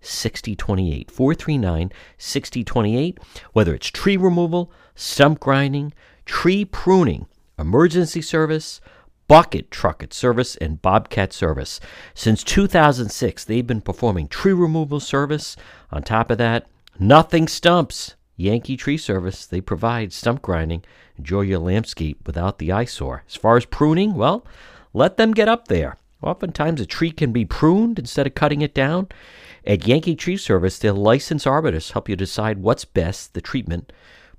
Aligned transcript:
6028. 0.00 1.10
439 1.10 1.92
6028. 2.18 3.18
Whether 3.52 3.74
it's 3.74 3.88
tree 3.88 4.16
removal, 4.16 4.72
stump 4.94 5.40
grinding, 5.40 5.92
tree 6.24 6.64
pruning, 6.64 7.26
emergency 7.58 8.22
service, 8.22 8.80
bucket 9.28 9.70
trucket 9.70 10.12
service, 10.12 10.56
and 10.56 10.82
bobcat 10.82 11.32
service. 11.32 11.78
Since 12.14 12.42
2006, 12.44 13.44
they've 13.44 13.66
been 13.66 13.80
performing 13.80 14.28
tree 14.28 14.52
removal 14.52 14.98
service. 14.98 15.56
On 15.92 16.02
top 16.02 16.30
of 16.30 16.38
that, 16.38 16.66
nothing 16.98 17.46
stumps. 17.46 18.14
Yankee 18.36 18.76
Tree 18.76 18.96
Service, 18.96 19.44
they 19.44 19.60
provide 19.60 20.12
stump 20.14 20.40
grinding. 20.40 20.82
Enjoy 21.18 21.42
your 21.42 21.58
landscape 21.58 22.26
without 22.26 22.58
the 22.58 22.72
eyesore. 22.72 23.22
As 23.28 23.36
far 23.36 23.58
as 23.58 23.66
pruning, 23.66 24.14
well, 24.14 24.46
let 24.94 25.18
them 25.18 25.32
get 25.32 25.46
up 25.46 25.68
there. 25.68 25.96
Oftentimes, 26.22 26.80
a 26.80 26.86
tree 26.86 27.10
can 27.10 27.32
be 27.32 27.44
pruned 27.44 27.98
instead 27.98 28.26
of 28.26 28.34
cutting 28.34 28.62
it 28.62 28.74
down. 28.74 29.08
At 29.66 29.86
Yankee 29.86 30.16
Tree 30.16 30.36
Service, 30.36 30.78
their 30.78 30.92
licensed 30.92 31.46
arborists 31.46 31.92
help 31.92 32.08
you 32.08 32.16
decide 32.16 32.58
what's 32.58 32.84
best, 32.84 33.34
the 33.34 33.40
treatment 33.40 33.92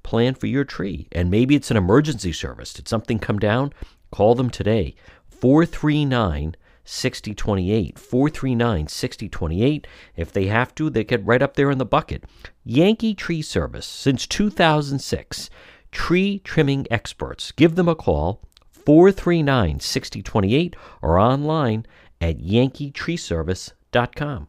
plan 0.04 0.34
for 0.34 0.48
your 0.48 0.64
tree. 0.64 1.08
And 1.12 1.30
maybe 1.30 1.56
it's 1.56 1.72
an 1.72 1.78
emergency 1.78 2.32
service. 2.32 2.74
Did 2.74 2.88
something 2.88 3.20
come 3.20 3.40
down? 3.40 3.74
Call 4.12 4.36
them 4.36 4.50
today. 4.50 4.96
439 5.30 6.56
6028. 6.84 8.00
439 8.00 8.88
6028. 8.88 9.88
If 10.16 10.34
they 10.34 10.48
have 10.48 10.76
to, 10.76 10.90
they 10.90 11.04
get 11.04 11.26
right 11.26 11.42
up 11.42 11.56
there 11.56 11.72
in 11.72 11.78
the 11.78 11.86
bucket. 11.86 12.24
Yankee 12.64 13.14
Tree 13.14 13.42
Service, 13.42 13.86
since 13.86 14.28
2006. 14.28 15.50
Tree 15.92 16.40
trimming 16.40 16.88
experts. 16.90 17.52
Give 17.52 17.76
them 17.76 17.88
a 17.88 17.96
call. 17.96 18.42
439 18.86 19.80
6028 19.80 20.76
or 21.02 21.18
online 21.18 21.86
at 22.20 22.38
yankeetreeservice.com. 22.38 24.48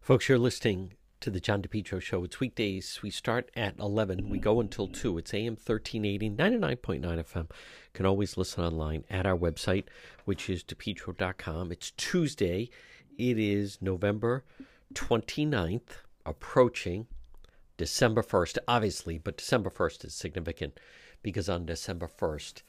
Folks, 0.00 0.28
you're 0.28 0.38
listening 0.38 0.92
to 1.20 1.30
the 1.30 1.40
John 1.40 1.62
DePetro 1.62 2.00
Show. 2.00 2.24
It's 2.24 2.40
weekdays. 2.40 3.00
We 3.02 3.10
start 3.10 3.50
at 3.54 3.78
11. 3.78 4.30
We 4.30 4.38
go 4.38 4.60
until 4.60 4.88
2. 4.88 5.18
It's 5.18 5.34
AM 5.34 5.52
1380, 5.52 6.30
99.9 6.30 7.02
FM. 7.02 7.42
You 7.42 7.46
can 7.92 8.06
always 8.06 8.36
listen 8.36 8.64
online 8.64 9.04
at 9.10 9.26
our 9.26 9.36
website, 9.36 9.84
which 10.24 10.48
is 10.48 10.64
depetro.com. 10.64 11.70
It's 11.70 11.90
Tuesday. 11.92 12.70
It 13.18 13.38
is 13.38 13.78
November 13.82 14.44
29th, 14.94 15.98
approaching 16.24 17.06
December 17.76 18.22
1st, 18.22 18.58
obviously, 18.66 19.18
but 19.18 19.36
December 19.36 19.70
1st 19.70 20.06
is 20.06 20.14
significant 20.14 20.80
because 21.22 21.48
on 21.48 21.66
December 21.66 22.08
1st, 22.08 22.62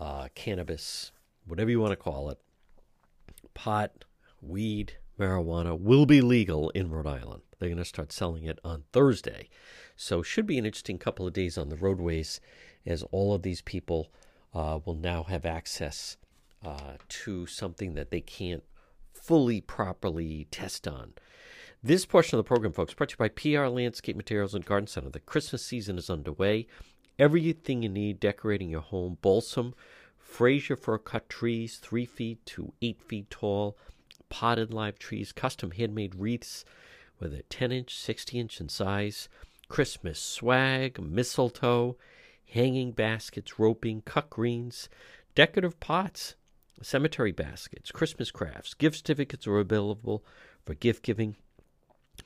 uh, 0.00 0.28
cannabis, 0.34 1.12
whatever 1.46 1.70
you 1.70 1.80
want 1.80 1.92
to 1.92 1.96
call 1.96 2.30
it, 2.30 2.38
pot, 3.54 4.04
weed, 4.40 4.94
marijuana 5.18 5.78
will 5.78 6.06
be 6.06 6.20
legal 6.20 6.70
in 6.70 6.90
Rhode 6.90 7.06
Island. 7.06 7.42
They're 7.58 7.68
going 7.68 7.78
to 7.78 7.84
start 7.84 8.12
selling 8.12 8.44
it 8.44 8.58
on 8.64 8.84
Thursday. 8.92 9.48
So, 9.94 10.22
should 10.22 10.46
be 10.46 10.58
an 10.58 10.66
interesting 10.66 10.98
couple 10.98 11.26
of 11.26 11.32
days 11.32 11.56
on 11.56 11.68
the 11.68 11.76
roadways 11.76 12.40
as 12.84 13.04
all 13.12 13.34
of 13.34 13.42
these 13.42 13.62
people 13.62 14.10
uh, 14.54 14.80
will 14.84 14.96
now 14.96 15.22
have 15.24 15.46
access 15.46 16.16
uh, 16.64 16.94
to 17.08 17.46
something 17.46 17.94
that 17.94 18.10
they 18.10 18.20
can't 18.20 18.64
fully 19.12 19.60
properly 19.60 20.48
test 20.50 20.88
on. 20.88 21.12
This 21.82 22.06
portion 22.06 22.38
of 22.38 22.44
the 22.44 22.48
program, 22.48 22.72
folks, 22.72 22.94
brought 22.94 23.10
to 23.10 23.14
you 23.14 23.18
by 23.18 23.28
PR 23.28 23.66
Landscape 23.66 24.16
Materials 24.16 24.54
and 24.54 24.64
Garden 24.64 24.86
Center. 24.86 25.10
The 25.10 25.20
Christmas 25.20 25.64
season 25.64 25.98
is 25.98 26.08
underway. 26.08 26.66
Everything 27.18 27.82
you 27.82 27.88
need 27.88 28.20
decorating 28.20 28.70
your 28.70 28.80
home 28.80 29.18
balsam, 29.20 29.74
Fraser 30.18 30.76
fir 30.76 30.98
cut 30.98 31.28
trees, 31.28 31.76
three 31.76 32.06
feet 32.06 32.44
to 32.46 32.72
eight 32.80 33.02
feet 33.02 33.28
tall, 33.28 33.76
potted 34.30 34.72
live 34.72 34.98
trees, 34.98 35.30
custom 35.30 35.72
handmade 35.72 36.14
wreaths, 36.14 36.64
whether 37.18 37.42
10 37.50 37.70
inch, 37.70 37.94
60 37.94 38.38
inch 38.40 38.60
in 38.60 38.68
size, 38.70 39.28
Christmas 39.68 40.18
swag, 40.18 41.00
mistletoe, 41.00 41.96
hanging 42.46 42.92
baskets, 42.92 43.58
roping, 43.58 44.00
cut 44.02 44.30
greens, 44.30 44.88
decorative 45.34 45.78
pots, 45.80 46.34
cemetery 46.80 47.32
baskets, 47.32 47.92
Christmas 47.92 48.30
crafts, 48.30 48.74
gift 48.74 48.96
certificates 48.96 49.46
are 49.46 49.58
available 49.58 50.24
for 50.64 50.74
gift 50.74 51.02
giving. 51.02 51.36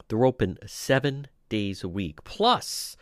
They're 0.08 0.24
open 0.24 0.58
seven 0.66 1.26
days 1.48 1.82
a 1.82 1.88
week. 1.88 2.22
Plus, 2.24 2.96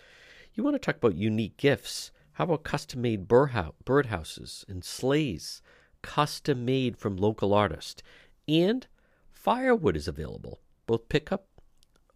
you 0.55 0.63
want 0.63 0.75
to 0.75 0.79
talk 0.79 0.97
about 0.97 1.17
unique 1.17 1.57
gifts. 1.57 2.11
How 2.33 2.45
about 2.45 2.65
custom 2.65 3.03
made 3.03 3.29
birdhouses 3.29 4.69
and 4.69 4.85
sleighs, 4.85 5.63
custom 6.03 6.65
made 6.65 6.97
from 6.97 7.17
local 7.17 7.55
artists? 7.55 8.03
And 8.49 8.87
Firewood 9.33 9.97
is 9.97 10.09
available, 10.09 10.61
both 10.87 11.09
pickup 11.09 11.47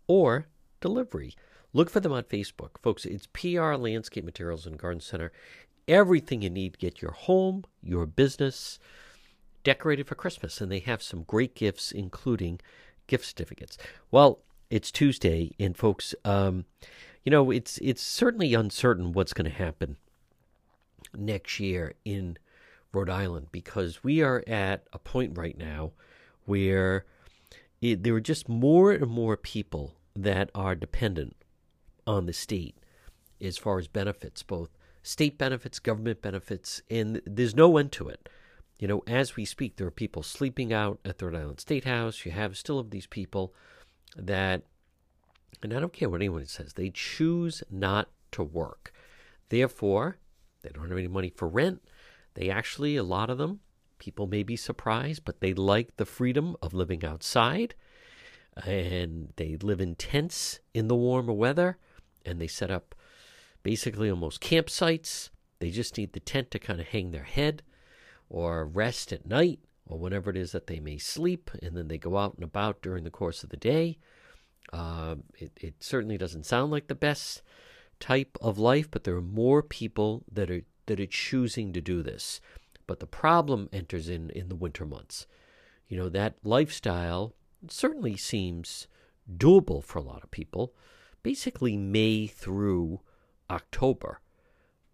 or 0.06 0.46
delivery. 0.80 1.34
Look 1.72 1.90
for 1.90 2.00
them 2.00 2.12
on 2.12 2.24
Facebook. 2.24 2.80
Folks, 2.82 3.04
it's 3.04 3.26
PR 3.26 3.74
Landscape 3.74 4.24
Materials 4.24 4.66
and 4.66 4.78
Garden 4.78 5.00
Center. 5.00 5.32
Everything 5.86 6.42
you 6.42 6.50
need 6.50 6.74
to 6.74 6.78
get 6.78 7.02
your 7.02 7.12
home, 7.12 7.64
your 7.82 8.06
business 8.06 8.78
decorated 9.64 10.06
for 10.06 10.14
Christmas. 10.14 10.60
And 10.60 10.72
they 10.72 10.80
have 10.80 11.02
some 11.02 11.24
great 11.24 11.54
gifts, 11.54 11.92
including 11.92 12.60
gift 13.06 13.26
certificates. 13.26 13.76
Well, 14.10 14.40
it's 14.70 14.90
Tuesday, 14.90 15.52
and 15.58 15.76
folks, 15.76 16.14
um, 16.24 16.64
you 17.24 17.30
know, 17.30 17.50
it's 17.50 17.78
it's 17.78 18.02
certainly 18.02 18.54
uncertain 18.54 19.12
what's 19.12 19.32
going 19.32 19.50
to 19.50 19.56
happen 19.56 19.96
next 21.16 21.60
year 21.60 21.94
in 22.04 22.38
Rhode 22.92 23.10
Island 23.10 23.48
because 23.52 24.02
we 24.02 24.22
are 24.22 24.42
at 24.46 24.84
a 24.92 24.98
point 24.98 25.36
right 25.36 25.56
now 25.56 25.92
where 26.44 27.04
it, 27.80 28.02
there 28.02 28.14
are 28.14 28.20
just 28.20 28.48
more 28.48 28.92
and 28.92 29.10
more 29.10 29.36
people 29.36 29.94
that 30.16 30.50
are 30.54 30.74
dependent 30.74 31.36
on 32.06 32.26
the 32.26 32.32
state 32.32 32.76
as 33.40 33.58
far 33.58 33.78
as 33.78 33.86
benefits, 33.86 34.42
both 34.42 34.70
state 35.02 35.38
benefits, 35.38 35.78
government 35.78 36.20
benefits, 36.22 36.82
and 36.90 37.20
there's 37.24 37.54
no 37.54 37.76
end 37.76 37.92
to 37.92 38.08
it. 38.08 38.28
You 38.78 38.88
know, 38.88 39.02
as 39.06 39.36
we 39.36 39.44
speak, 39.44 39.76
there 39.76 39.86
are 39.86 39.92
people 39.92 40.22
sleeping 40.22 40.72
out 40.72 41.00
at 41.04 41.18
the 41.18 41.26
Rhode 41.26 41.36
Island 41.40 41.60
State 41.60 41.84
House. 41.84 42.24
You 42.24 42.32
have 42.32 42.56
still 42.56 42.78
of 42.78 42.90
these 42.90 43.06
people 43.06 43.52
that, 44.16 44.62
and 45.62 45.72
I 45.72 45.80
don't 45.80 45.92
care 45.92 46.08
what 46.08 46.20
anyone 46.20 46.46
says, 46.46 46.74
they 46.74 46.90
choose 46.90 47.62
not 47.70 48.08
to 48.32 48.42
work. 48.42 48.92
Therefore, 49.48 50.18
they 50.62 50.70
don't 50.70 50.88
have 50.88 50.98
any 50.98 51.08
money 51.08 51.30
for 51.34 51.48
rent. 51.48 51.82
They 52.34 52.50
actually, 52.50 52.96
a 52.96 53.02
lot 53.02 53.30
of 53.30 53.38
them, 53.38 53.60
People 53.98 54.28
may 54.28 54.42
be 54.42 54.56
surprised, 54.56 55.24
but 55.24 55.40
they 55.40 55.54
like 55.54 55.96
the 55.96 56.06
freedom 56.06 56.56
of 56.62 56.72
living 56.72 57.04
outside 57.04 57.74
and 58.64 59.32
they 59.36 59.56
live 59.56 59.80
in 59.80 59.94
tents 59.94 60.60
in 60.74 60.88
the 60.88 60.96
warmer 60.96 61.32
weather 61.32 61.78
and 62.24 62.40
they 62.40 62.46
set 62.46 62.70
up 62.70 62.94
basically 63.62 64.10
almost 64.10 64.40
campsites. 64.40 65.30
They 65.58 65.70
just 65.70 65.96
need 65.98 66.12
the 66.12 66.20
tent 66.20 66.50
to 66.52 66.58
kind 66.58 66.80
of 66.80 66.88
hang 66.88 67.10
their 67.10 67.24
head 67.24 67.62
or 68.28 68.66
rest 68.66 69.12
at 69.12 69.26
night 69.26 69.60
or 69.86 69.98
whenever 69.98 70.30
it 70.30 70.36
is 70.36 70.52
that 70.52 70.66
they 70.66 70.80
may 70.80 70.98
sleep, 70.98 71.50
and 71.62 71.74
then 71.74 71.88
they 71.88 71.96
go 71.96 72.18
out 72.18 72.34
and 72.34 72.44
about 72.44 72.82
during 72.82 73.04
the 73.04 73.10
course 73.10 73.42
of 73.42 73.48
the 73.48 73.56
day. 73.56 73.96
Uh, 74.72 75.16
it, 75.38 75.52
it 75.56 75.74
certainly 75.80 76.18
doesn't 76.18 76.46
sound 76.46 76.70
like 76.70 76.88
the 76.88 76.94
best 76.94 77.42
type 78.00 78.36
of 78.40 78.58
life, 78.58 78.90
but 78.90 79.04
there 79.04 79.16
are 79.16 79.22
more 79.22 79.62
people 79.62 80.24
that 80.30 80.50
are 80.50 80.62
that 80.86 81.00
are 81.00 81.06
choosing 81.06 81.72
to 81.72 81.80
do 81.80 82.02
this. 82.02 82.40
But 82.86 83.00
the 83.00 83.06
problem 83.06 83.68
enters 83.72 84.08
in 84.08 84.30
in 84.30 84.48
the 84.48 84.54
winter 84.54 84.84
months. 84.84 85.26
You 85.88 85.96
know, 85.96 86.08
that 86.10 86.36
lifestyle 86.44 87.34
certainly 87.68 88.16
seems 88.16 88.88
doable 89.36 89.82
for 89.82 89.98
a 89.98 90.02
lot 90.02 90.22
of 90.22 90.30
people, 90.30 90.74
basically 91.22 91.76
May 91.76 92.26
through 92.26 93.00
October. 93.50 94.20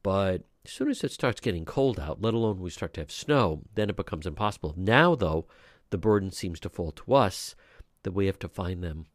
But 0.03 0.43
as 0.65 0.70
soon 0.70 0.88
as 0.88 1.03
it 1.05 1.12
starts 1.12 1.41
getting 1.41 1.65
cold 1.65 1.99
out, 1.99 2.23
let 2.23 2.35
alone 2.35 2.61
we 2.61 2.70
start 2.70 2.94
to 2.94 3.00
have 3.00 3.11
snow, 3.11 3.62
then 3.75 3.91
it 3.91 3.97
becomes 3.97 4.27
impossible. 4.27 4.75
Now, 4.77 5.15
though, 5.15 5.47
the 5.91 5.99
burden 5.99 6.31
seems 6.31 6.61
to 6.61 6.69
fall 6.69 6.93
to 6.93 7.15
us 7.15 7.55
that 8.03 8.12
we 8.12 8.27
have 8.27 8.38
to 8.41 8.49
find 8.49 8.82
them 8.82 9.06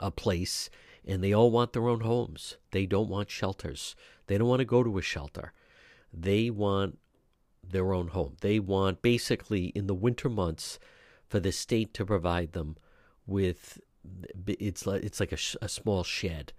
a 0.00 0.10
place, 0.10 0.70
and 1.06 1.22
they 1.22 1.32
all 1.32 1.50
want 1.50 1.72
their 1.72 1.88
own 1.88 2.00
homes. 2.00 2.56
They 2.72 2.86
don't 2.86 3.08
want 3.08 3.30
shelters. 3.30 3.94
They 4.26 4.38
don't 4.38 4.48
want 4.48 4.60
to 4.60 4.64
go 4.64 4.82
to 4.82 4.98
a 4.98 5.02
shelter. 5.02 5.52
They 6.12 6.50
want 6.50 6.98
their 7.62 7.92
own 7.92 8.08
home. 8.08 8.36
They 8.40 8.58
want 8.58 9.02
basically 9.02 9.66
in 9.66 9.86
the 9.86 9.94
winter 9.94 10.28
months 10.28 10.78
for 11.28 11.40
the 11.40 11.52
state 11.52 11.94
to 11.94 12.04
provide 12.04 12.52
them 12.52 12.76
with 13.26 13.80
it's 14.46 14.86
like 14.86 15.02
it's 15.02 15.20
like 15.20 15.32
a, 15.32 15.38
a 15.62 15.68
small 15.68 16.02
shed, 16.02 16.52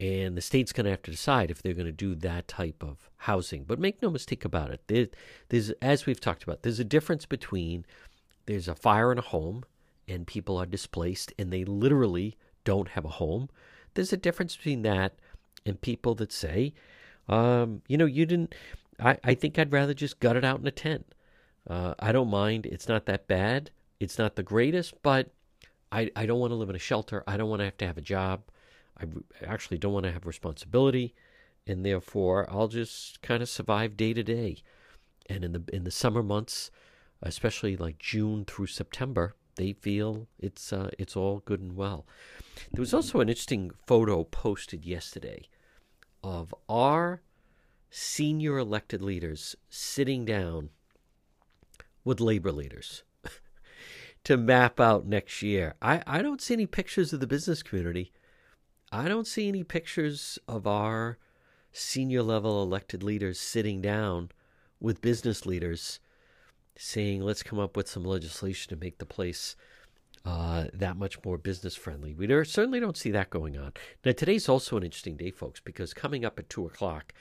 and 0.00 0.36
the 0.36 0.40
state's 0.40 0.72
going 0.72 0.84
to 0.84 0.90
have 0.90 1.02
to 1.02 1.10
decide 1.10 1.50
if 1.50 1.62
they're 1.62 1.74
going 1.74 1.86
to 1.86 1.92
do 1.92 2.14
that 2.14 2.48
type 2.48 2.82
of 2.82 3.10
housing. 3.18 3.64
But 3.64 3.78
make 3.78 4.00
no 4.02 4.10
mistake 4.10 4.44
about 4.44 4.70
it, 4.70 4.80
there, 4.86 5.08
there's 5.50 5.70
as 5.82 6.06
we've 6.06 6.20
talked 6.20 6.42
about, 6.42 6.62
there's 6.62 6.80
a 6.80 6.84
difference 6.84 7.26
between 7.26 7.84
there's 8.46 8.68
a 8.68 8.74
fire 8.74 9.12
in 9.12 9.18
a 9.18 9.22
home 9.22 9.64
and 10.08 10.26
people 10.26 10.56
are 10.56 10.66
displaced 10.66 11.32
and 11.38 11.52
they 11.52 11.64
literally 11.64 12.36
don't 12.64 12.88
have 12.88 13.04
a 13.04 13.08
home. 13.08 13.48
There's 13.94 14.12
a 14.12 14.16
difference 14.16 14.56
between 14.56 14.82
that 14.82 15.18
and 15.64 15.80
people 15.80 16.14
that 16.16 16.32
say, 16.32 16.74
um, 17.28 17.82
you 17.88 17.96
know, 17.96 18.06
you 18.06 18.26
didn't. 18.26 18.54
I, 19.00 19.18
I 19.22 19.34
think 19.34 19.58
I'd 19.58 19.72
rather 19.72 19.94
just 19.94 20.20
gut 20.20 20.36
it 20.36 20.44
out 20.44 20.60
in 20.60 20.66
a 20.66 20.72
tent. 20.72 21.14
Uh, 21.68 21.94
I 21.98 22.12
don't 22.12 22.30
mind. 22.30 22.66
It's 22.66 22.88
not 22.88 23.06
that 23.06 23.28
bad. 23.28 23.70
It's 24.00 24.18
not 24.18 24.36
the 24.36 24.42
greatest, 24.42 24.94
but 25.02 25.30
I, 25.92 26.10
I 26.16 26.26
don't 26.26 26.40
want 26.40 26.50
to 26.52 26.56
live 26.56 26.70
in 26.70 26.76
a 26.76 26.80
shelter. 26.80 27.22
I 27.26 27.36
don't 27.36 27.50
want 27.50 27.60
to 27.60 27.66
have 27.66 27.76
to 27.78 27.86
have 27.86 27.98
a 27.98 28.02
job. 28.02 28.42
I 29.00 29.06
actually 29.46 29.78
don't 29.78 29.92
want 29.92 30.06
to 30.06 30.12
have 30.12 30.26
responsibility, 30.26 31.14
and 31.66 31.84
therefore 31.84 32.50
I'll 32.50 32.68
just 32.68 33.22
kind 33.22 33.42
of 33.42 33.48
survive 33.48 33.96
day 33.96 34.12
to 34.12 34.22
day. 34.22 34.62
And 35.30 35.44
in 35.44 35.52
the 35.52 35.62
in 35.72 35.84
the 35.84 35.90
summer 35.90 36.22
months, 36.22 36.70
especially 37.22 37.76
like 37.76 37.98
June 37.98 38.44
through 38.44 38.66
September, 38.66 39.34
they 39.58 39.74
feel 39.74 40.26
it's 40.38 40.72
uh, 40.72 40.88
it's 40.98 41.14
all 41.14 41.42
good 41.44 41.60
and 41.60 41.76
well. 41.76 42.06
There 42.72 42.80
was 42.80 42.94
also 42.94 43.20
an 43.20 43.28
interesting 43.28 43.70
photo 43.86 44.24
posted 44.24 44.86
yesterday 44.86 45.42
of 46.22 46.54
our 46.68 47.20
senior 47.90 48.58
elected 48.58 49.02
leaders 49.02 49.54
sitting 49.68 50.24
down 50.24 50.70
with 52.04 52.20
labor 52.20 52.52
leaders 52.52 53.02
to 54.24 54.36
map 54.36 54.80
out 54.80 55.06
next 55.06 55.42
year. 55.42 55.74
I, 55.82 56.02
I 56.06 56.22
don't 56.22 56.40
see 56.40 56.54
any 56.54 56.66
pictures 56.66 57.12
of 57.12 57.20
the 57.20 57.26
business 57.26 57.62
community. 57.62 58.12
I 58.90 59.08
don't 59.08 59.26
see 59.26 59.48
any 59.48 59.64
pictures 59.64 60.38
of 60.48 60.66
our 60.66 61.18
senior 61.72 62.22
level 62.22 62.62
elected 62.62 63.02
leaders 63.02 63.38
sitting 63.38 63.80
down 63.80 64.30
with 64.80 65.02
business 65.02 65.44
leaders 65.44 66.00
saying, 66.78 67.22
let's 67.22 67.42
come 67.42 67.58
up 67.58 67.76
with 67.76 67.88
some 67.88 68.04
legislation 68.04 68.70
to 68.70 68.82
make 68.82 68.98
the 68.98 69.04
place 69.04 69.56
uh, 70.24 70.66
that 70.72 70.96
much 70.96 71.22
more 71.24 71.36
business 71.36 71.74
friendly. 71.74 72.14
We 72.14 72.28
certainly 72.44 72.80
don't 72.80 72.96
see 72.96 73.10
that 73.10 73.30
going 73.30 73.58
on. 73.58 73.72
Now, 74.04 74.12
today's 74.12 74.48
also 74.48 74.76
an 74.76 74.84
interesting 74.84 75.16
day, 75.16 75.32
folks, 75.32 75.60
because 75.60 75.92
coming 75.92 76.24
up 76.24 76.38
at 76.38 76.48
2 76.48 76.66
o'clock, 76.66 77.12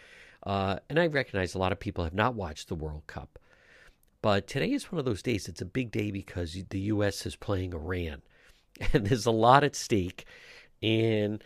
uh, 0.43 0.77
and 0.89 0.99
I 0.99 1.07
recognize 1.07 1.55
a 1.55 1.59
lot 1.59 1.71
of 1.71 1.79
people 1.79 2.03
have 2.03 2.13
not 2.13 2.35
watched 2.35 2.67
the 2.67 2.75
World 2.75 3.07
Cup, 3.07 3.39
but 4.21 4.45
today 4.45 4.71
is 4.71 4.91
one 4.91 4.99
of 4.99 5.05
those 5.05 5.23
days. 5.23 5.47
It's 5.47 5.61
a 5.61 5.65
big 5.65 5.91
day 5.91 6.11
because 6.11 6.57
the 6.69 6.79
U.S. 6.79 7.25
is 7.25 7.35
playing 7.35 7.73
Iran, 7.73 8.21
and 8.93 9.07
there's 9.07 9.25
a 9.25 9.31
lot 9.31 9.63
at 9.63 9.75
stake. 9.75 10.25
And 10.83 11.43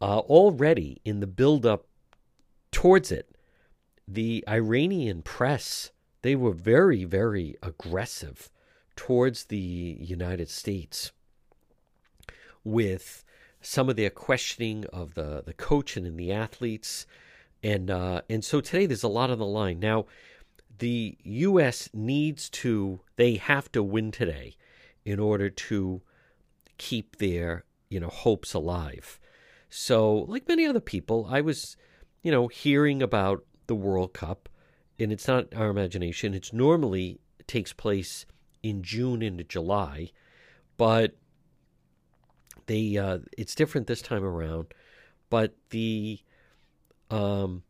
uh, 0.00 0.18
already 0.18 1.00
in 1.04 1.20
the 1.20 1.28
build-up 1.28 1.86
towards 2.72 3.12
it, 3.12 3.30
the 4.08 4.44
Iranian 4.48 5.22
press 5.22 5.92
they 6.22 6.34
were 6.34 6.52
very, 6.52 7.04
very 7.04 7.56
aggressive 7.62 8.50
towards 8.96 9.44
the 9.44 9.96
United 10.00 10.48
States 10.48 11.12
with 12.64 13.24
some 13.60 13.88
of 13.88 13.96
their 13.96 14.10
questioning 14.10 14.84
of 14.92 15.14
the, 15.14 15.42
the 15.44 15.52
coach 15.52 15.96
and 15.96 16.18
the 16.18 16.32
athletes. 16.32 17.06
And, 17.62 17.90
uh, 17.90 18.22
and 18.28 18.44
so 18.44 18.60
today 18.60 18.86
there's 18.86 19.02
a 19.02 19.08
lot 19.08 19.30
on 19.30 19.38
the 19.38 19.46
line. 19.46 19.80
Now, 19.80 20.06
the 20.78 21.16
U.S. 21.22 21.88
needs 21.92 22.50
to, 22.50 23.00
they 23.16 23.36
have 23.36 23.70
to 23.72 23.82
win 23.82 24.10
today 24.10 24.56
in 25.04 25.18
order 25.18 25.48
to 25.48 26.02
keep 26.78 27.16
their, 27.16 27.64
you 27.88 28.00
know, 28.00 28.08
hopes 28.08 28.52
alive. 28.54 29.18
So, 29.70 30.14
like 30.28 30.48
many 30.48 30.66
other 30.66 30.80
people, 30.80 31.26
I 31.30 31.40
was, 31.40 31.76
you 32.22 32.30
know, 32.30 32.48
hearing 32.48 33.02
about 33.02 33.44
the 33.66 33.74
World 33.74 34.12
Cup, 34.12 34.48
and 34.98 35.12
it's 35.12 35.28
not 35.28 35.54
our 35.54 35.68
imagination. 35.68 36.34
It's 36.34 36.52
normally 36.52 37.20
it 37.38 37.48
takes 37.48 37.72
place 37.72 38.26
in 38.62 38.82
June 38.82 39.22
into 39.22 39.44
July, 39.44 40.10
but 40.76 41.16
they 42.66 42.96
uh, 42.96 43.18
it's 43.36 43.54
different 43.54 43.86
this 43.86 44.02
time 44.02 44.24
around. 44.24 44.74
But 45.30 45.54
the 45.70 46.20
um, 47.10 47.62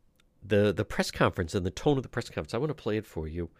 the 0.43 0.73
the 0.73 0.84
press 0.84 1.11
conference 1.11 1.55
and 1.55 1.67
the 1.67 1.70
tone 1.70 1.96
of 1.96 2.02
the 2.02 2.08
press 2.08 2.28
conference, 2.28 2.55
I 2.55 2.58
want 2.58 2.70
to 2.70 2.75
play 2.75 2.96
it 2.96 3.06
for 3.06 3.26
you. 3.26 3.50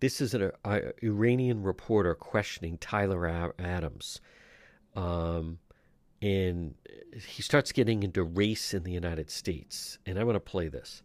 This 0.00 0.20
is 0.20 0.32
an 0.32 0.50
uh, 0.64 0.80
Iranian 1.02 1.62
reporter 1.62 2.14
questioning 2.14 2.78
Tyler 2.78 3.52
Adams, 3.58 4.20
um, 4.96 5.58
and 6.22 6.74
he 7.28 7.42
starts 7.42 7.70
getting 7.70 8.02
into 8.02 8.24
race 8.24 8.72
in 8.72 8.82
the 8.82 8.92
United 8.92 9.30
States. 9.30 9.98
And 10.06 10.18
I 10.18 10.24
want 10.24 10.36
to 10.36 10.40
play 10.40 10.68
this. 10.68 11.02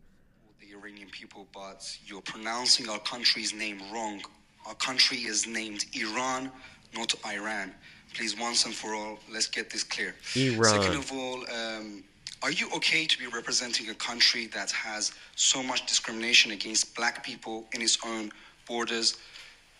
The 0.86 0.92
Iranian 0.92 1.10
people, 1.10 1.48
but 1.52 1.98
you're 2.06 2.22
pronouncing 2.22 2.88
our 2.90 3.00
country's 3.00 3.56
name 3.56 3.82
wrong. 3.92 4.22
Our 4.68 4.76
country 4.76 5.18
is 5.18 5.48
named 5.48 5.86
Iran, 5.94 6.52
not 6.96 7.16
Iran. 7.26 7.74
Please, 8.14 8.38
once 8.38 8.66
and 8.66 8.74
for 8.74 8.94
all, 8.94 9.18
let's 9.32 9.48
get 9.48 9.72
this 9.72 9.84
clear. 9.84 10.14
Iran. 10.36 10.82
Second 10.82 10.98
of 10.98 11.12
all, 11.12 11.44
um, 11.50 12.04
are 12.44 12.52
you 12.52 12.70
okay 12.76 13.08
to 13.08 13.18
be 13.18 13.26
representing 13.26 13.90
a 13.90 13.96
country 13.96 14.46
that 14.48 14.70
has 14.70 15.12
so 15.36 15.64
much 15.64 15.88
discrimination 15.88 16.52
against 16.52 16.96
black 16.96 17.24
people 17.24 17.66
in 17.74 17.82
its 17.82 17.98
own 18.06 18.32
borders? 18.68 19.18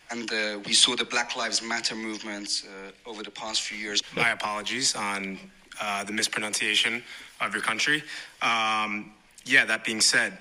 And 0.10 0.32
uh, 0.32 0.60
we 0.66 0.74
saw 0.74 0.96
the 0.96 1.06
Black 1.06 1.36
Lives 1.36 1.62
Matter 1.62 1.96
movement 1.96 2.64
uh, 2.66 3.10
over 3.10 3.22
the 3.22 3.32
past 3.32 3.62
few 3.62 3.78
years. 3.78 4.02
My 4.16 4.32
apologies 4.32 4.96
on 4.96 5.38
uh, 5.80 6.04
the 6.04 6.14
mispronunciation 6.14 7.04
of 7.42 7.54
your 7.54 7.62
country. 7.62 8.02
Um, 8.42 9.12
yeah, 9.46 9.66
that 9.66 9.84
being 9.84 10.02
said, 10.02 10.38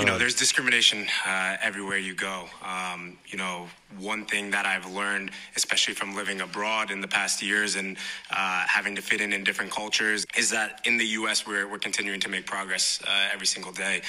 you 0.00 0.06
know, 0.06 0.18
there's 0.18 0.34
discrimination 0.34 1.06
uh, 1.26 1.56
everywhere 1.62 1.98
you 1.98 2.14
go. 2.14 2.46
Um, 2.64 3.18
you 3.26 3.38
know, 3.38 3.68
one 3.98 4.24
thing 4.24 4.50
that 4.50 4.66
I've 4.66 4.90
learned, 4.90 5.30
especially 5.56 5.94
from 5.94 6.14
living 6.14 6.40
abroad 6.40 6.90
in 6.90 7.00
the 7.00 7.08
past 7.08 7.42
years 7.42 7.76
and 7.76 7.96
uh, 8.30 8.64
having 8.66 8.94
to 8.96 9.02
fit 9.02 9.20
in 9.20 9.32
in 9.32 9.44
different 9.44 9.70
cultures, 9.70 10.24
is 10.38 10.50
that 10.50 10.80
in 10.84 10.96
the 10.96 11.06
U.S. 11.06 11.46
we're, 11.46 11.68
we're 11.68 11.78
continuing 11.78 12.20
to 12.20 12.28
make 12.28 12.46
progress 12.46 13.00
uh, 13.06 13.28
every 13.32 13.46
single 13.46 13.72
day. 13.72 14.02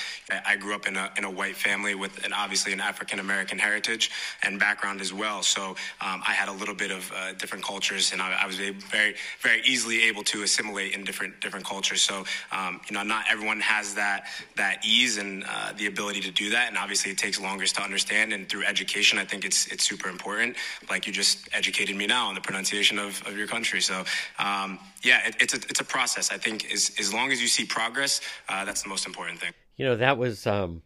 I 0.46 0.56
grew 0.56 0.76
up 0.76 0.88
in 0.88 0.96
a, 0.96 1.12
in 1.18 1.24
a 1.24 1.30
white 1.30 1.56
family 1.56 1.96
with 1.96 2.24
an, 2.26 2.34
obviously 2.34 2.74
an 2.74 2.80
African 2.80 3.20
American 3.20 3.58
heritage 3.58 4.12
and 4.44 4.60
background 4.60 5.02
as 5.02 5.14
well. 5.14 5.44
So 5.44 5.70
um, 6.02 6.22
I 6.28 6.34
had 6.34 6.50
a 6.50 6.54
little 6.54 6.76
bit 6.76 6.92
of 6.92 7.12
uh, 7.12 7.34
different 7.34 7.64
cultures, 7.64 8.12
and 8.12 8.22
I, 8.22 8.44
I, 8.44 8.48
was 8.48 8.58
very 8.58 9.16
very 9.42 9.62
easily 9.66 10.04
able 10.04 10.24
to 10.24 10.44
assimilate 10.44 10.94
in 10.94 11.04
different 11.04 11.40
different 11.42 11.66
cultures. 11.66 12.02
So 12.02 12.26
um, 12.52 12.82
you 12.90 12.96
know, 12.96 13.04
not 13.04 13.26
everyone 13.30 13.60
has 13.62 13.96
that 13.96 14.26
that 14.58 14.86
ease 14.86 15.18
and 15.18 15.44
uh, 15.48 15.74
the 15.78 15.88
ability 15.88 16.22
to 16.22 16.32
do 16.32 16.50
that, 16.52 16.70
and 16.70 16.78
obviously 16.78 17.12
it 17.12 17.18
takes 17.18 17.40
longer 17.40 17.66
to 17.66 17.82
understand. 17.82 18.34
And 18.34 18.48
through 18.48 18.66
education, 18.66 19.18
I 19.18 19.26
think 19.26 19.46
it's 19.46 19.71
it's 19.72 19.88
super 19.88 20.10
important. 20.10 20.56
Like 20.90 21.08
you 21.08 21.14
just 21.14 21.50
educated 21.54 21.96
me 21.96 22.08
now 22.08 22.28
on 22.28 22.36
the 22.36 22.42
pronunciation 22.42 23.00
of, 23.00 23.22
of 23.26 23.38
your 23.38 23.48
country. 23.48 23.82
So 23.82 24.04
um, 24.40 24.80
yeah, 25.04 25.28
it, 25.28 25.36
it's 25.40 25.54
a 25.54 25.58
it's 25.58 25.80
a 25.80 25.86
process. 25.86 26.32
I 26.32 26.38
think 26.38 26.72
as 26.72 26.92
as 27.00 27.14
long 27.14 27.32
as 27.32 27.42
you 27.42 27.48
see 27.48 27.66
progress, 27.66 28.22
uh, 28.50 28.66
that's 28.66 28.84
the 28.84 28.90
most 28.90 29.06
important 29.06 29.40
thing. 29.40 29.54
You 29.78 29.86
know, 29.86 29.96
that 29.96 30.18
was 30.18 30.46
um, 30.46 30.84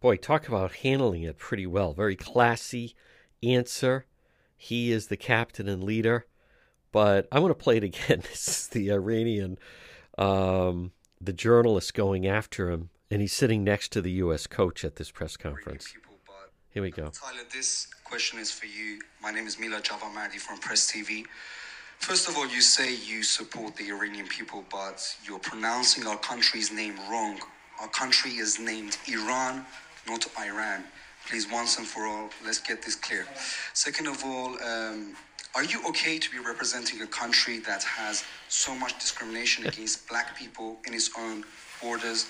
boy, 0.00 0.16
talk 0.16 0.48
about 0.48 0.72
handling 0.72 1.22
it 1.22 1.38
pretty 1.38 1.66
well. 1.66 1.92
Very 1.92 2.16
classy 2.16 2.94
answer. 3.42 4.06
He 4.56 4.92
is 4.92 5.08
the 5.08 5.16
captain 5.16 5.68
and 5.68 5.82
leader. 5.82 6.26
But 6.92 7.28
I 7.30 7.40
want 7.40 7.50
to 7.50 7.62
play 7.62 7.76
it 7.76 7.84
again. 7.84 8.22
This 8.30 8.48
is 8.48 8.68
the 8.68 8.90
Iranian, 8.90 9.58
um, 10.16 10.92
the 11.20 11.32
journalist 11.34 11.92
going 11.92 12.26
after 12.26 12.70
him, 12.70 12.88
and 13.10 13.20
he's 13.20 13.34
sitting 13.34 13.62
next 13.64 13.92
to 13.92 14.00
the 14.00 14.12
U.S. 14.12 14.46
coach 14.46 14.82
at 14.84 14.96
this 14.96 15.10
press 15.10 15.36
conference. 15.36 15.92
Here 16.70 16.82
we 16.82 16.90
go. 16.90 17.08
Tyler, 17.08 17.42
this 17.52 17.88
question 18.08 18.38
is 18.38 18.52
for 18.52 18.66
you. 18.66 19.00
My 19.20 19.32
name 19.32 19.48
is 19.48 19.58
Mila 19.58 19.80
Javamardi 19.80 20.38
from 20.38 20.58
Press 20.58 20.88
TV. 20.92 21.24
First 21.98 22.28
of 22.28 22.36
all, 22.36 22.46
you 22.46 22.60
say 22.60 22.94
you 22.94 23.24
support 23.24 23.74
the 23.74 23.88
Iranian 23.88 24.28
people, 24.28 24.64
but 24.70 25.02
you're 25.26 25.40
pronouncing 25.40 26.06
our 26.06 26.16
country's 26.18 26.70
name 26.70 26.94
wrong. 27.10 27.40
Our 27.80 27.88
country 27.88 28.30
is 28.32 28.60
named 28.60 28.96
Iran, 29.08 29.66
not 30.06 30.24
Iran. 30.38 30.84
Please, 31.28 31.50
once 31.50 31.78
and 31.78 31.86
for 31.86 32.06
all, 32.06 32.30
let's 32.44 32.60
get 32.60 32.80
this 32.80 32.94
clear. 32.94 33.26
Second 33.74 34.06
of 34.06 34.22
all, 34.24 34.50
um, 34.62 35.16
are 35.56 35.64
you 35.64 35.80
okay 35.88 36.16
to 36.16 36.30
be 36.30 36.38
representing 36.38 37.02
a 37.02 37.08
country 37.08 37.58
that 37.60 37.82
has 37.82 38.22
so 38.48 38.72
much 38.72 38.96
discrimination 39.00 39.66
against 39.66 40.08
black 40.08 40.38
people 40.38 40.76
in 40.86 40.94
its 40.94 41.10
own 41.18 41.42
borders? 41.82 42.26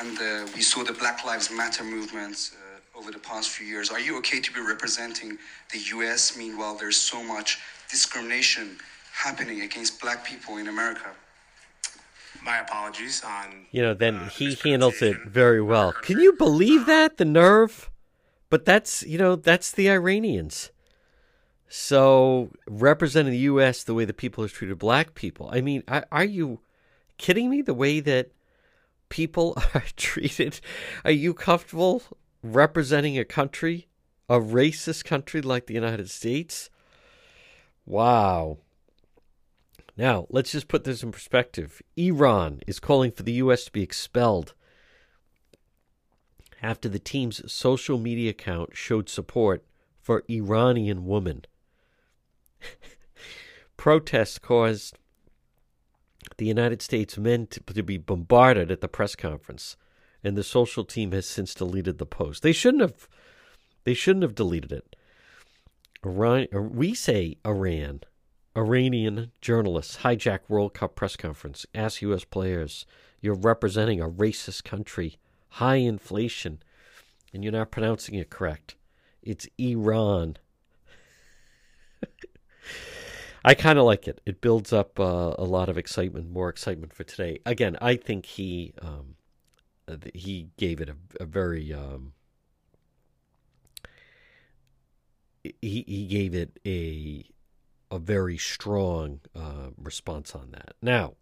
And 0.00 0.16
uh, 0.18 0.46
we 0.54 0.62
saw 0.62 0.84
the 0.84 0.92
Black 0.92 1.24
Lives 1.24 1.50
Matter 1.50 1.82
movement. 1.82 2.52
Uh, 2.54 2.61
over 3.02 3.10
the 3.10 3.18
past 3.18 3.50
few 3.50 3.66
years. 3.66 3.90
Are 3.90 3.98
you 3.98 4.16
okay 4.18 4.40
to 4.40 4.52
be 4.52 4.60
representing 4.60 5.36
the 5.72 5.78
US? 5.96 6.36
Meanwhile, 6.36 6.76
there's 6.76 6.96
so 6.96 7.20
much 7.22 7.58
discrimination 7.90 8.76
happening 9.12 9.62
against 9.62 10.00
black 10.00 10.24
people 10.24 10.58
in 10.58 10.68
America. 10.68 11.10
My 12.44 12.58
apologies 12.58 13.22
on. 13.24 13.66
You 13.72 13.82
know, 13.82 13.94
then 13.94 14.14
uh, 14.14 14.28
he 14.28 14.54
handles 14.54 15.02
it 15.02 15.16
very 15.26 15.60
well. 15.60 15.92
Can 15.92 16.20
you 16.20 16.34
believe 16.34 16.86
that? 16.86 17.16
The 17.16 17.24
nerve? 17.24 17.90
But 18.50 18.64
that's, 18.64 19.02
you 19.02 19.18
know, 19.18 19.34
that's 19.34 19.72
the 19.72 19.90
Iranians. 19.90 20.70
So, 21.68 22.50
representing 22.68 23.32
the 23.32 23.46
U.S. 23.52 23.82
the 23.82 23.94
way 23.94 24.04
the 24.04 24.12
people 24.12 24.44
have 24.44 24.52
treated 24.52 24.78
black 24.78 25.14
people. 25.14 25.50
I 25.52 25.60
mean, 25.60 25.82
are 25.88 26.24
you 26.24 26.60
kidding 27.18 27.50
me? 27.50 27.62
The 27.62 27.74
way 27.74 27.98
that 28.00 28.30
people 29.08 29.56
are 29.74 29.84
treated? 29.96 30.60
Are 31.04 31.10
you 31.10 31.34
comfortable 31.34 32.02
representing 32.42 33.18
a 33.18 33.24
country, 33.24 33.88
a 34.28 34.38
racist 34.38 35.04
country 35.04 35.40
like 35.40 35.66
the 35.66 35.74
United 35.74 36.10
States? 36.10 36.70
Wow. 37.84 38.58
Now, 39.96 40.26
let's 40.30 40.52
just 40.52 40.68
put 40.68 40.84
this 40.84 41.02
in 41.02 41.12
perspective. 41.12 41.82
Iran 41.96 42.60
is 42.66 42.80
calling 42.80 43.10
for 43.10 43.22
the 43.22 43.32
U.S. 43.32 43.64
to 43.64 43.72
be 43.72 43.82
expelled 43.82 44.54
after 46.62 46.88
the 46.88 46.98
team's 46.98 47.52
social 47.52 47.98
media 47.98 48.30
account 48.30 48.76
showed 48.76 49.08
support 49.08 49.64
for 50.00 50.22
Iranian 50.28 51.06
women. 51.06 51.44
Protests 53.76 54.38
caused 54.38 54.96
the 56.38 56.46
United 56.46 56.80
States 56.80 57.18
men 57.18 57.46
to, 57.48 57.60
to, 57.60 57.82
be 57.82 57.98
bombarded 57.98 58.70
at 58.70 58.80
the 58.80 58.88
press 58.88 59.16
conference, 59.16 59.76
and 60.24 60.36
the 60.36 60.44
social 60.44 60.84
team 60.84 61.12
has 61.12 61.26
since 61.26 61.54
deleted 61.54 61.98
the 61.98 62.06
post. 62.06 62.42
They 62.42 62.52
shouldn't 62.52 62.82
have. 62.82 63.08
They 63.84 63.94
shouldn't 63.94 64.22
have 64.22 64.34
deleted 64.34 64.72
it. 64.72 64.96
Iran, 66.04 66.46
we 66.52 66.94
say 66.94 67.36
Iran. 67.46 68.02
Iranian 68.56 69.32
journalists 69.40 69.98
hijack 69.98 70.40
World 70.46 70.74
Cup 70.74 70.94
press 70.94 71.16
conference, 71.16 71.64
ask 71.74 72.02
U.S. 72.02 72.24
players, 72.24 72.84
"You're 73.20 73.34
representing 73.34 74.00
a 74.00 74.08
racist 74.08 74.64
country, 74.64 75.16
high 75.48 75.76
inflation, 75.76 76.62
and 77.32 77.42
you're 77.42 77.52
not 77.52 77.70
pronouncing 77.70 78.14
it 78.16 78.30
correct. 78.30 78.76
It's 79.22 79.48
Iran." 79.58 80.36
I 83.44 83.54
kind 83.54 83.78
of 83.78 83.84
like 83.84 84.06
it. 84.06 84.20
It 84.24 84.40
builds 84.40 84.72
up 84.72 85.00
uh, 85.00 85.34
a 85.38 85.44
lot 85.44 85.68
of 85.68 85.76
excitement, 85.76 86.30
more 86.30 86.48
excitement 86.48 86.92
for 86.92 87.04
today. 87.04 87.40
Again, 87.44 87.76
I 87.80 87.96
think 87.96 88.26
he 88.26 88.74
um, 88.80 89.16
he 90.14 90.48
gave 90.56 90.80
it 90.80 90.88
a, 90.88 90.96
a 91.20 91.24
very 91.24 91.72
um, 91.72 92.12
he 95.42 95.84
he 95.86 96.06
gave 96.06 96.34
it 96.34 96.58
a 96.66 97.24
a 97.90 97.98
very 97.98 98.38
strong 98.38 99.20
uh, 99.36 99.68
response 99.76 100.34
on 100.34 100.50
that. 100.52 100.74
Now, 100.80 101.14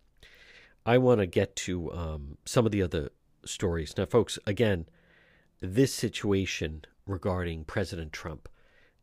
I 0.87 0.99
want 0.99 1.21
to 1.21 1.27
get 1.27 1.57
to 1.57 1.93
um, 1.93 2.39
some 2.45 2.65
of 2.65 2.73
the 2.73 2.83
other 2.83 3.11
stories. 3.45 3.95
Now, 3.97 4.07
folks, 4.07 4.39
again, 4.47 4.87
this 5.61 5.93
situation 5.93 6.85
regarding 7.07 7.65
President 7.65 8.13
Trump 8.13 8.49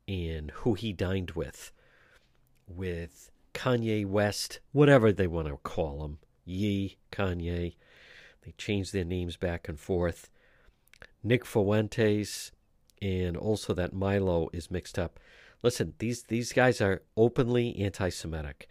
and 0.08 0.52
who 0.52 0.76
he 0.76 0.94
dined 0.94 1.32
with 1.32 1.72
with 2.68 3.32
Kanye 3.54 4.06
West, 4.06 4.60
whatever 4.72 5.12
they 5.12 5.28
want 5.28 5.48
to 5.48 5.58
call 5.58 6.06
him, 6.06 6.20
Ye, 6.46 6.98
Kanye. 7.12 7.76
They 8.48 8.54
change 8.58 8.92
their 8.92 9.04
names 9.04 9.36
back 9.36 9.68
and 9.68 9.78
forth. 9.78 10.30
Nick 11.22 11.46
Fuentes, 11.46 12.54
and 13.02 13.36
also 13.36 13.74
that 13.74 13.92
Milo 13.92 14.48
is 14.54 14.72
mixed 14.72 14.98
up. 14.98 15.20
Listen, 15.64 15.96
these 16.00 16.24
these 16.24 16.54
guys 16.54 16.80
are 16.80 17.02
openly 17.18 17.76
anti-Semitic, 17.76 18.70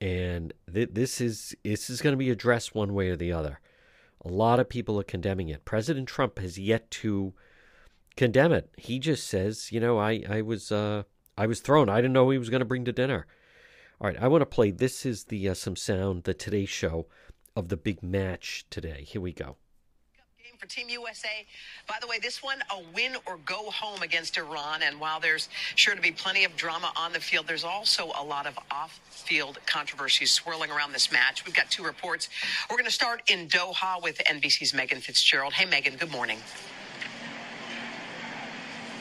and 0.00 0.52
th- 0.72 0.90
this 0.92 1.20
is 1.20 1.56
this 1.64 1.90
is 1.90 2.00
going 2.00 2.12
to 2.12 2.16
be 2.16 2.30
addressed 2.30 2.76
one 2.76 2.94
way 2.94 3.08
or 3.08 3.16
the 3.16 3.32
other. 3.32 3.58
A 4.24 4.28
lot 4.28 4.60
of 4.60 4.68
people 4.68 5.00
are 5.00 5.02
condemning 5.04 5.48
it. 5.48 5.64
President 5.64 6.06
Trump 6.06 6.38
has 6.38 6.56
yet 6.56 6.88
to 6.92 7.32
condemn 8.16 8.52
it. 8.52 8.70
He 8.76 9.00
just 9.00 9.26
says, 9.26 9.72
you 9.72 9.80
know, 9.80 9.98
I 9.98 10.22
I 10.30 10.42
was 10.42 10.70
uh, 10.70 11.02
I 11.36 11.48
was 11.48 11.58
thrown. 11.58 11.88
I 11.88 11.96
didn't 11.96 12.12
know 12.12 12.30
he 12.30 12.38
was 12.38 12.50
going 12.50 12.60
to 12.60 12.64
bring 12.64 12.84
to 12.84 12.92
dinner. 12.92 13.26
All 14.00 14.06
right, 14.06 14.22
I 14.22 14.28
want 14.28 14.42
to 14.42 14.46
play. 14.46 14.70
This 14.70 15.04
is 15.04 15.24
the 15.24 15.48
uh, 15.48 15.54
some 15.54 15.74
sound, 15.74 16.22
the 16.22 16.34
Today 16.34 16.66
Show 16.66 17.08
of 17.56 17.68
the 17.68 17.76
big 17.76 18.02
match 18.02 18.64
today. 18.70 19.04
Here 19.06 19.20
we 19.20 19.32
go 19.32 19.56
game 20.52 20.58
for 20.58 20.66
Team 20.66 20.88
USA. 20.88 21.46
By 21.86 21.96
the 22.00 22.06
way, 22.06 22.18
this 22.18 22.42
one 22.42 22.58
a 22.70 22.82
win 22.94 23.16
or 23.26 23.38
go 23.44 23.70
home 23.70 24.02
against 24.02 24.36
Iran. 24.36 24.82
And 24.82 25.00
while 25.00 25.20
there's 25.20 25.48
sure 25.76 25.94
to 25.94 26.00
be 26.00 26.10
plenty 26.10 26.44
of 26.44 26.56
drama 26.56 26.92
on 26.96 27.12
the 27.12 27.20
field, 27.20 27.46
there's 27.46 27.64
also 27.64 28.12
a 28.20 28.24
lot 28.24 28.46
of 28.46 28.58
off-field 28.70 29.58
controversies 29.66 30.30
swirling 30.30 30.70
around 30.70 30.92
this 30.92 31.12
match. 31.12 31.44
We've 31.46 31.54
got 31.54 31.70
two 31.70 31.84
reports. 31.84 32.28
We're 32.68 32.76
going 32.76 32.86
to 32.86 32.90
start 32.90 33.22
in 33.30 33.48
Doha 33.48 34.02
with 34.02 34.18
NBC's 34.18 34.74
Megan 34.74 35.00
Fitzgerald. 35.00 35.52
Hey, 35.52 35.64
Megan. 35.64 35.96
Good 35.96 36.12
morning. 36.12 36.38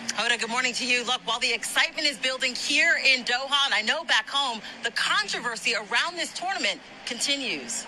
Hoda, 0.10 0.40
good 0.40 0.50
morning 0.50 0.74
to 0.74 0.86
you. 0.86 1.06
Look, 1.06 1.22
while 1.26 1.40
the 1.40 1.54
excitement 1.54 2.06
is 2.06 2.18
building 2.18 2.54
here 2.54 2.98
in 3.04 3.24
Doha, 3.24 3.66
and 3.66 3.74
I 3.74 3.82
know 3.82 4.04
back 4.04 4.30
home, 4.30 4.62
the 4.84 4.92
controversy 4.92 5.74
around 5.74 6.18
this 6.18 6.34
tournament 6.34 6.80
continues. 7.06 7.86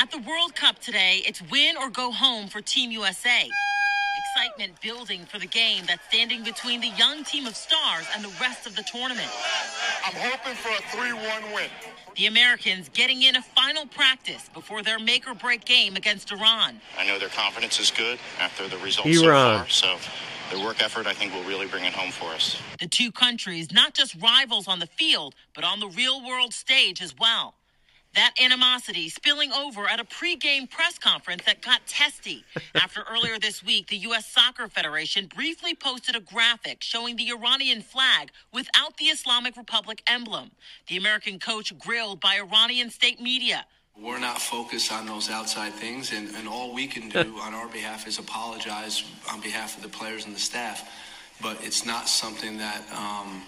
At 0.00 0.10
the 0.10 0.18
World 0.26 0.54
Cup 0.54 0.78
today, 0.78 1.20
it's 1.26 1.42
win 1.50 1.76
or 1.76 1.90
go 1.90 2.10
home 2.10 2.48
for 2.48 2.62
Team 2.62 2.90
USA. 2.90 3.50
Excitement 4.34 4.80
building 4.80 5.26
for 5.26 5.38
the 5.38 5.46
game 5.46 5.84
that's 5.86 6.02
standing 6.08 6.42
between 6.42 6.80
the 6.80 6.88
young 6.96 7.22
team 7.22 7.46
of 7.46 7.54
stars 7.54 8.06
and 8.14 8.24
the 8.24 8.32
rest 8.40 8.66
of 8.66 8.74
the 8.74 8.82
tournament. 8.90 9.28
I'm 10.06 10.14
hoping 10.14 10.54
for 10.54 10.70
a 10.70 10.96
3 10.96 11.12
1 11.12 11.52
win. 11.52 11.68
The 12.16 12.28
Americans 12.28 12.88
getting 12.94 13.24
in 13.24 13.36
a 13.36 13.42
final 13.42 13.84
practice 13.84 14.48
before 14.54 14.82
their 14.82 14.98
make 14.98 15.28
or 15.28 15.34
break 15.34 15.66
game 15.66 15.96
against 15.96 16.32
Iran. 16.32 16.80
I 16.98 17.06
know 17.06 17.18
their 17.18 17.28
confidence 17.28 17.78
is 17.78 17.90
good 17.90 18.18
after 18.38 18.68
the 18.68 18.78
results 18.78 19.22
Iran. 19.22 19.66
so 19.68 19.90
far, 19.90 20.00
so 20.00 20.56
their 20.56 20.64
work 20.64 20.82
effort, 20.82 21.06
I 21.06 21.12
think, 21.12 21.34
will 21.34 21.44
really 21.44 21.66
bring 21.66 21.84
it 21.84 21.92
home 21.92 22.10
for 22.10 22.32
us. 22.32 22.56
The 22.78 22.88
two 22.88 23.12
countries, 23.12 23.70
not 23.70 23.92
just 23.92 24.16
rivals 24.18 24.66
on 24.66 24.78
the 24.78 24.86
field, 24.86 25.34
but 25.54 25.62
on 25.62 25.78
the 25.78 25.88
real 25.88 26.26
world 26.26 26.54
stage 26.54 27.02
as 27.02 27.14
well. 27.20 27.52
That 28.14 28.34
animosity 28.42 29.08
spilling 29.08 29.52
over 29.52 29.86
at 29.86 30.00
a 30.00 30.04
pregame 30.04 30.68
press 30.68 30.98
conference 30.98 31.44
that 31.44 31.62
got 31.62 31.86
testy 31.86 32.44
after 32.74 33.04
earlier 33.08 33.38
this 33.38 33.64
week, 33.64 33.86
the 33.86 33.98
U.S. 33.98 34.26
Soccer 34.26 34.66
Federation 34.66 35.26
briefly 35.26 35.74
posted 35.76 36.16
a 36.16 36.20
graphic 36.20 36.82
showing 36.82 37.14
the 37.14 37.30
Iranian 37.30 37.82
flag 37.82 38.30
without 38.52 38.96
the 38.96 39.06
Islamic 39.06 39.56
Republic 39.56 40.02
emblem. 40.08 40.50
The 40.88 40.96
American 40.96 41.38
coach 41.38 41.76
grilled 41.78 42.20
by 42.20 42.40
Iranian 42.40 42.90
state 42.90 43.20
media. 43.20 43.64
We're 43.96 44.18
not 44.18 44.40
focused 44.40 44.92
on 44.92 45.06
those 45.06 45.30
outside 45.30 45.72
things, 45.74 46.12
and, 46.12 46.34
and 46.34 46.48
all 46.48 46.74
we 46.74 46.88
can 46.88 47.08
do 47.10 47.36
on 47.38 47.54
our 47.54 47.68
behalf 47.68 48.08
is 48.08 48.18
apologize 48.18 49.04
on 49.30 49.40
behalf 49.40 49.76
of 49.76 49.82
the 49.84 49.88
players 49.88 50.26
and 50.26 50.34
the 50.34 50.40
staff. 50.40 50.90
But 51.40 51.64
it's 51.64 51.86
not 51.86 52.08
something 52.08 52.58
that 52.58 52.82
um, 52.92 53.42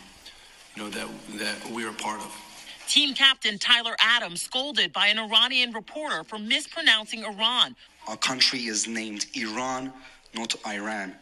you 0.76 0.82
know 0.82 0.90
that 0.90 1.08
that 1.34 1.70
we're 1.72 1.90
a 1.90 1.94
part 1.94 2.20
of. 2.20 2.51
Team 2.88 3.14
captain 3.14 3.58
Tyler 3.58 3.94
Adams 4.00 4.42
scolded 4.42 4.92
by 4.92 5.06
an 5.06 5.18
Iranian 5.18 5.72
reporter 5.72 6.24
for 6.24 6.38
mispronouncing 6.38 7.24
Iran. 7.24 7.74
Our 8.08 8.16
country 8.16 8.66
is 8.66 8.86
named 8.86 9.26
Iran, 9.34 9.92
not 10.34 10.54
Iran. 10.66 11.14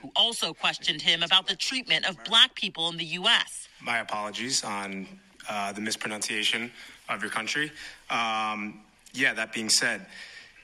Who 0.00 0.10
also 0.16 0.52
questioned 0.52 1.02
him 1.02 1.22
about 1.22 1.46
the 1.46 1.56
treatment 1.56 2.08
of 2.08 2.16
black 2.24 2.54
people 2.54 2.88
in 2.88 2.96
the 2.96 3.04
U.S. 3.04 3.68
My 3.80 3.98
apologies 3.98 4.64
on 4.64 5.06
uh, 5.48 5.72
the 5.72 5.80
mispronunciation 5.80 6.70
of 7.08 7.20
your 7.20 7.30
country. 7.30 7.70
Um, 8.10 8.80
yeah, 9.12 9.34
that 9.34 9.52
being 9.52 9.68
said, 9.68 10.06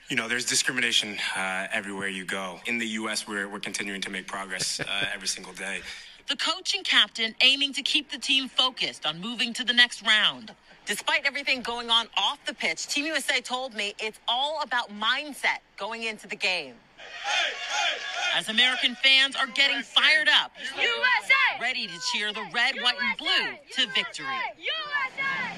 you 0.09 0.15
know, 0.15 0.27
there's 0.27 0.45
discrimination 0.45 1.17
uh, 1.35 1.67
everywhere 1.71 2.07
you 2.07 2.25
go. 2.25 2.59
In 2.65 2.79
the 2.79 2.87
U.S., 2.87 3.27
we're, 3.27 3.47
we're 3.47 3.59
continuing 3.59 4.01
to 4.01 4.09
make 4.09 4.27
progress 4.27 4.79
uh, 4.79 4.85
every 5.13 5.27
single 5.27 5.53
day. 5.53 5.81
The 6.29 6.35
coach 6.35 6.75
and 6.75 6.85
captain 6.85 7.33
aiming 7.41 7.73
to 7.73 7.81
keep 7.81 8.11
the 8.11 8.19
team 8.19 8.49
focused 8.49 9.03
on 9.03 9.19
moving 9.19 9.51
to 9.55 9.63
the 9.63 9.73
next 9.73 10.05
round. 10.05 10.53
Despite 10.85 11.25
everything 11.25 11.63
going 11.63 11.89
on 11.89 12.05
off 12.15 12.37
the 12.45 12.53
pitch, 12.53 12.85
Team 12.85 13.07
USA 13.07 13.41
told 13.41 13.73
me 13.73 13.95
it's 13.99 14.19
all 14.27 14.61
about 14.61 14.91
mindset 14.91 15.57
going 15.75 16.03
into 16.03 16.27
the 16.27 16.35
game. 16.35 16.75
As 18.35 18.47
American 18.47 18.93
fans 18.93 19.35
are 19.35 19.47
getting 19.47 19.81
fired 19.81 20.27
up, 20.43 20.51
USA! 20.77 21.59
ready 21.59 21.87
to 21.87 21.93
cheer 22.11 22.31
the 22.31 22.45
red, 22.53 22.75
USA! 22.75 22.83
white, 22.83 22.97
and 23.01 23.17
blue 23.17 23.85
to 23.85 23.91
victory. 23.93 24.27
USA! 24.59 25.57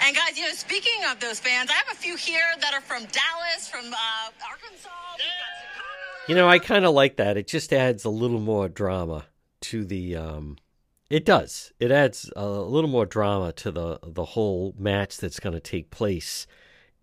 And 0.00 0.16
guys, 0.16 0.38
you 0.38 0.44
know, 0.44 0.54
speaking 0.54 1.04
of 1.10 1.20
those 1.20 1.40
fans, 1.40 1.68
I 1.68 1.74
have 1.74 1.92
a 1.92 1.94
few 1.94 2.16
here 2.16 2.54
that 2.62 2.72
are 2.72 2.80
from 2.80 3.00
Dallas, 3.00 3.68
from 3.68 3.92
uh, 3.92 4.48
Arkansas. 4.48 4.88
You 6.26 6.36
know, 6.36 6.48
I 6.48 6.58
kind 6.58 6.86
of 6.86 6.94
like 6.94 7.16
that. 7.16 7.36
It 7.36 7.48
just 7.48 7.70
adds 7.74 8.06
a 8.06 8.10
little 8.10 8.40
more 8.40 8.70
drama 8.70 9.26
to 9.62 9.84
the. 9.84 10.16
Um, 10.16 10.56
it 11.10 11.24
does. 11.24 11.72
It 11.80 11.90
adds 11.90 12.30
a 12.36 12.46
little 12.46 12.90
more 12.90 13.06
drama 13.06 13.52
to 13.52 13.70
the 13.70 13.98
the 14.02 14.24
whole 14.24 14.74
match 14.78 15.16
that's 15.16 15.40
going 15.40 15.54
to 15.54 15.60
take 15.60 15.90
place. 15.90 16.46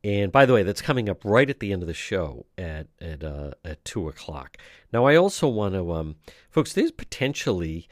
And 0.03 0.31
by 0.31 0.45
the 0.45 0.53
way, 0.53 0.61
that's 0.61 0.83
coming 0.83 1.09
up 1.09 1.25
right 1.25 1.49
at 1.49 1.59
the 1.59 1.73
end 1.73 1.81
of 1.81 1.87
the 1.87 1.93
show 1.93 2.45
at 2.57 2.87
at 3.01 3.23
uh, 3.23 3.51
at 3.63 3.83
two 3.83 4.07
o'clock. 4.07 4.57
Now, 4.93 5.05
I 5.05 5.15
also 5.15 5.47
want 5.47 5.73
to, 5.73 5.91
um, 5.93 6.15
folks. 6.49 6.73
There's 6.73 6.91
potentially 6.91 7.87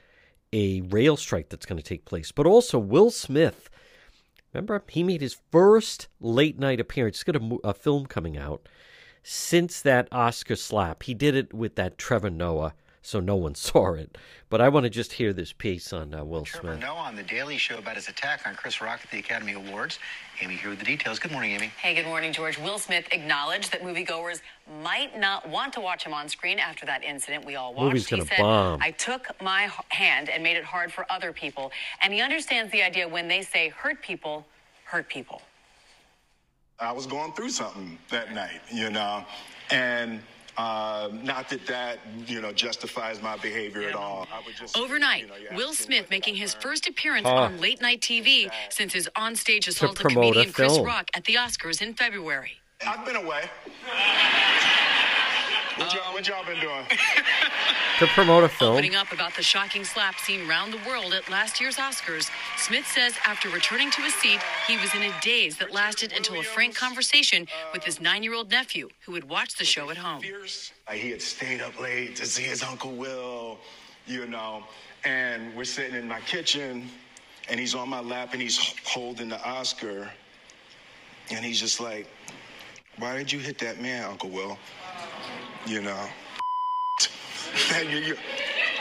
a 0.52 0.82
rail 0.82 1.18
strike 1.18 1.50
that's 1.50 1.66
going 1.66 1.82
to 1.82 1.84
take 1.84 2.06
place, 2.06 2.32
but 2.32 2.46
also 2.46 2.78
Will 2.78 3.10
Smith 3.10 3.70
Remember, 4.54 4.84
he 4.88 5.04
made 5.04 5.22
his 5.22 5.38
first 5.52 6.08
late 6.20 6.60
night 6.60 6.80
appearance. 6.80 7.18
He's 7.18 7.24
got 7.24 7.42
a, 7.42 7.58
a, 7.64 7.74
film 7.74 8.06
coming 8.06 8.38
out 8.38 8.68
since 9.24 9.82
that 9.82 10.08
Oscar 10.12 10.56
slap. 10.56 11.04
He 11.04 11.14
did 11.14 11.36
it 11.36 11.54
with 11.54 11.76
that 11.76 11.98
Trevor 11.98 12.30
Noah 12.30 12.76
so 13.04 13.20
no 13.20 13.36
one 13.36 13.54
saw 13.56 13.94
it. 13.94 14.18
But 14.50 14.62
I 14.62 14.70
want 14.70 14.86
to 14.86 14.90
just 14.90 15.14
hear 15.14 15.34
this 15.34 15.52
piece 15.52 15.94
on 15.94 16.14
uh, 16.14 16.24
Will 16.24 16.44
Trevor 16.44 16.74
Smith. 16.74 16.80
Noah 16.82 16.96
on 16.96 17.16
the 17.16 17.24
Daily 17.24 17.58
Show 17.58 17.78
about 17.78 17.96
his 17.96 18.08
attack 18.08 18.48
on 18.48 18.56
Chris 18.56 18.82
Rock 18.82 19.02
at 19.04 19.12
the 19.12 19.20
Academy 19.20 19.54
Awards. 19.54 20.00
Amy 20.42 20.56
here 20.56 20.70
with 20.70 20.80
the 20.80 20.86
details. 20.86 21.20
Good 21.20 21.32
morning, 21.32 21.52
Amy. 21.52 21.72
Hey, 21.82 21.96
good 21.96 22.06
morning, 22.06 22.32
George. 22.34 22.58
Will 22.60 22.78
Smith 22.78 23.08
acknowledged 23.12 23.72
that 23.72 23.82
moviegoers 23.82 24.42
might 24.82 25.20
not 25.20 25.48
want 25.50 25.74
to 25.74 25.82
watch 25.82 26.04
him 26.04 26.14
on 26.14 26.30
screen 26.30 26.60
after 26.60 26.86
that 26.86 27.04
incident 27.04 27.46
we 27.46 27.56
all 27.56 27.74
watched. 27.74 27.86
Movie's 27.86 28.08
gonna 28.08 28.24
he 28.24 28.30
said, 28.30 28.38
bomb. 28.40 28.80
I 28.82 28.92
took 28.92 29.30
my 29.42 29.72
hand 29.90 30.30
and 30.30 30.44
made 30.44 30.58
it 30.58 30.64
hard 30.64 30.92
for 30.92 31.06
other 31.12 31.34
people. 31.34 31.72
And 32.02 32.14
he 32.14 32.22
understands 32.22 32.72
the 32.72 32.84
idea 32.84 33.08
when 33.08 33.28
they 33.28 33.42
say 33.42 33.70
hurt 33.70 34.02
people, 34.02 34.46
hurt 34.86 35.10
people. 35.10 35.42
I 36.80 36.92
was 36.92 37.06
going 37.08 37.34
through 37.34 37.50
something 37.50 37.98
that 38.10 38.34
night, 38.34 38.62
you 38.72 38.90
know, 38.90 39.26
and 39.72 40.22
uh, 40.58 41.10
not 41.24 41.50
that 41.50 41.66
that 41.68 42.00
you 42.28 42.42
know 42.42 42.52
justifies 42.52 43.22
my 43.22 43.38
behavior 43.38 43.88
at 43.90 43.96
all. 43.96 44.28
I 44.34 44.42
would 44.46 44.56
just 44.56 44.78
Overnight, 44.78 45.22
you 45.22 45.28
know, 45.28 45.36
you 45.36 45.48
Will 45.58 45.74
Smith 45.74 46.10
making 46.10 46.36
his 46.36 46.54
first 46.54 46.88
appearance 46.88 47.28
Huh. 47.28 47.36
on 47.36 47.60
late 47.60 47.82
night 47.82 48.02
TV 48.02 48.50
since 48.70 48.94
his 48.94 49.10
onstage 49.16 49.68
assault 49.68 50.00
of 50.00 50.06
comedian 50.08 50.52
Chris. 50.52 50.78
Rock 50.80 51.10
at 51.16 51.24
the 51.26 51.36
Oscars 51.36 51.82
in 51.82 51.94
February. 51.94 52.54
I've 52.86 53.06
been 53.06 53.16
away. 53.16 53.44
What 55.78 55.94
y'all, 55.94 56.14
what 56.14 56.28
y'all 56.28 56.46
been 56.46 56.60
doing? 56.60 56.86
To 58.00 58.08
promote 58.08 58.44
a 58.44 58.50
film. 58.50 58.74
Opening 58.74 58.96
up 58.96 59.12
about 59.12 59.36
the 59.36 59.44
shocking 59.44 59.84
slap 59.84 60.20
seen 60.20 60.48
round 60.48 60.74
the 60.74 60.80
world 60.90 61.14
at 61.14 61.30
last 61.30 61.62
year's 61.62 61.76
Oscars, 61.78 62.30
Smith 62.58 62.88
says 62.88 63.14
after 63.24 63.50
returning 63.50 63.92
to 63.92 64.02
his 64.02 64.16
seat, 64.16 64.40
he 64.68 64.78
was 64.78 64.94
in 64.96 65.04
a 65.04 65.14
daze 65.22 65.58
that 65.58 65.72
lasted 65.72 66.12
until 66.12 66.40
a 66.40 66.44
frank 66.44 66.76
conversation 66.76 67.48
with 67.72 67.84
his 67.84 68.02
nine 68.02 68.24
year 68.24 68.34
old 68.34 68.50
nephew 68.50 68.90
who 69.06 69.14
had 69.14 69.24
watched 69.30 69.60
the 69.60 69.64
show 69.64 69.92
at 69.92 69.98
home. 69.98 70.24
He 70.24 71.12
had 71.12 71.22
stayed 71.22 71.62
up 71.62 71.80
late 71.80 72.16
to 72.16 72.26
see 72.26 72.44
his 72.44 72.64
Uncle 72.64 72.94
Will, 72.94 73.60
you 74.08 74.26
know, 74.26 74.64
and 75.06 75.56
we're 75.56 75.64
sitting 75.64 75.96
in 75.96 76.08
my 76.08 76.20
kitchen, 76.22 76.90
and 77.48 77.60
he's 77.60 77.76
on 77.76 77.90
my 77.90 78.02
lap 78.02 78.34
and 78.34 78.42
he's 78.42 78.74
holding 78.86 79.30
the 79.30 79.42
Oscar, 79.48 80.10
and 81.30 81.46
he's 81.46 81.60
just 81.60 81.80
like, 81.80 82.08
"Why 82.98 83.16
did 83.16 83.32
you 83.32 83.38
hit 83.38 83.60
that 83.60 83.80
man, 83.80 84.04
Uncle 84.04 84.32
Will?" 84.32 84.58
You 85.66 85.82
know. 85.82 86.06
You- 87.90 87.98
you- 88.00 88.18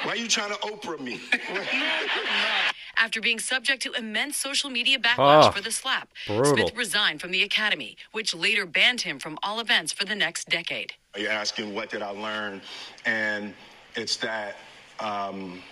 why 0.04 0.12
are 0.12 0.16
you 0.16 0.26
trying 0.28 0.50
to 0.50 0.56
Oprah 0.60 0.98
me? 0.98 1.20
After 2.96 3.20
being 3.20 3.38
subject 3.38 3.82
to 3.82 3.92
immense 3.92 4.36
social 4.36 4.70
media 4.70 4.98
backlash 4.98 5.44
Ah, 5.44 5.50
for 5.50 5.60
the 5.60 5.70
slap, 5.70 6.08
brutal. 6.26 6.54
Smith 6.56 6.76
resigned 6.76 7.20
from 7.20 7.30
the 7.32 7.42
Academy, 7.42 7.96
which 8.12 8.34
later 8.34 8.64
banned 8.66 9.02
him 9.02 9.18
from 9.18 9.38
all 9.42 9.60
events 9.60 9.92
for 9.92 10.04
the 10.04 10.14
next 10.14 10.48
decade. 10.48 10.94
You're 11.16 11.30
asking 11.30 11.74
what 11.74 11.90
did 11.90 12.02
I 12.02 12.10
learn, 12.10 12.60
and 13.04 13.54
it's 13.94 14.16
that 14.18 14.56
um, 15.00 15.62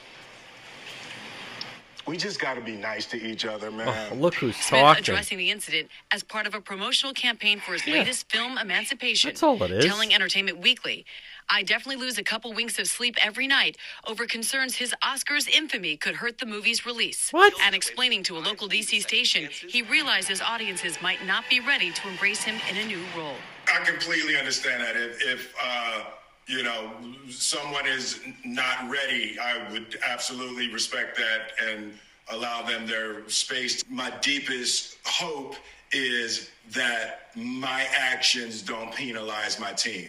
we 2.07 2.17
just 2.17 2.41
got 2.41 2.55
to 2.55 2.61
be 2.61 2.77
nice 2.77 3.07
to 3.07 3.23
each 3.23 3.45
other, 3.45 3.71
man. 3.71 4.09
Oh, 4.13 4.15
look 4.15 4.35
who's 4.35 4.57
Smith 4.57 4.81
talking. 4.81 5.01
addressing 5.01 5.39
the 5.39 5.51
incident 5.51 5.89
as 6.13 6.23
part 6.23 6.47
of 6.47 6.55
a 6.55 6.61
promotional 6.61 7.13
campaign 7.13 7.61
for 7.61 7.73
his 7.73 7.87
latest 7.87 8.31
film, 8.31 8.59
Emancipation. 8.59 9.29
That's 9.29 9.43
all 9.43 9.63
it 9.63 9.71
is. 9.71 9.85
Telling 9.85 10.15
Entertainment 10.15 10.59
Weekly, 10.59 11.05
I 11.49 11.63
definitely 11.63 12.01
lose 12.01 12.17
a 12.19 12.23
couple 12.23 12.53
winks 12.53 12.79
of 12.79 12.87
sleep 12.87 13.17
every 13.25 13.47
night 13.47 13.77
over 14.07 14.27
concerns 14.27 14.77
his 14.77 14.95
Oscars 15.03 15.49
infamy 15.49 15.97
could 15.97 16.17
hurt 16.17 16.39
the 16.39 16.47
movie's 16.47 16.87
release. 16.87 17.31
What? 17.33 17.53
And 17.63 17.75
explaining 17.75 18.23
to 18.25 18.39
a 18.39 18.41
local 18.41 18.69
DC 18.69 19.03
station, 19.03 19.49
he 19.51 19.83
realizes 19.83 20.41
audiences 20.41 21.01
might 21.03 21.25
not 21.27 21.45
be 21.51 21.61
ready 21.61 21.91
to 21.91 22.09
embrace 22.09 22.43
him 22.43 22.57
in 22.71 22.77
a 22.77 22.87
new 22.87 23.03
role. 23.17 23.35
I 23.73 23.85
completely 23.85 24.37
understand 24.37 24.83
that. 24.83 24.97
If, 24.97 25.23
if 25.23 25.55
uh, 25.63 26.05
you 26.51 26.65
know, 26.65 26.91
someone 27.29 27.87
is 27.87 28.21
not 28.45 28.91
ready, 28.91 29.39
I 29.39 29.71
would 29.71 29.99
absolutely 30.05 30.73
respect 30.73 31.17
that 31.17 31.53
and 31.65 31.93
allow 32.33 32.63
them 32.63 32.87
their 32.87 33.29
space. 33.29 33.85
My 33.89 34.13
deepest 34.21 34.99
hope 35.05 35.55
is 35.93 36.51
that 36.73 37.31
my 37.37 37.87
actions 37.97 38.63
don't 38.63 38.93
penalize 38.93 39.61
my 39.61 39.73
team. 39.73 40.09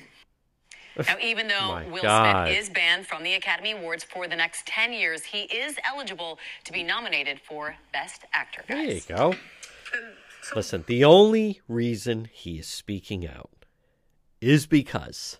Now, 0.97 1.15
even 1.21 1.47
though 1.47 1.67
My 1.67 1.85
Will 1.85 2.01
God. 2.01 2.47
Smith 2.47 2.57
is 2.57 2.69
banned 2.69 3.07
from 3.07 3.23
the 3.23 3.35
Academy 3.35 3.71
Awards 3.71 4.03
for 4.03 4.27
the 4.27 4.35
next 4.35 4.65
10 4.65 4.91
years, 4.93 5.23
he 5.23 5.43
is 5.43 5.75
eligible 5.87 6.37
to 6.65 6.73
be 6.73 6.83
nominated 6.83 7.39
for 7.39 7.75
Best 7.93 8.25
Actor. 8.33 8.63
There 8.67 8.83
you 8.83 9.01
go. 9.07 9.35
Listen, 10.55 10.83
the 10.87 11.05
only 11.05 11.61
reason 11.67 12.27
he 12.31 12.57
is 12.57 12.67
speaking 12.67 13.27
out 13.27 13.65
is 14.41 14.65
because 14.65 15.37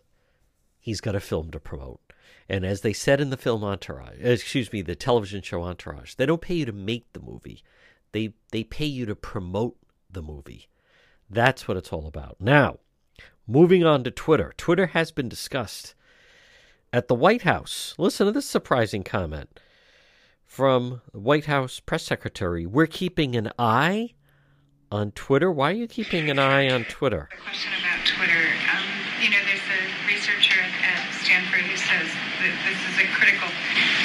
he's 0.82 1.00
got 1.00 1.16
a 1.16 1.20
film 1.20 1.52
to 1.52 1.60
promote. 1.60 2.02
And 2.50 2.66
as 2.66 2.82
they 2.82 2.92
said 2.92 3.22
in 3.22 3.30
the 3.30 3.38
film 3.38 3.64
Entourage, 3.64 4.18
uh, 4.24 4.30
excuse 4.30 4.74
me, 4.74 4.82
the 4.82 4.96
television 4.96 5.42
show 5.42 5.64
Entourage, 5.64 6.16
they 6.16 6.26
don't 6.26 6.42
pay 6.42 6.56
you 6.56 6.66
to 6.66 6.74
make 6.74 7.14
the 7.14 7.22
movie. 7.22 7.64
They 8.12 8.34
they 8.52 8.66
pay 8.66 8.88
you 8.88 9.06
to 9.06 9.16
promote 9.16 9.78
the 10.10 10.22
movie. 10.22 10.68
That's 11.30 11.68
what 11.68 11.78
it's 11.78 11.94
all 11.94 12.08
about. 12.08 12.36
Now, 12.42 12.80
moving 13.48 13.86
on 13.86 14.04
to 14.04 14.12
Twitter. 14.12 14.54
Twitter 14.58 14.88
has 14.88 15.12
been 15.12 15.30
discussed 15.30 15.96
at 16.92 17.08
the 17.08 17.16
White 17.16 17.44
House. 17.44 17.96
Listen 17.98 18.26
to 18.26 18.34
this 18.34 18.46
surprising 18.46 19.04
comment 19.04 19.58
from 20.44 21.02
the 21.14 21.20
White 21.20 21.46
House 21.46 21.80
press 21.80 22.04
secretary. 22.04 22.66
We're 22.66 22.88
keeping 22.88 23.38
an 23.38 23.52
eye 23.58 24.10
on 24.92 25.12
Twitter. 25.12 25.50
Why 25.50 25.72
are 25.72 25.76
you 25.76 25.88
keeping 25.88 26.30
an 26.30 26.38
eye 26.38 26.70
on 26.70 26.84
Twitter? 26.84 27.30
A 27.32 27.42
question 27.44 27.72
about 27.80 28.06
Twitter. 28.06 28.44
Um, 28.76 28.84
you 29.24 29.30
know, 29.30 29.38
there's 29.46 29.60
a 29.60 30.11
researcher 30.22 30.62
at, 30.62 31.02
Stanford 31.26 31.66
who 31.66 31.74
says 31.74 32.06
that 32.46 32.54
this 32.62 32.78
is 32.94 32.96
a 33.02 33.10
critical 33.10 33.50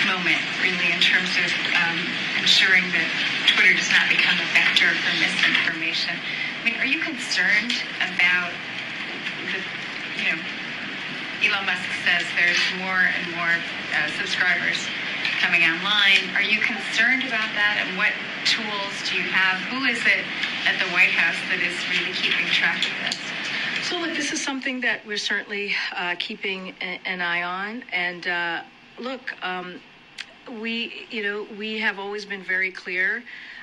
moment, 0.08 0.40
really, 0.64 0.88
in 0.88 0.96
terms 0.96 1.28
of 1.36 1.52
um, 1.76 1.98
ensuring 2.40 2.88
that 2.96 3.04
Twitter 3.52 3.76
does 3.76 3.92
not 3.92 4.08
become 4.08 4.32
a 4.40 4.48
vector 4.56 4.88
for 5.04 5.12
misinformation. 5.20 6.16
I 6.16 6.62
mean, 6.64 6.80
are 6.80 6.88
you 6.88 7.04
concerned 7.04 7.76
about 8.00 8.48
the, 9.52 9.60
you 10.16 10.32
know, 10.32 10.40
Elon 11.44 11.68
Musk 11.68 11.84
says 12.08 12.24
there's 12.32 12.64
more 12.80 13.12
and 13.12 13.36
more 13.36 13.52
uh, 13.92 14.08
subscribers 14.16 14.80
coming 15.44 15.68
online. 15.68 16.32
Are 16.32 16.40
you 16.40 16.64
concerned 16.64 17.28
about 17.28 17.52
that? 17.60 17.84
And 17.84 17.92
what 18.00 18.16
tools 18.48 18.94
do 19.04 19.20
you 19.20 19.26
have? 19.36 19.60
Who 19.68 19.84
is 19.84 20.00
it 20.08 20.24
at 20.64 20.80
the 20.80 20.88
White 20.96 21.12
House 21.12 21.36
that 21.52 21.60
is 21.60 21.76
really 21.92 22.16
keeping 22.16 22.48
track 22.48 22.80
of 22.88 22.96
this? 23.04 23.20
So, 23.86 23.98
look, 24.00 24.16
this 24.16 24.32
is 24.32 24.42
something 24.42 24.80
that 24.80 25.06
we're 25.06 25.16
certainly 25.16 25.72
uh, 25.94 26.16
keeping 26.18 26.74
an 26.80 27.20
eye 27.20 27.44
on. 27.44 27.84
And 27.92 28.26
uh, 28.26 28.62
look, 28.98 29.32
um, 29.44 29.80
we, 30.60 31.06
you 31.08 31.22
know, 31.22 31.46
we 31.56 31.78
have 31.78 32.00
always 32.00 32.24
been 32.24 32.42
very 32.42 32.72
clear. 32.72 33.22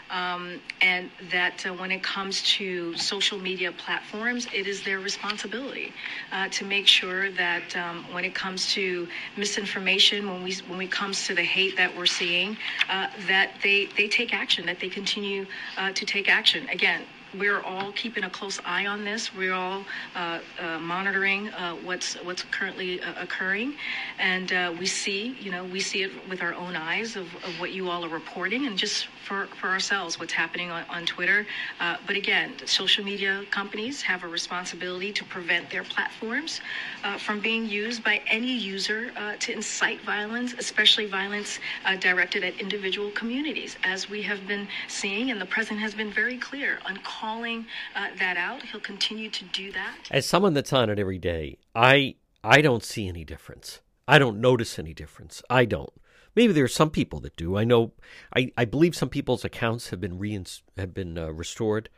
Um, 0.09 0.61
and 0.81 1.09
that 1.29 1.65
uh, 1.65 1.73
when 1.73 1.91
it 1.91 2.03
comes 2.03 2.41
to 2.57 2.95
social 2.95 3.37
media 3.37 3.73
platforms, 3.73 4.47
it 4.53 4.65
is 4.65 4.81
their 4.83 4.99
responsibility 4.99 5.91
uh, 6.31 6.47
to 6.49 6.63
make 6.63 6.87
sure 6.87 7.29
that 7.31 7.75
um, 7.75 8.05
when 8.13 8.23
it 8.23 8.33
comes 8.33 8.71
to 8.75 9.09
misinformation, 9.35 10.29
when 10.29 10.41
we 10.41 10.55
when 10.67 10.79
it 10.81 10.91
comes 10.91 11.27
to 11.27 11.33
the 11.33 11.43
hate 11.43 11.75
that 11.75 11.97
we're 11.97 12.05
seeing, 12.05 12.55
uh, 12.89 13.07
that 13.27 13.51
they 13.61 13.87
they 13.97 14.07
take 14.07 14.33
action, 14.33 14.65
that 14.67 14.79
they 14.79 14.89
continue 14.89 15.45
uh, 15.77 15.91
to 15.91 16.05
take 16.05 16.29
action. 16.29 16.69
Again, 16.69 17.01
we're 17.37 17.61
all 17.61 17.91
keeping 17.93 18.23
a 18.23 18.29
close 18.29 18.59
eye 18.65 18.85
on 18.85 19.03
this. 19.03 19.33
We're 19.35 19.53
all 19.53 19.83
uh, 20.15 20.39
uh, 20.59 20.79
monitoring 20.79 21.49
uh, 21.49 21.75
what's 21.77 22.15
what's 22.23 22.43
currently 22.43 23.01
uh, 23.01 23.23
occurring, 23.23 23.75
and 24.19 24.51
uh, 24.53 24.73
we 24.77 24.85
see, 24.85 25.35
you 25.39 25.51
know, 25.51 25.65
we 25.65 25.79
see 25.79 26.03
it 26.03 26.11
with 26.29 26.41
our 26.41 26.53
own 26.53 26.75
eyes 26.75 27.15
of, 27.15 27.25
of 27.43 27.59
what 27.59 27.71
you 27.71 27.89
all 27.89 28.05
are 28.05 28.09
reporting, 28.09 28.67
and 28.67 28.77
just 28.77 29.07
for, 29.25 29.47
for 29.59 29.67
ourselves, 29.67 30.19
what's 30.19 30.33
happening 30.33 30.69
on, 30.69 30.83
on 30.89 31.05
Twitter. 31.05 31.45
Uh, 31.79 31.97
but 32.05 32.15
again, 32.15 32.53
social 32.65 33.03
media 33.03 33.43
companies 33.51 34.01
have 34.01 34.23
a 34.23 34.27
responsibility 34.27 35.11
to 35.13 35.23
prevent 35.25 35.69
their 35.69 35.83
platforms 35.83 36.61
from 37.19 37.39
being 37.39 37.65
used 37.65 38.03
by 38.03 38.21
any 38.27 38.51
user 38.51 39.11
to 39.39 39.51
incite 39.53 40.01
violence, 40.01 40.53
especially 40.57 41.05
violence 41.05 41.59
directed 41.99 42.43
at 42.43 42.59
individual 42.59 43.11
communities, 43.11 43.77
as 43.83 44.09
we 44.09 44.21
have 44.21 44.45
been 44.47 44.67
seeing, 44.87 45.31
and 45.31 45.39
the 45.39 45.45
president 45.45 45.79
has 45.79 45.93
been 45.93 46.11
very 46.11 46.37
clear 46.37 46.79
on 46.85 46.97
calling 47.23 47.65
uh, 47.95 48.09
that 48.19 48.35
out. 48.35 48.63
He'll 48.63 48.81
continue 48.81 49.29
to 49.29 49.45
do 49.45 49.71
that. 49.71 49.95
As 50.11 50.25
someone 50.25 50.53
that's 50.53 50.73
on 50.73 50.89
it 50.89 50.99
every 50.99 51.19
day, 51.19 51.57
I 51.73 52.15
I 52.43 52.59
don't 52.61 52.83
see 52.83 53.07
any 53.07 53.23
difference. 53.23 53.79
I 54.05 54.19
don't 54.19 54.41
notice 54.41 54.77
any 54.77 54.93
difference. 54.93 55.41
I 55.49 55.63
don't. 55.63 55.93
Maybe 56.35 56.51
there 56.51 56.65
are 56.65 56.79
some 56.79 56.89
people 56.89 57.21
that 57.21 57.37
do. 57.37 57.57
I 57.57 57.63
know. 57.63 57.93
I, 58.35 58.51
I 58.57 58.65
believe 58.65 58.95
some 58.95 59.07
people's 59.07 59.45
accounts 59.45 59.91
have 59.91 60.01
been 60.01 60.19
reins 60.19 60.63
have 60.75 60.93
been 60.93 61.17
uh, 61.17 61.31
restored, 61.31 61.89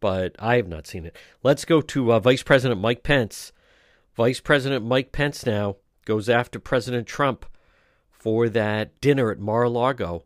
but 0.00 0.34
I 0.38 0.56
have 0.56 0.68
not 0.68 0.86
seen 0.86 1.04
it. 1.04 1.14
Let's 1.42 1.66
go 1.66 1.82
to 1.82 2.14
uh, 2.14 2.18
Vice 2.20 2.42
President 2.42 2.80
Mike 2.80 3.02
Pence. 3.02 3.52
Vice 4.16 4.40
President 4.40 4.82
Mike 4.82 5.12
Pence 5.12 5.44
now 5.44 5.76
goes 6.06 6.30
after 6.30 6.58
President 6.58 7.06
Trump 7.06 7.44
for 8.10 8.48
that 8.48 8.98
dinner 9.02 9.30
at 9.30 9.38
Mar-a-Lago 9.38 10.24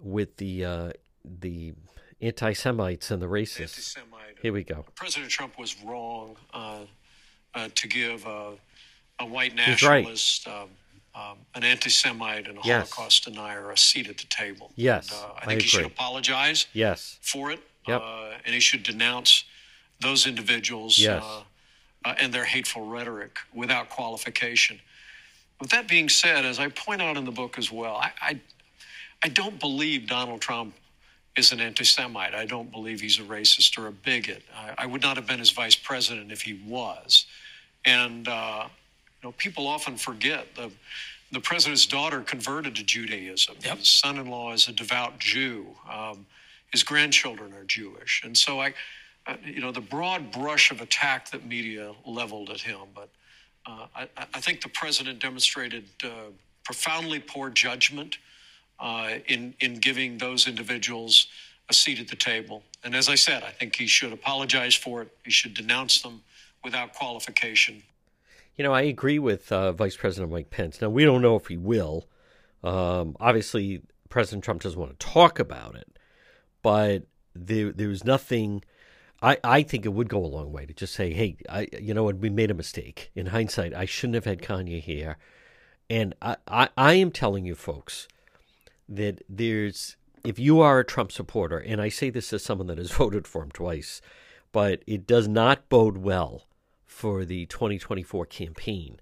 with 0.00 0.38
the 0.38 0.64
uh, 0.64 0.90
the 1.24 1.74
anti-Semites 2.22 3.10
and 3.10 3.20
the 3.20 3.26
racists. 3.26 3.96
Here 4.40 4.52
we 4.52 4.64
go. 4.64 4.84
President 4.94 5.30
Trump 5.30 5.58
was 5.58 5.82
wrong 5.82 6.36
uh, 6.54 6.78
uh, 7.54 7.68
to 7.74 7.88
give 7.88 8.26
uh, 8.26 8.50
a 9.18 9.26
white 9.26 9.52
He's 9.58 9.82
right. 9.82 10.04
nationalist 10.04 10.48
um, 10.48 10.68
um, 11.14 11.38
an 11.54 11.64
anti-Semite 11.64 12.48
and 12.48 12.58
a 12.58 12.60
yes. 12.64 12.90
Holocaust 12.90 13.24
denier 13.24 13.70
a 13.70 13.76
seat 13.76 14.08
at 14.08 14.16
the 14.16 14.26
table. 14.26 14.70
Yes, 14.76 15.10
and, 15.10 15.20
uh, 15.20 15.34
I 15.36 15.46
think 15.46 15.60
I 15.60 15.62
he 15.62 15.68
should 15.68 15.84
apologize. 15.84 16.66
Yes, 16.72 17.18
for 17.20 17.50
it. 17.50 17.60
Yep. 17.86 18.00
Uh, 18.00 18.30
and 18.44 18.54
he 18.54 18.60
should 18.60 18.84
denounce 18.84 19.44
those 20.00 20.26
individuals 20.26 20.98
yes. 20.98 21.22
Uh, 21.22 21.42
uh, 22.04 22.14
and 22.20 22.32
their 22.32 22.44
hateful 22.44 22.86
rhetoric 22.86 23.38
without 23.52 23.88
qualification. 23.88 24.80
With 25.60 25.70
that 25.70 25.88
being 25.88 26.08
said, 26.08 26.44
as 26.44 26.58
I 26.58 26.68
point 26.68 27.02
out 27.02 27.16
in 27.16 27.24
the 27.24 27.32
book 27.32 27.58
as 27.58 27.70
well, 27.70 27.96
I, 27.96 28.10
I, 28.20 28.40
I 29.22 29.28
don't 29.28 29.60
believe 29.60 30.08
Donald 30.08 30.40
Trump 30.40 30.74
is 31.36 31.52
an 31.52 31.60
anti 31.60 31.84
Semite. 31.84 32.34
I 32.34 32.44
don't 32.44 32.70
believe 32.70 33.00
he's 33.00 33.18
a 33.18 33.22
racist 33.22 33.78
or 33.78 33.86
a 33.86 33.92
bigot. 33.92 34.42
I, 34.54 34.74
I, 34.78 34.86
would 34.86 35.02
not 35.02 35.16
have 35.16 35.26
been 35.26 35.38
his 35.38 35.50
vice 35.50 35.76
president 35.76 36.30
if 36.30 36.42
he 36.42 36.60
was. 36.66 37.26
And, 37.84 38.28
uh, 38.28 38.66
you 39.22 39.28
know, 39.28 39.32
people 39.38 39.66
often 39.66 39.96
forget 39.96 40.54
the, 40.54 40.70
the 41.32 41.40
president's 41.40 41.86
daughter 41.86 42.20
converted 42.20 42.76
to 42.76 42.84
Judaism. 42.84 43.56
Yep. 43.64 43.78
His 43.78 43.88
son 43.88 44.18
in 44.18 44.26
law 44.26 44.52
is 44.52 44.68
a 44.68 44.72
devout 44.72 45.18
Jew. 45.18 45.66
Um, 45.90 46.26
his 46.70 46.82
grandchildren 46.82 47.52
are 47.54 47.64
Jewish. 47.64 48.22
And 48.24 48.36
so 48.36 48.60
I, 48.60 48.74
uh, 49.26 49.36
you 49.44 49.60
know, 49.60 49.72
the 49.72 49.80
broad 49.80 50.32
brush 50.32 50.70
of 50.70 50.80
attack 50.80 51.30
that 51.30 51.46
media 51.46 51.92
leveled 52.04 52.50
at 52.50 52.60
him, 52.60 52.80
but 52.94 53.08
uh, 53.66 53.86
I, 53.94 54.08
I, 54.16 54.40
think 54.40 54.60
the 54.60 54.68
president 54.68 55.20
demonstrated 55.20 55.84
uh, 56.02 56.30
profoundly 56.64 57.20
poor 57.20 57.48
judgment 57.48 58.18
uh, 58.78 59.18
in 59.28 59.54
in 59.60 59.74
giving 59.74 60.18
those 60.18 60.48
individuals 60.48 61.26
a 61.68 61.74
seat 61.74 62.00
at 62.00 62.08
the 62.08 62.16
table. 62.16 62.62
And 62.84 62.94
as 62.94 63.08
I 63.08 63.14
said, 63.14 63.42
I 63.44 63.50
think 63.50 63.76
he 63.76 63.86
should 63.86 64.12
apologize 64.12 64.74
for 64.74 65.02
it. 65.02 65.16
He 65.24 65.30
should 65.30 65.54
denounce 65.54 66.02
them 66.02 66.22
without 66.64 66.92
qualification. 66.94 67.82
You 68.56 68.64
know, 68.64 68.72
I 68.72 68.82
agree 68.82 69.18
with 69.18 69.50
uh, 69.50 69.72
Vice 69.72 69.96
President 69.96 70.30
Mike 70.32 70.50
Pence. 70.50 70.80
Now, 70.80 70.90
we 70.90 71.04
don't 71.04 71.22
know 71.22 71.36
if 71.36 71.46
he 71.46 71.56
will. 71.56 72.08
Um, 72.62 73.16
obviously, 73.18 73.82
President 74.08 74.44
Trump 74.44 74.62
doesn't 74.62 74.78
want 74.78 74.98
to 74.98 75.06
talk 75.06 75.38
about 75.38 75.74
it, 75.74 75.98
but 76.62 77.04
there, 77.34 77.72
there's 77.72 78.04
nothing 78.04 78.62
I, 79.22 79.38
I 79.44 79.62
think 79.62 79.86
it 79.86 79.90
would 79.90 80.08
go 80.08 80.18
a 80.18 80.26
long 80.26 80.52
way 80.52 80.66
to 80.66 80.74
just 80.74 80.94
say, 80.94 81.12
hey, 81.12 81.36
I 81.48 81.68
you 81.80 81.94
know 81.94 82.04
what, 82.04 82.18
we 82.18 82.28
made 82.28 82.50
a 82.50 82.54
mistake. 82.54 83.10
In 83.14 83.26
hindsight, 83.26 83.72
I 83.72 83.84
shouldn't 83.84 84.16
have 84.16 84.24
had 84.24 84.42
Kanye 84.42 84.80
here. 84.80 85.16
And 85.88 86.14
I, 86.20 86.36
I, 86.48 86.68
I 86.76 86.94
am 86.94 87.12
telling 87.12 87.46
you 87.46 87.54
folks 87.54 88.08
that 88.96 89.22
there's 89.28 89.96
if 90.24 90.38
you 90.38 90.60
are 90.60 90.78
a 90.78 90.84
Trump 90.84 91.10
supporter, 91.10 91.58
and 91.58 91.80
I 91.80 91.88
say 91.88 92.10
this 92.10 92.32
as 92.32 92.44
someone 92.44 92.68
that 92.68 92.78
has 92.78 92.90
voted 93.02 93.26
for 93.26 93.42
him 93.42 93.50
twice, 93.50 94.00
but 94.52 94.82
it 94.86 95.06
does 95.06 95.28
not 95.28 95.68
bode 95.68 95.98
well 95.98 96.46
for 96.84 97.24
the 97.24 97.46
2024 97.46 98.26
campaign 98.26 99.00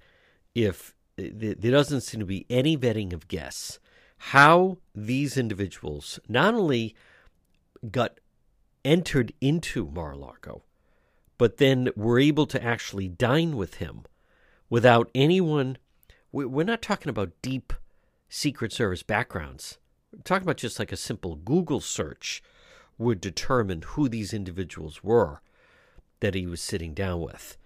if 0.55 0.95
there 1.17 1.73
doesn't 1.73 2.01
seem 2.01 2.21
to 2.21 2.27
be 2.27 2.47
any 2.49 2.77
vetting 2.77 3.13
of 3.13 3.29
guests. 3.29 3.79
How 4.17 4.79
these 4.95 5.37
individuals 5.37 6.19
not 6.29 6.55
only 6.55 6.95
got 7.91 8.21
entered 8.85 9.33
into 9.41 9.87
Mar-a-Lago, 9.87 10.63
but 11.37 11.57
then 11.57 11.89
were 11.97 12.19
able 12.19 12.47
to 12.47 12.63
actually 12.63 13.09
dine 13.09 13.57
with 13.57 13.77
him 13.77 14.05
without 14.69 15.11
anyone. 15.15 15.79
We're 16.33 16.65
not 16.65 16.83
talking 16.83 17.09
about 17.09 17.33
deep 17.43 17.73
Secret 18.31 18.73
Service 18.73 19.03
backgrounds. 19.03 19.77
We're 20.13 20.23
talking 20.23 20.45
about 20.45 20.57
just 20.57 20.79
like 20.79 20.93
a 20.93 20.97
simple 20.97 21.35
Google 21.35 21.81
search 21.81 22.43
would 22.97 23.21
determine 23.21 23.83
who 23.83 24.09
these 24.09 24.33
individuals 24.33 25.03
were 25.03 25.43
that 26.21 26.35
he 26.35 26.47
was 26.47 26.61
sitting 26.61 26.95
down 26.95 27.21
with. 27.21 27.59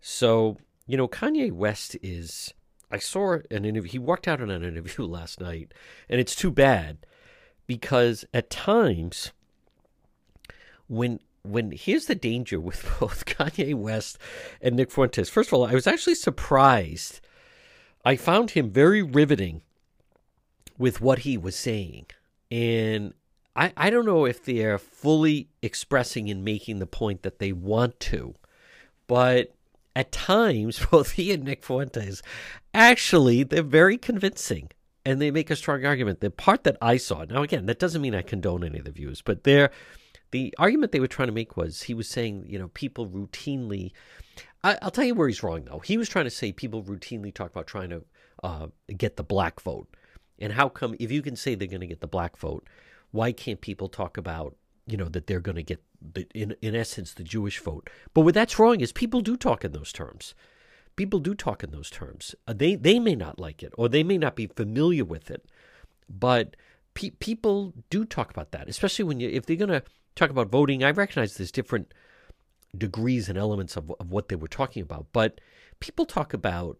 So, 0.00 0.58
you 0.86 0.96
know, 0.96 1.08
Kanye 1.08 1.52
West 1.52 1.96
is. 2.02 2.54
I 2.88 2.98
saw 2.98 3.38
an 3.50 3.64
interview. 3.64 3.90
He 3.90 3.98
walked 3.98 4.28
out 4.28 4.40
on 4.40 4.48
an 4.48 4.62
interview 4.64 5.04
last 5.04 5.40
night, 5.40 5.74
and 6.08 6.20
it's 6.20 6.36
too 6.36 6.52
bad 6.52 6.98
because 7.66 8.24
at 8.32 8.48
times 8.48 9.32
when 10.86 11.18
when 11.42 11.72
here's 11.72 12.06
the 12.06 12.14
danger 12.14 12.60
with 12.60 12.96
both 13.00 13.24
Kanye 13.24 13.74
West 13.74 14.18
and 14.60 14.76
Nick 14.76 14.92
Fuentes. 14.92 15.28
First 15.28 15.48
of 15.48 15.54
all, 15.54 15.66
I 15.66 15.74
was 15.74 15.88
actually 15.88 16.14
surprised. 16.14 17.20
I 18.04 18.14
found 18.14 18.52
him 18.52 18.70
very 18.70 19.02
riveting 19.02 19.62
with 20.78 21.00
what 21.00 21.20
he 21.20 21.36
was 21.36 21.56
saying. 21.56 22.06
And 22.50 23.14
I, 23.54 23.72
I 23.76 23.90
don't 23.90 24.06
know 24.06 24.24
if 24.24 24.44
they're 24.44 24.78
fully 24.78 25.48
expressing 25.62 26.30
and 26.30 26.44
making 26.44 26.78
the 26.78 26.86
point 26.86 27.22
that 27.22 27.38
they 27.38 27.52
want 27.52 27.98
to, 28.00 28.34
but 29.06 29.52
at 29.94 30.12
times, 30.12 30.84
both 30.90 31.12
he 31.12 31.32
and 31.32 31.44
Nick 31.44 31.64
Fuentes 31.64 32.22
actually 32.74 33.42
they're 33.42 33.62
very 33.62 33.96
convincing 33.96 34.68
and 35.04 35.20
they 35.20 35.30
make 35.30 35.50
a 35.50 35.56
strong 35.56 35.84
argument. 35.84 36.20
The 36.20 36.30
part 36.30 36.64
that 36.64 36.76
I 36.82 36.98
saw, 36.98 37.24
now 37.24 37.42
again, 37.42 37.66
that 37.66 37.78
doesn't 37.78 38.02
mean 38.02 38.14
I 38.14 38.22
condone 38.22 38.62
any 38.62 38.78
of 38.78 38.84
the 38.84 38.90
views, 38.90 39.22
but 39.22 39.44
they're 39.44 39.70
the 40.32 40.54
argument 40.58 40.92
they 40.92 41.00
were 41.00 41.06
trying 41.06 41.28
to 41.28 41.32
make 41.34 41.56
was 41.56 41.82
he 41.82 41.94
was 41.94 42.08
saying, 42.08 42.44
you 42.48 42.58
know, 42.58 42.68
people 42.68 43.06
routinely. 43.06 43.92
I, 44.64 44.76
will 44.82 44.90
tell 44.90 45.04
you 45.04 45.14
where 45.14 45.28
he's 45.28 45.42
wrong, 45.42 45.64
though. 45.64 45.78
He 45.78 45.96
was 45.96 46.08
trying 46.08 46.24
to 46.24 46.30
say 46.30 46.52
people 46.52 46.82
routinely 46.82 47.32
talk 47.32 47.50
about 47.50 47.66
trying 47.66 47.90
to 47.90 48.04
uh, 48.42 48.66
get 48.96 49.16
the 49.16 49.22
black 49.22 49.60
vote. 49.60 49.88
And 50.38 50.52
how 50.52 50.68
come, 50.68 50.94
if 50.98 51.10
you 51.10 51.22
can 51.22 51.36
say 51.36 51.54
they're 51.54 51.68
going 51.68 51.80
to 51.80 51.86
get 51.86 52.00
the 52.00 52.06
black 52.06 52.36
vote, 52.36 52.68
why 53.10 53.32
can't 53.32 53.60
people 53.60 53.88
talk 53.88 54.16
about, 54.16 54.56
you 54.86 54.96
know, 54.96 55.08
that 55.08 55.26
they're 55.26 55.40
going 55.40 55.56
to 55.56 55.62
get, 55.62 55.82
the, 56.00 56.26
in, 56.34 56.54
in 56.60 56.74
essence, 56.74 57.14
the 57.14 57.24
Jewish 57.24 57.58
vote? 57.60 57.88
But 58.12 58.22
what 58.22 58.34
that's 58.34 58.58
wrong 58.58 58.80
is 58.80 58.92
people 58.92 59.20
do 59.20 59.36
talk 59.36 59.64
in 59.64 59.72
those 59.72 59.92
terms. 59.92 60.34
People 60.96 61.20
do 61.20 61.34
talk 61.34 61.62
in 61.62 61.70
those 61.70 61.90
terms. 61.90 62.34
Uh, 62.46 62.54
they, 62.54 62.74
they 62.74 62.98
may 62.98 63.14
not 63.14 63.38
like 63.38 63.62
it 63.62 63.72
or 63.76 63.88
they 63.88 64.02
may 64.02 64.18
not 64.18 64.36
be 64.36 64.46
familiar 64.46 65.04
with 65.04 65.30
it, 65.30 65.46
but 66.08 66.56
pe- 66.94 67.10
people 67.10 67.72
do 67.90 68.04
talk 68.04 68.30
about 68.30 68.52
that, 68.52 68.68
especially 68.68 69.04
when 69.04 69.20
you, 69.20 69.28
if 69.28 69.46
they're 69.46 69.56
going 69.56 69.68
to 69.68 69.82
talk 70.14 70.30
about 70.30 70.48
voting, 70.48 70.82
I 70.82 70.90
recognize 70.90 71.36
there's 71.36 71.52
different 71.52 71.92
degrees 72.76 73.28
and 73.28 73.38
elements 73.38 73.76
of, 73.76 73.92
of 74.00 74.10
what 74.10 74.28
they 74.28 74.36
were 74.36 74.48
talking 74.48 74.82
about, 74.82 75.06
but 75.12 75.40
people 75.80 76.04
talk 76.04 76.34
about 76.34 76.78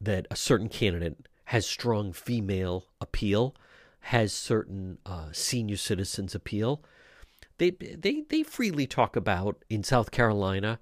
that 0.00 0.26
a 0.30 0.36
certain 0.36 0.68
candidate 0.68 1.28
has 1.46 1.64
strong 1.66 2.12
female 2.12 2.86
appeal, 3.00 3.54
has 4.00 4.32
certain 4.32 4.98
uh, 5.06 5.28
senior 5.32 5.76
citizens 5.76 6.34
appeal. 6.34 6.82
They, 7.58 7.70
they, 7.70 8.24
they 8.28 8.42
freely 8.42 8.86
talk 8.86 9.16
about 9.16 9.64
in 9.70 9.82
South 9.82 10.10
Carolina 10.10 10.80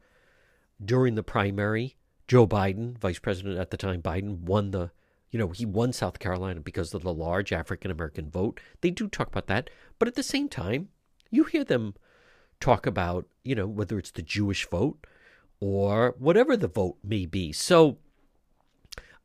during 0.82 1.14
the 1.14 1.22
primary. 1.22 1.96
Joe 2.28 2.46
Biden, 2.46 2.98
vice 2.98 3.18
president 3.18 3.58
at 3.58 3.70
the 3.70 3.76
time, 3.76 4.00
Biden 4.00 4.40
won 4.40 4.70
the, 4.70 4.90
you 5.30 5.38
know, 5.38 5.48
he 5.48 5.66
won 5.66 5.92
South 5.92 6.18
Carolina 6.18 6.60
because 6.60 6.94
of 6.94 7.02
the 7.02 7.12
large 7.12 7.52
African 7.52 7.90
American 7.90 8.30
vote. 8.30 8.58
They 8.80 8.90
do 8.90 9.06
talk 9.06 9.28
about 9.28 9.46
that. 9.48 9.68
But 9.98 10.08
at 10.08 10.14
the 10.14 10.22
same 10.22 10.48
time, 10.48 10.88
you 11.30 11.44
hear 11.44 11.64
them 11.64 11.94
talk 12.58 12.86
about, 12.86 13.26
you 13.42 13.54
know, 13.54 13.66
whether 13.66 13.98
it's 13.98 14.12
the 14.12 14.22
Jewish 14.22 14.66
vote 14.68 15.06
or 15.60 16.14
whatever 16.18 16.56
the 16.56 16.68
vote 16.68 16.96
may 17.04 17.26
be. 17.26 17.52
So 17.52 17.98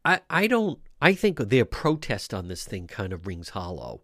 I 0.06 0.22
I 0.30 0.48
don't 0.48 0.80
I 1.02 1.14
think 1.14 1.40
their 1.40 1.66
protest 1.66 2.34
on 2.34 2.48
this 2.48 2.66
thing 2.66 2.88
kind 2.88 3.14
of 3.14 3.28
rings 3.28 3.50
hollow 3.50 4.02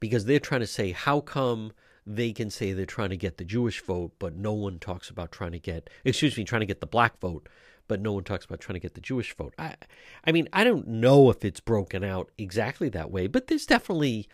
because 0.00 0.24
they're 0.24 0.40
trying 0.40 0.60
to 0.60 0.66
say 0.66 0.92
how 0.92 1.20
come 1.20 1.72
they 2.06 2.32
can 2.32 2.50
say 2.50 2.72
they're 2.72 2.84
trying 2.86 3.10
to 3.10 3.16
get 3.16 3.36
the 3.38 3.44
Jewish 3.44 3.80
vote, 3.80 4.12
but 4.18 4.34
no 4.34 4.52
one 4.52 4.78
talks 4.80 5.08
about 5.08 5.30
trying 5.30 5.52
to 5.52 5.58
get 5.58 5.88
excuse 6.04 6.36
me, 6.36 6.44
trying 6.44 6.60
to 6.60 6.66
get 6.66 6.80
the 6.80 6.86
black 6.86 7.18
vote, 7.20 7.48
but 7.88 8.00
no 8.00 8.12
one 8.12 8.24
talks 8.24 8.44
about 8.44 8.60
trying 8.60 8.74
to 8.74 8.80
get 8.80 8.94
the 8.94 9.00
Jewish 9.00 9.34
vote. 9.36 9.54
I 9.58 9.76
I 10.24 10.32
mean, 10.32 10.48
I 10.52 10.64
don't 10.64 10.88
know 10.88 11.30
if 11.30 11.44
it's 11.44 11.60
broken 11.60 12.02
out 12.04 12.30
exactly 12.38 12.88
that 12.90 13.10
way, 13.10 13.26
but 13.26 13.46
there's 13.46 13.66
definitely 13.66 14.28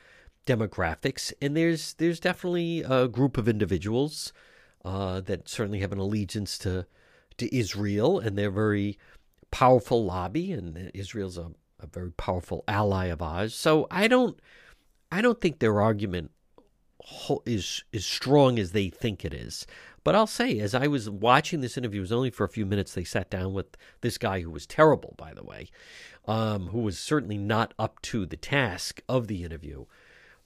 demographics, 0.47 1.33
and 1.43 1.57
there's 1.57 1.95
there's 1.95 2.21
definitely 2.21 2.83
a 2.89 3.07
group 3.09 3.37
of 3.37 3.49
individuals 3.49 4.33
uh, 4.85 5.21
that 5.21 5.49
certainly 5.49 5.81
have 5.81 5.93
an 5.93 5.99
allegiance 5.99 6.57
to 6.59 6.87
to 7.37 7.55
Israel, 7.57 8.19
and 8.19 8.37
they're 8.37 8.51
very 8.51 8.99
powerful 9.51 10.05
lobby, 10.05 10.53
and 10.53 10.91
Israel's 10.95 11.39
a, 11.39 11.51
a 11.81 11.87
very 11.87 12.13
powerful 12.13 12.65
ally 12.69 13.07
of 13.07 13.23
ours. 13.23 13.55
So 13.55 13.87
I 13.91 14.09
don't 14.09 14.39
I 15.11 15.21
don't 15.21 15.41
think 15.41 15.59
their 15.59 15.81
argument 15.81 16.31
is 17.47 17.85
as 17.95 18.05
strong 18.05 18.59
as 18.59 18.73
they 18.73 18.89
think 18.89 19.25
it 19.25 19.33
is. 19.33 19.67
But 20.05 20.15
I'll 20.15 20.27
say, 20.27 20.59
as 20.61 20.75
I 20.75 20.87
was 20.87 21.11
watching 21.11 21.61
this 21.61 21.77
interview, 21.77 22.01
it 22.01 22.03
was 22.03 22.13
only 22.13 22.31
for 22.31 22.45
a 22.45 22.49
few 22.49 22.65
minutes. 22.65 22.95
They 22.95 23.05
sat 23.05 23.31
down 23.31 23.53
with 23.53 23.77
this 24.01 24.17
guy 24.17 24.41
who 24.41 24.51
was 24.51 24.67
terrible, 24.67 25.15
by 25.19 25.35
the 25.35 25.45
way, 25.45 25.69
um, 26.27 26.69
who 26.69 26.79
was 26.79 26.99
certainly 26.99 27.37
not 27.37 27.75
up 27.79 28.01
to 28.03 28.25
the 28.25 28.37
task 28.37 29.03
of 29.09 29.27
the 29.27 29.45
interview 29.45 29.85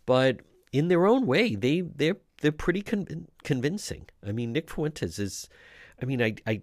but 0.06 0.40
in 0.72 0.88
their 0.88 1.06
own 1.06 1.26
way, 1.26 1.54
they 1.54 1.80
they're 1.80 2.16
they're 2.40 2.52
pretty 2.52 2.82
con- 2.82 3.28
convincing. 3.44 4.06
I 4.26 4.32
mean, 4.32 4.52
Nick 4.52 4.70
Fuentes 4.70 5.18
is, 5.18 5.48
I 6.00 6.06
mean, 6.06 6.22
I 6.22 6.34
I 6.46 6.62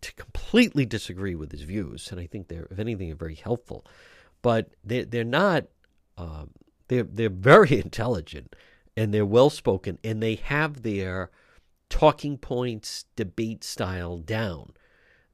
completely 0.00 0.86
disagree 0.86 1.34
with 1.34 1.52
his 1.52 1.62
views, 1.62 2.10
and 2.10 2.20
I 2.20 2.26
think 2.26 2.48
they're, 2.48 2.68
if 2.70 2.78
anything, 2.78 3.10
are 3.12 3.16
very 3.16 3.34
helpful. 3.34 3.84
But 4.42 4.70
they 4.84 5.04
they're 5.04 5.24
not. 5.24 5.64
Um, 6.16 6.50
they're 6.88 7.04
they're 7.04 7.28
very 7.28 7.78
intelligent 7.84 8.54
and 8.98 9.14
they're 9.14 9.24
well 9.24 9.48
spoken, 9.48 9.98
and 10.02 10.20
they 10.20 10.34
have 10.34 10.82
their 10.82 11.30
talking 11.88 12.36
points, 12.36 13.04
debate 13.14 13.62
style 13.62 14.18
down, 14.18 14.72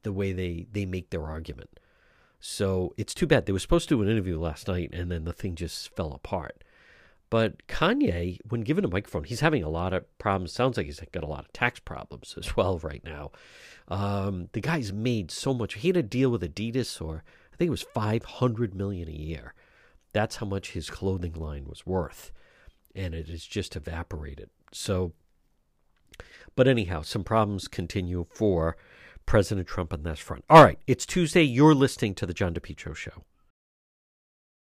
the 0.03 0.13
way 0.13 0.33
they 0.33 0.67
they 0.71 0.85
make 0.85 1.09
their 1.09 1.25
argument. 1.25 1.81
So 2.41 2.93
it's 2.99 3.15
too 3.15 3.27
bad. 3.27 3.47
They 3.47 3.53
were 3.53 3.59
supposed 3.59 3.89
to 3.89 3.97
do 3.97 4.03
an 4.03 4.09
interview 4.09 4.39
last 4.39 4.69
night, 4.69 4.91
and 4.93 5.11
then 5.11 5.25
the 5.25 5.33
thing 5.33 5.55
just 5.55 5.95
fell 5.97 6.13
apart. 6.13 6.63
But 7.35 7.67
Kanye, 7.67 8.39
when 8.49 8.61
given 8.61 8.85
a 8.85 8.89
microphone, 8.89 9.25
he's 9.25 9.41
having 9.41 9.65
a 9.65 9.69
lot 9.69 9.93
of 9.93 10.07
problems. 10.19 10.53
Sounds 10.53 10.77
like 10.77 10.87
he's 10.87 11.01
got 11.11 11.25
a 11.25 11.27
lot 11.27 11.45
of 11.45 11.53
tax 11.53 11.81
problems 11.81 12.37
as 12.39 12.55
well 12.55 12.79
right 12.79 13.03
now. 13.05 13.33
Um, 13.89 14.51
the 14.53 14.61
guy's 14.61 14.93
made 14.93 15.33
so 15.33 15.53
much. 15.53 15.75
He 15.75 15.89
had 15.89 15.97
a 15.97 16.03
deal 16.05 16.31
with 16.31 16.43
Adidas, 16.43 17.03
or 17.03 17.25
I 17.53 17.57
think 17.57 17.67
it 17.67 17.73
was 17.73 17.83
five 17.93 18.23
hundred 18.23 18.77
million 18.77 19.09
a 19.09 19.11
year. 19.11 19.53
That's 20.13 20.37
how 20.37 20.47
much 20.47 20.75
his 20.75 20.89
clothing 20.89 21.33
line 21.33 21.65
was 21.65 21.85
worth, 21.85 22.31
and 22.95 23.17
it 23.17 23.29
has 23.29 23.45
just 23.45 23.75
evaporated. 23.75 24.51
So, 24.71 25.13
but 26.55 26.69
anyhow, 26.69 27.03
some 27.03 27.25
problems 27.25 27.67
continue 27.67 28.27
for 28.31 28.77
President 29.27 29.67
Trump 29.67 29.93
on 29.93 30.05
that 30.05 30.21
front. 30.21 30.45
All 30.49 30.63
right, 30.63 30.79
it's 30.87 31.05
Tuesday. 31.05 31.43
You're 31.43 31.75
listening 31.75 32.15
to 32.15 32.27
the 32.27 32.33
John 32.33 32.55
DePetro 32.55 32.95
Show. 32.95 33.25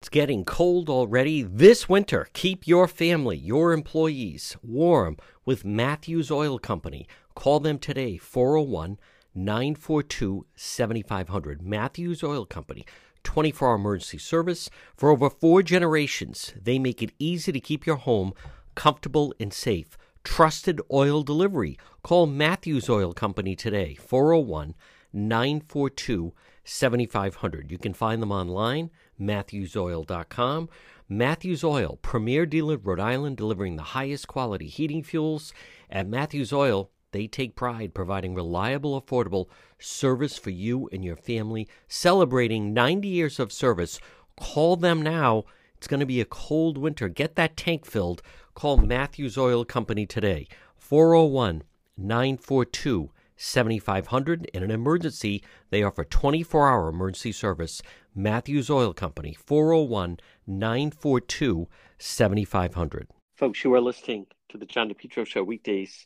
It's 0.00 0.08
getting 0.08 0.44
cold 0.44 0.88
already 0.88 1.42
this 1.42 1.88
winter. 1.88 2.28
Keep 2.32 2.68
your 2.68 2.86
family, 2.86 3.36
your 3.36 3.72
employees 3.72 4.56
warm 4.62 5.16
with 5.44 5.64
Matthews 5.64 6.30
Oil 6.30 6.60
Company. 6.60 7.08
Call 7.34 7.58
them 7.58 7.80
today, 7.80 8.16
401 8.16 8.96
942 9.34 10.46
7500. 10.54 11.62
Matthews 11.62 12.22
Oil 12.22 12.46
Company, 12.46 12.86
24 13.24 13.68
hour 13.68 13.74
emergency 13.74 14.18
service. 14.18 14.70
For 14.96 15.10
over 15.10 15.28
four 15.28 15.64
generations, 15.64 16.54
they 16.56 16.78
make 16.78 17.02
it 17.02 17.12
easy 17.18 17.50
to 17.50 17.58
keep 17.58 17.84
your 17.84 17.96
home 17.96 18.34
comfortable 18.76 19.34
and 19.40 19.52
safe 19.52 19.98
trusted 20.22 20.80
oil 20.92 21.22
delivery. 21.22 21.78
Call 22.02 22.26
Matthews 22.26 22.88
Oil 22.88 23.12
Company 23.12 23.56
today, 23.56 23.94
401 23.94 24.74
942 25.12 26.34
7500. 26.64 27.70
You 27.70 27.78
can 27.78 27.94
find 27.94 28.20
them 28.20 28.30
online, 28.30 28.90
matthewsoil.com. 29.20 30.68
Matthews 31.08 31.64
Oil, 31.64 31.98
premier 32.02 32.44
dealer 32.44 32.74
in 32.74 32.82
Rhode 32.82 33.00
Island, 33.00 33.36
delivering 33.36 33.76
the 33.76 33.82
highest 33.82 34.28
quality 34.28 34.66
heating 34.66 35.02
fuels. 35.02 35.52
At 35.90 36.06
Matthews 36.06 36.52
Oil, 36.52 36.90
they 37.12 37.26
take 37.26 37.56
pride 37.56 37.94
providing 37.94 38.34
reliable, 38.34 39.00
affordable 39.00 39.46
service 39.78 40.36
for 40.36 40.50
you 40.50 40.88
and 40.92 41.04
your 41.04 41.16
family. 41.16 41.66
Celebrating 41.88 42.74
90 42.74 43.08
years 43.08 43.40
of 43.40 43.52
service. 43.52 43.98
Call 44.38 44.76
them 44.76 45.00
now. 45.00 45.44
It's 45.76 45.86
going 45.86 46.00
to 46.00 46.06
be 46.06 46.20
a 46.20 46.26
cold 46.26 46.76
winter. 46.76 47.08
Get 47.08 47.36
that 47.36 47.56
tank 47.56 47.86
filled. 47.86 48.20
Call 48.54 48.76
Matthews 48.76 49.38
Oil 49.38 49.64
Company 49.64 50.04
today, 50.04 50.48
401 50.76 51.62
942 51.96 53.10
7500. 53.36 54.46
In 54.52 54.62
an 54.64 54.70
emergency, 54.70 55.42
they 55.70 55.82
offer 55.82 56.04
24 56.04 56.68
hour 56.68 56.88
emergency 56.88 57.32
service. 57.32 57.80
Matthews 58.18 58.68
Oil 58.68 58.92
Company, 58.92 59.36
401 59.46 60.18
942 60.44 61.68
7500. 61.98 63.06
Folks, 63.36 63.62
you 63.62 63.72
are 63.72 63.80
listening 63.80 64.26
to 64.48 64.58
the 64.58 64.66
John 64.66 64.92
DePetro 64.92 65.24
Show 65.24 65.44
weekdays. 65.44 66.04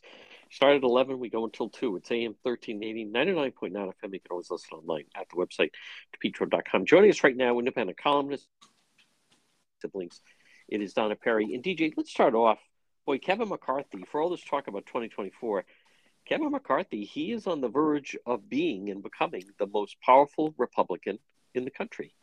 Start 0.51 0.75
at 0.75 0.83
11, 0.83 1.17
we 1.17 1.31
go 1.31 1.43
until 1.43 1.69
2. 1.69 1.95
It's 1.95 2.11
AM 2.11 2.35
1380, 2.43 3.05
99.9 3.11 3.71
FM. 3.71 4.13
You 4.13 4.19
can 4.19 4.19
always 4.29 4.51
listen 4.51 4.77
online 4.77 5.05
at 5.15 5.27
the 5.29 5.37
website, 5.37 5.71
depetro.com. 6.15 6.85
Joining 6.85 7.09
us 7.09 7.23
right 7.23 7.35
now, 7.35 7.57
independent 7.57 7.97
columnist, 7.97 8.47
siblings 9.81 10.21
it 10.67 10.81
is 10.81 10.93
Donna 10.93 11.15
Perry. 11.15 11.55
And 11.55 11.63
DJ, 11.63 11.93
let's 11.97 12.11
start 12.11 12.35
off. 12.35 12.59
Boy, 13.07 13.17
Kevin 13.17 13.49
McCarthy, 13.49 14.03
for 14.11 14.21
all 14.21 14.29
this 14.29 14.43
talk 14.43 14.67
about 14.67 14.85
2024, 14.85 15.65
Kevin 16.27 16.51
McCarthy, 16.51 17.05
he 17.05 17.31
is 17.31 17.47
on 17.47 17.59
the 17.59 17.69
verge 17.69 18.15
of 18.27 18.47
being 18.47 18.91
and 18.91 19.01
becoming 19.01 19.43
the 19.57 19.65
most 19.65 19.97
powerful 19.99 20.53
Republican 20.59 21.17
in 21.53 21.65
the 21.65 21.71
country. 21.71 22.13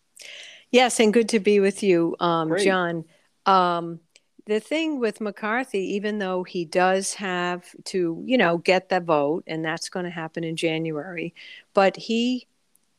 Yes, 0.71 1.01
and 1.01 1.13
good 1.13 1.29
to 1.31 1.41
be 1.41 1.61
with 1.61 1.83
you, 1.83 2.17
um, 2.21 2.57
John. 2.59 3.05
Um, 3.47 4.01
the 4.47 4.61
thing 4.61 5.01
with 5.01 5.21
McCarthy, 5.21 5.95
even 5.95 6.19
though 6.19 6.45
he 6.45 6.65
does 6.65 7.15
have 7.15 7.65
to, 7.87 8.23
you 8.25 8.39
know, 8.39 8.59
get 8.59 8.89
the 8.89 9.01
vote, 9.01 9.45
and 9.47 9.65
that's 9.65 9.89
going 9.89 10.05
to 10.05 10.11
happen 10.11 10.45
in 10.45 10.57
January, 10.57 11.35
but 11.75 11.97
he 11.97 12.47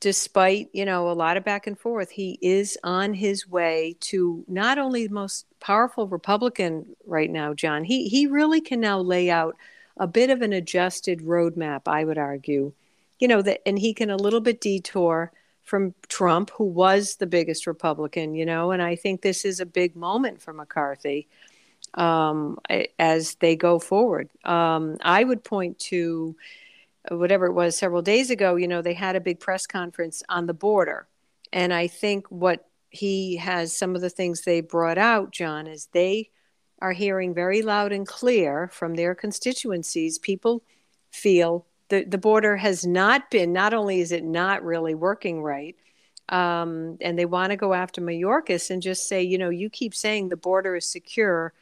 despite 0.02 0.67
you 0.74 0.84
know 0.84 1.10
a 1.10 1.13
lot 1.13 1.38
of 1.38 1.46
back 1.46 1.67
and 1.67 1.80
forth 1.80 2.10
he 2.10 2.38
is 2.41 2.78
on 2.84 3.13
his 3.13 3.48
way 3.48 3.96
to 4.00 4.44
not 4.48 4.78
only 4.80 5.06
the 5.06 5.13
most 5.13 5.46
powerful 5.60 6.08
republican 6.08 6.86
right 7.06 7.30
now 7.30 7.54
john 7.54 7.84
he 7.84 8.10
he 8.10 8.26
really 8.26 8.60
can 8.60 8.82
now 8.82 9.00
lay 9.00 9.30
out 9.30 9.56
a 9.98 10.08
bit 10.08 10.32
of 10.32 10.41
an 10.41 10.52
adjusted 10.54 11.20
roadmap 11.20 11.82
i 11.86 12.04
would 12.04 12.17
argue 12.17 12.74
you 13.20 13.28
know 13.28 13.44
that 13.44 13.62
and 13.67 13.78
he 13.78 13.94
can 13.94 14.10
a 14.10 14.17
little 14.17 14.41
bit 14.41 14.60
detour 14.60 15.32
from 15.63 15.93
trump 16.08 16.52
who 16.52 16.65
was 16.65 17.15
the 17.17 17.28
biggest 17.28 17.67
republican 17.67 18.34
you 18.36 18.45
know 18.45 18.71
and 18.71 18.82
i 18.82 18.95
think 18.95 19.21
this 19.21 19.45
is 19.45 19.60
a 19.60 19.65
big 19.65 19.95
moment 19.95 20.41
for 20.41 20.54
mccarthy 20.54 21.28
um, 21.95 22.58
as 23.00 23.36
they 23.36 23.56
go 23.56 23.80
forward 23.80 24.30
um, 24.45 24.97
i 25.02 25.24
would 25.24 25.43
point 25.43 25.78
to 25.80 26.36
whatever 27.10 27.45
it 27.45 27.54
was 27.54 27.78
several 27.78 28.02
days 28.02 28.30
ago, 28.30 28.56
you 28.56 28.67
know, 28.67 28.82
they 28.82 28.93
had 28.93 29.15
a 29.15 29.21
big 29.21 29.39
press 29.39 29.65
conference 29.65 30.21
on 30.30 30.45
the 30.45 30.54
border. 30.54 31.08
And 31.52 31.74
I 31.74 31.88
think 31.88 32.28
what 32.28 32.67
he 32.89 33.38
has, 33.38 33.76
some 33.76 33.95
of 33.95 34.02
the 34.02 34.10
things 34.10 34.41
they 34.41 34.62
brought 34.62 34.97
out, 34.97 35.32
John, 35.32 35.67
is 35.67 35.88
they 35.91 36.30
are 36.80 36.91
hearing 36.91 37.34
very 37.34 37.62
loud 37.62 37.91
and 37.91 38.08
clear 38.08 38.69
from 38.71 38.95
their 38.95 39.15
constituencies. 39.15 40.19
People 40.19 40.63
feel 41.12 41.65
the, 41.91 42.06
the 42.06 42.17
border 42.17 42.56
has 42.56 42.86
not 42.86 43.30
been, 43.30 43.51
not 43.51 43.73
only 43.73 43.99
is 43.99 44.13
it 44.13 44.23
not 44.23 44.63
really 44.63 44.95
working 44.95 45.43
right, 45.43 45.75
um, 46.30 46.97
and 47.01 47.19
they 47.19 47.25
want 47.25 47.51
to 47.51 47.58
go 47.58 47.73
after 47.73 47.99
Mayorkas 47.99 48.69
and 48.69 48.82
just 48.82 49.10
say, 49.10 49.21
you 49.21 49.38
know, 49.38 49.49
you 49.49 49.69
keep 49.69 49.93
saying 49.93 50.30
the 50.30 50.38
border 50.38 50.77
is 50.77 50.89
secure 50.89 51.54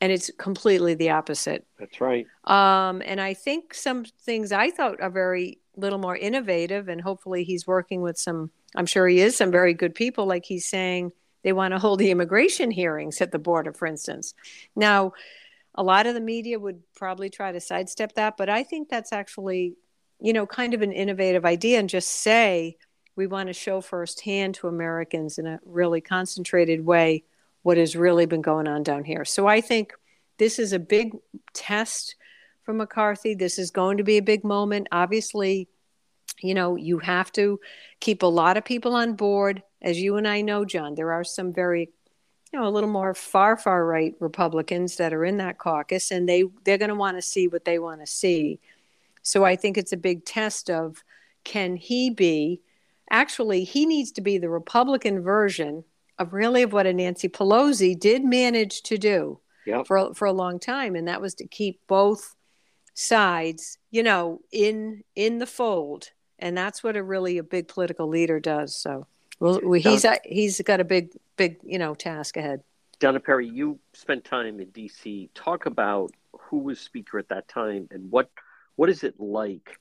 and 0.00 0.10
it's 0.10 0.30
completely 0.38 0.94
the 0.94 1.10
opposite. 1.10 1.66
That's 1.78 2.00
right. 2.00 2.26
Um, 2.44 3.02
and 3.04 3.20
I 3.20 3.34
think 3.34 3.74
some 3.74 4.06
things 4.22 4.52
I 4.52 4.70
thought 4.70 5.02
are 5.02 5.10
very 5.10 5.58
little 5.76 5.98
more 5.98 6.16
innovative, 6.16 6.88
and 6.88 7.00
hopefully 7.00 7.44
he's 7.44 7.66
working 7.66 8.00
with 8.00 8.18
some. 8.18 8.50
I'm 8.74 8.86
sure 8.86 9.06
he 9.06 9.20
is 9.20 9.36
some 9.36 9.50
very 9.50 9.74
good 9.74 9.94
people. 9.94 10.24
Like 10.24 10.46
he's 10.46 10.66
saying, 10.66 11.12
they 11.42 11.52
want 11.52 11.74
to 11.74 11.78
hold 11.78 11.98
the 11.98 12.10
immigration 12.10 12.70
hearings 12.70 13.20
at 13.20 13.32
the 13.32 13.38
border, 13.38 13.72
for 13.72 13.86
instance. 13.86 14.34
Now, 14.74 15.12
a 15.78 15.82
lot 15.84 16.08
of 16.08 16.14
the 16.14 16.20
media 16.20 16.58
would 16.58 16.82
probably 16.96 17.30
try 17.30 17.52
to 17.52 17.60
sidestep 17.60 18.14
that, 18.14 18.36
but 18.36 18.48
I 18.48 18.64
think 18.64 18.88
that's 18.88 19.12
actually, 19.12 19.76
you 20.20 20.32
know, 20.32 20.44
kind 20.44 20.74
of 20.74 20.82
an 20.82 20.90
innovative 20.90 21.44
idea, 21.44 21.78
and 21.78 21.88
just 21.88 22.10
say 22.10 22.76
we 23.14 23.28
want 23.28 23.46
to 23.46 23.52
show 23.52 23.80
firsthand 23.80 24.56
to 24.56 24.66
Americans 24.66 25.38
in 25.38 25.46
a 25.46 25.60
really 25.64 26.00
concentrated 26.00 26.84
way 26.84 27.22
what 27.62 27.76
has 27.76 27.94
really 27.94 28.26
been 28.26 28.42
going 28.42 28.66
on 28.66 28.82
down 28.82 29.04
here. 29.04 29.24
So 29.24 29.46
I 29.46 29.60
think 29.60 29.92
this 30.38 30.58
is 30.58 30.72
a 30.72 30.78
big 30.80 31.16
test 31.54 32.16
for 32.64 32.74
McCarthy. 32.74 33.34
This 33.34 33.58
is 33.58 33.70
going 33.70 33.98
to 33.98 34.04
be 34.04 34.18
a 34.18 34.22
big 34.22 34.42
moment. 34.42 34.88
Obviously, 34.90 35.68
you 36.40 36.54
know, 36.54 36.74
you 36.74 36.98
have 36.98 37.30
to 37.32 37.60
keep 38.00 38.22
a 38.22 38.26
lot 38.26 38.56
of 38.56 38.64
people 38.64 38.94
on 38.94 39.14
board. 39.14 39.62
As 39.80 40.00
you 40.00 40.16
and 40.16 40.26
I 40.26 40.40
know, 40.40 40.64
John, 40.64 40.94
there 40.96 41.12
are 41.12 41.24
some 41.24 41.52
very, 41.52 41.90
you 42.52 42.58
know, 42.58 42.66
a 42.66 42.70
little 42.70 42.88
more 42.88 43.14
far, 43.14 43.56
far 43.56 43.84
right 43.84 44.14
Republicans 44.20 44.96
that 44.96 45.12
are 45.12 45.24
in 45.24 45.36
that 45.38 45.58
caucus, 45.58 46.10
and 46.10 46.28
they 46.28 46.44
they're 46.64 46.78
going 46.78 46.88
to 46.88 46.94
want 46.94 47.16
to 47.16 47.22
see 47.22 47.48
what 47.48 47.64
they 47.64 47.78
want 47.78 48.00
to 48.00 48.06
see. 48.06 48.60
So 49.22 49.44
I 49.44 49.56
think 49.56 49.76
it's 49.76 49.92
a 49.92 49.96
big 49.96 50.24
test 50.24 50.70
of 50.70 51.02
can 51.44 51.76
he 51.76 52.10
be 52.10 52.62
actually 53.10 53.64
he 53.64 53.86
needs 53.86 54.12
to 54.12 54.20
be 54.20 54.38
the 54.38 54.48
Republican 54.48 55.20
version 55.22 55.84
of 56.18 56.32
really 56.32 56.62
of 56.62 56.72
what 56.72 56.86
a 56.86 56.92
Nancy 56.92 57.28
Pelosi 57.28 57.98
did 57.98 58.24
manage 58.24 58.82
to 58.82 58.98
do 58.98 59.40
yep. 59.66 59.86
for 59.86 60.14
for 60.14 60.26
a 60.26 60.32
long 60.32 60.58
time, 60.58 60.96
and 60.96 61.08
that 61.08 61.20
was 61.20 61.34
to 61.34 61.46
keep 61.46 61.80
both 61.86 62.34
sides, 62.94 63.78
you 63.90 64.02
know, 64.02 64.40
in 64.50 65.04
in 65.14 65.38
the 65.38 65.46
fold, 65.46 66.10
and 66.38 66.56
that's 66.56 66.82
what 66.82 66.96
a 66.96 67.02
really 67.02 67.38
a 67.38 67.42
big 67.42 67.68
political 67.68 68.08
leader 68.08 68.40
does. 68.40 68.74
So, 68.74 69.06
well, 69.40 69.60
he's 69.74 70.02
Don, 70.02 70.16
he's 70.24 70.60
got 70.62 70.80
a 70.80 70.84
big 70.84 71.10
big 71.36 71.58
you 71.62 71.78
know 71.78 71.94
task 71.94 72.36
ahead. 72.36 72.62
Donna 73.00 73.20
Perry, 73.20 73.46
you 73.46 73.78
spent 73.92 74.24
time 74.24 74.58
in 74.58 74.70
D.C. 74.70 75.30
Talk 75.34 75.66
about 75.66 76.10
who 76.32 76.58
was 76.58 76.80
speaker 76.80 77.18
at 77.18 77.28
that 77.28 77.46
time 77.48 77.88
and 77.90 78.10
what 78.10 78.30
what 78.76 78.88
is 78.88 79.04
it 79.04 79.18
like? 79.18 79.78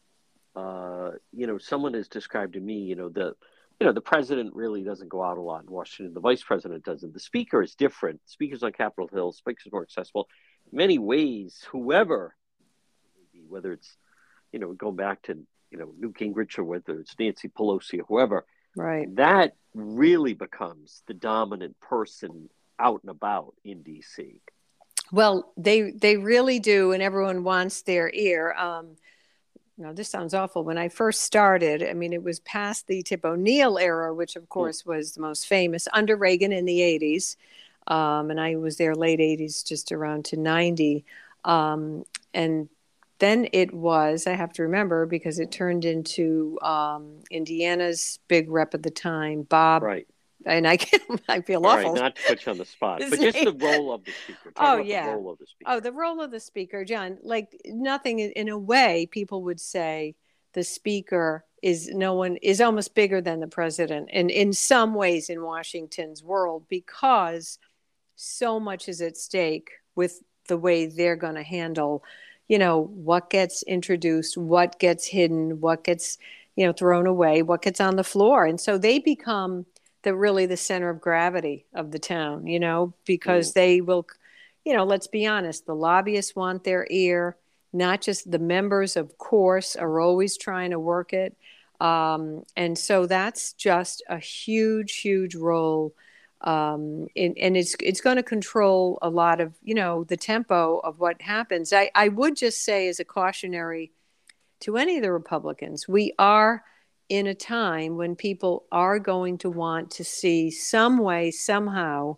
Uh, 0.55 1.11
you 1.31 1.45
know, 1.45 1.57
someone 1.57 1.93
has 1.93 2.07
described 2.07 2.53
to 2.53 2.59
me, 2.59 2.79
you 2.79 2.95
know, 2.95 3.09
the 3.09 3.35
you 3.79 3.85
know, 3.85 3.93
the 3.93 4.01
president 4.01 4.55
really 4.55 4.83
doesn't 4.83 5.09
go 5.09 5.23
out 5.23 5.37
a 5.37 5.41
lot 5.41 5.63
in 5.63 5.69
Washington. 5.69 6.13
The 6.13 6.19
vice 6.19 6.41
president 6.41 6.83
doesn't. 6.83 7.13
The 7.13 7.19
speaker 7.19 7.61
is 7.61 7.75
different. 7.75 8.21
Speakers 8.25 8.63
on 8.63 8.71
Capitol 8.71 9.07
Hill, 9.11 9.31
speakers 9.31 9.71
more 9.71 9.83
accessible. 9.83 10.27
In 10.71 10.77
many 10.77 10.97
ways, 10.97 11.63
whoever, 11.71 12.35
whether 13.47 13.71
it's, 13.71 13.95
you 14.51 14.57
know, 14.57 14.73
going 14.73 14.95
back 14.95 15.21
to, 15.23 15.37
you 15.69 15.77
know, 15.77 15.93
Newt 15.99 16.17
Gingrich 16.17 16.57
or 16.57 16.63
whether 16.63 16.99
it's 16.99 17.13
Nancy 17.19 17.49
Pelosi 17.49 17.99
or 17.99 18.05
whoever, 18.07 18.45
right? 18.77 19.13
That 19.15 19.55
really 19.73 20.33
becomes 20.33 21.03
the 21.07 21.13
dominant 21.13 21.79
person 21.79 22.49
out 22.79 23.01
and 23.03 23.09
about 23.09 23.53
in 23.63 23.81
D.C. 23.81 24.41
Well, 25.11 25.51
they 25.57 25.91
they 25.91 26.17
really 26.17 26.59
do, 26.59 26.91
and 26.91 27.01
everyone 27.01 27.43
wants 27.43 27.81
their 27.81 28.11
ear. 28.13 28.53
Um, 28.53 28.97
now 29.77 29.93
this 29.93 30.09
sounds 30.09 30.33
awful. 30.33 30.63
When 30.63 30.77
I 30.77 30.89
first 30.89 31.21
started, 31.21 31.83
I 31.83 31.93
mean, 31.93 32.11
it 32.11 32.23
was 32.23 32.39
past 32.41 32.87
the 32.87 33.03
Tip 33.03 33.23
O'Neill 33.23 33.77
era, 33.77 34.13
which 34.13 34.35
of 34.35 34.49
course 34.49 34.85
was 34.85 35.13
the 35.13 35.21
most 35.21 35.47
famous 35.47 35.87
under 35.93 36.15
Reagan 36.15 36.51
in 36.51 36.65
the 36.65 36.79
80s. 36.79 37.35
Um, 37.87 38.31
and 38.31 38.39
I 38.39 38.55
was 38.55 38.77
there 38.77 38.95
late 38.95 39.19
80s, 39.19 39.65
just 39.65 39.91
around 39.91 40.25
to 40.25 40.37
90. 40.37 41.05
Um, 41.45 42.03
and 42.33 42.67
then 43.19 43.47
it 43.51 43.73
was, 43.73 44.27
I 44.27 44.33
have 44.33 44.53
to 44.53 44.63
remember 44.63 45.05
because 45.05 45.39
it 45.39 45.51
turned 45.51 45.85
into 45.85 46.59
um, 46.61 47.19
Indiana's 47.31 48.19
big 48.27 48.49
rep 48.49 48.73
at 48.73 48.83
the 48.83 48.91
time, 48.91 49.41
Bob. 49.43 49.83
Right. 49.83 50.07
And 50.45 50.67
I 50.67 50.77
can 50.77 50.99
I 51.27 51.41
feel 51.41 51.65
All 51.65 51.71
awful. 51.71 51.93
Right, 51.93 52.01
not 52.01 52.15
to 52.15 52.21
put 52.27 52.45
you 52.45 52.51
on 52.51 52.57
the 52.57 52.65
spot, 52.65 53.01
but 53.09 53.19
just 53.19 53.43
the 53.43 53.53
role 53.59 53.93
of 53.93 54.03
the 54.05 54.11
speaker. 54.23 54.51
Talk 54.51 54.53
oh 54.57 54.77
yeah. 54.77 55.07
The 55.07 55.15
role 55.15 55.31
of 55.31 55.39
the 55.39 55.47
speaker. 55.47 55.71
Oh, 55.71 55.79
the 55.79 55.91
role 55.91 56.21
of 56.21 56.31
the 56.31 56.39
speaker, 56.39 56.85
John. 56.85 57.17
Like 57.23 57.59
nothing 57.65 58.19
in 58.19 58.47
a 58.49 58.57
way, 58.57 59.07
people 59.11 59.43
would 59.43 59.59
say 59.59 60.15
the 60.53 60.63
speaker 60.63 61.43
is 61.63 61.89
no 61.89 62.13
one 62.13 62.37
is 62.37 62.61
almost 62.61 62.93
bigger 62.93 63.19
than 63.19 63.39
the 63.39 63.47
president, 63.47 64.09
and 64.13 64.29
in 64.29 64.53
some 64.53 64.93
ways 64.93 65.29
in 65.29 65.41
Washington's 65.41 66.23
world 66.23 66.65
because 66.69 67.57
so 68.15 68.59
much 68.59 68.87
is 68.87 69.01
at 69.01 69.17
stake 69.17 69.71
with 69.95 70.21
the 70.47 70.57
way 70.57 70.85
they're 70.85 71.15
going 71.15 71.35
to 71.35 71.43
handle 71.43 72.03
you 72.47 72.57
know 72.57 72.81
what 72.81 73.29
gets 73.29 73.63
introduced 73.63 74.37
what 74.37 74.79
gets 74.79 75.05
hidden 75.05 75.59
what 75.59 75.83
gets 75.83 76.17
you 76.55 76.65
know 76.65 76.73
thrown 76.73 77.07
away 77.07 77.41
what 77.41 77.61
gets 77.61 77.79
on 77.79 77.95
the 77.95 78.03
floor 78.03 78.45
and 78.45 78.59
so 78.59 78.77
they 78.77 78.99
become 78.99 79.65
the 80.03 80.15
really 80.15 80.45
the 80.45 80.57
center 80.57 80.89
of 80.89 81.01
gravity 81.01 81.65
of 81.73 81.91
the 81.91 81.99
town 81.99 82.47
you 82.47 82.59
know 82.59 82.93
because 83.05 83.51
mm. 83.51 83.53
they 83.53 83.81
will 83.81 84.05
you 84.65 84.73
know 84.73 84.83
let's 84.83 85.07
be 85.07 85.25
honest 85.25 85.65
the 85.65 85.75
lobbyists 85.75 86.35
want 86.35 86.63
their 86.63 86.87
ear 86.89 87.35
not 87.73 88.01
just 88.01 88.29
the 88.29 88.39
members 88.39 88.95
of 88.95 89.17
course 89.17 89.75
are 89.75 89.99
always 89.99 90.37
trying 90.37 90.71
to 90.71 90.79
work 90.79 91.13
it 91.13 91.35
um, 91.79 92.43
and 92.55 92.75
so 92.75 93.05
that's 93.05 93.53
just 93.53 94.01
a 94.09 94.17
huge 94.17 94.97
huge 94.97 95.35
role 95.35 95.93
um, 96.41 97.07
and, 97.15 97.37
and 97.37 97.57
it's 97.57 97.75
it's 97.81 98.01
going 98.01 98.17
to 98.17 98.23
control 98.23 98.99
a 99.01 99.09
lot 99.09 99.41
of 99.41 99.53
you 99.63 99.73
know 99.73 100.03
the 100.03 100.17
tempo 100.17 100.79
of 100.79 100.99
what 100.99 101.21
happens. 101.21 101.73
I, 101.73 101.89
I 101.95 102.09
would 102.09 102.35
just 102.35 102.63
say 102.63 102.87
as 102.87 102.99
a 102.99 103.05
cautionary 103.05 103.91
to 104.61 104.77
any 104.77 104.97
of 104.97 105.03
the 105.03 105.11
Republicans, 105.11 105.87
we 105.87 106.13
are 106.19 106.63
in 107.09 107.27
a 107.27 107.35
time 107.35 107.95
when 107.97 108.15
people 108.15 108.65
are 108.71 108.99
going 108.99 109.37
to 109.39 109.49
want 109.49 109.91
to 109.91 110.03
see 110.03 110.51
some 110.51 110.97
way 110.97 111.31
somehow 111.31 112.17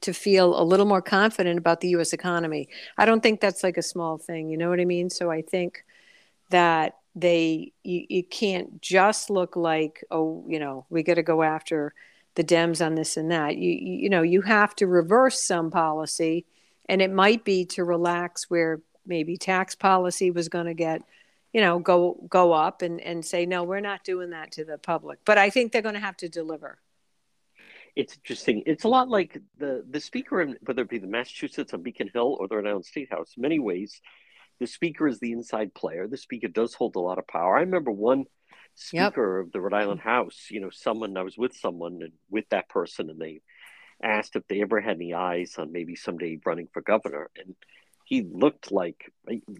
to 0.00 0.12
feel 0.12 0.60
a 0.60 0.62
little 0.62 0.86
more 0.86 1.02
confident 1.02 1.58
about 1.58 1.80
the 1.80 1.88
U.S. 1.90 2.12
economy. 2.12 2.68
I 2.96 3.06
don't 3.06 3.22
think 3.22 3.40
that's 3.40 3.62
like 3.62 3.76
a 3.76 3.82
small 3.82 4.18
thing. 4.18 4.48
You 4.48 4.56
know 4.56 4.68
what 4.68 4.80
I 4.80 4.84
mean? 4.84 5.10
So 5.10 5.30
I 5.30 5.42
think 5.42 5.84
that 6.50 6.96
they 7.14 7.72
you, 7.82 8.06
you 8.08 8.24
can't 8.24 8.80
just 8.82 9.30
look 9.30 9.54
like 9.54 10.04
oh 10.10 10.44
you 10.48 10.58
know 10.58 10.84
we 10.90 11.02
got 11.02 11.14
to 11.14 11.22
go 11.22 11.42
after 11.42 11.94
the 12.34 12.44
Dems 12.44 12.84
on 12.84 12.94
this 12.94 13.16
and 13.16 13.30
that. 13.30 13.56
You, 13.56 13.70
you 13.70 14.10
know, 14.10 14.22
you 14.22 14.42
have 14.42 14.74
to 14.76 14.86
reverse 14.86 15.42
some 15.42 15.70
policy, 15.70 16.46
and 16.88 17.00
it 17.00 17.12
might 17.12 17.44
be 17.44 17.64
to 17.66 17.84
relax 17.84 18.50
where 18.50 18.80
maybe 19.06 19.36
tax 19.36 19.74
policy 19.74 20.30
was 20.30 20.48
going 20.48 20.66
to 20.66 20.74
get, 20.74 21.02
you 21.52 21.60
know, 21.60 21.78
go 21.78 22.26
go 22.28 22.52
up 22.52 22.82
and 22.82 23.00
and 23.00 23.24
say 23.24 23.46
no, 23.46 23.62
we're 23.64 23.80
not 23.80 24.04
doing 24.04 24.30
that 24.30 24.52
to 24.52 24.64
the 24.64 24.78
public. 24.78 25.20
But 25.24 25.38
I 25.38 25.50
think 25.50 25.72
they're 25.72 25.82
going 25.82 25.94
to 25.94 26.00
have 26.00 26.16
to 26.18 26.28
deliver. 26.28 26.78
It's 27.96 28.14
interesting. 28.14 28.64
It's 28.66 28.84
a 28.84 28.88
lot 28.88 29.08
like 29.08 29.40
the 29.58 29.84
the 29.88 30.00
speaker, 30.00 30.40
in, 30.40 30.56
whether 30.62 30.82
it 30.82 30.88
be 30.88 30.98
the 30.98 31.06
Massachusetts 31.06 31.72
on 31.72 31.82
Beacon 31.82 32.10
Hill 32.12 32.36
or 32.40 32.48
the 32.48 32.56
Rhode 32.56 32.66
Island 32.66 32.84
State 32.84 33.10
House. 33.10 33.34
In 33.36 33.42
many 33.42 33.60
ways, 33.60 34.00
the 34.58 34.66
speaker 34.66 35.06
is 35.06 35.20
the 35.20 35.32
inside 35.32 35.74
player. 35.74 36.08
The 36.08 36.16
speaker 36.16 36.48
does 36.48 36.74
hold 36.74 36.96
a 36.96 37.00
lot 37.00 37.18
of 37.18 37.26
power. 37.28 37.56
I 37.56 37.60
remember 37.60 37.92
one 37.92 38.24
speaker 38.74 39.38
yep. 39.38 39.46
of 39.46 39.52
the 39.52 39.60
Rhode 39.60 39.74
Island 39.74 40.00
House, 40.00 40.48
you 40.50 40.60
know, 40.60 40.70
someone 40.70 41.16
I 41.16 41.22
was 41.22 41.38
with 41.38 41.54
someone 41.54 42.00
and 42.02 42.12
with 42.30 42.48
that 42.50 42.68
person, 42.68 43.10
and 43.10 43.20
they 43.20 43.40
asked 44.02 44.36
if 44.36 44.46
they 44.48 44.60
ever 44.62 44.80
had 44.80 44.96
any 44.96 45.14
eyes 45.14 45.54
on 45.58 45.72
maybe 45.72 45.96
someday 45.96 46.38
running 46.44 46.68
for 46.72 46.82
governor, 46.82 47.30
and 47.36 47.54
he 48.04 48.22
looked 48.22 48.70
like 48.70 49.10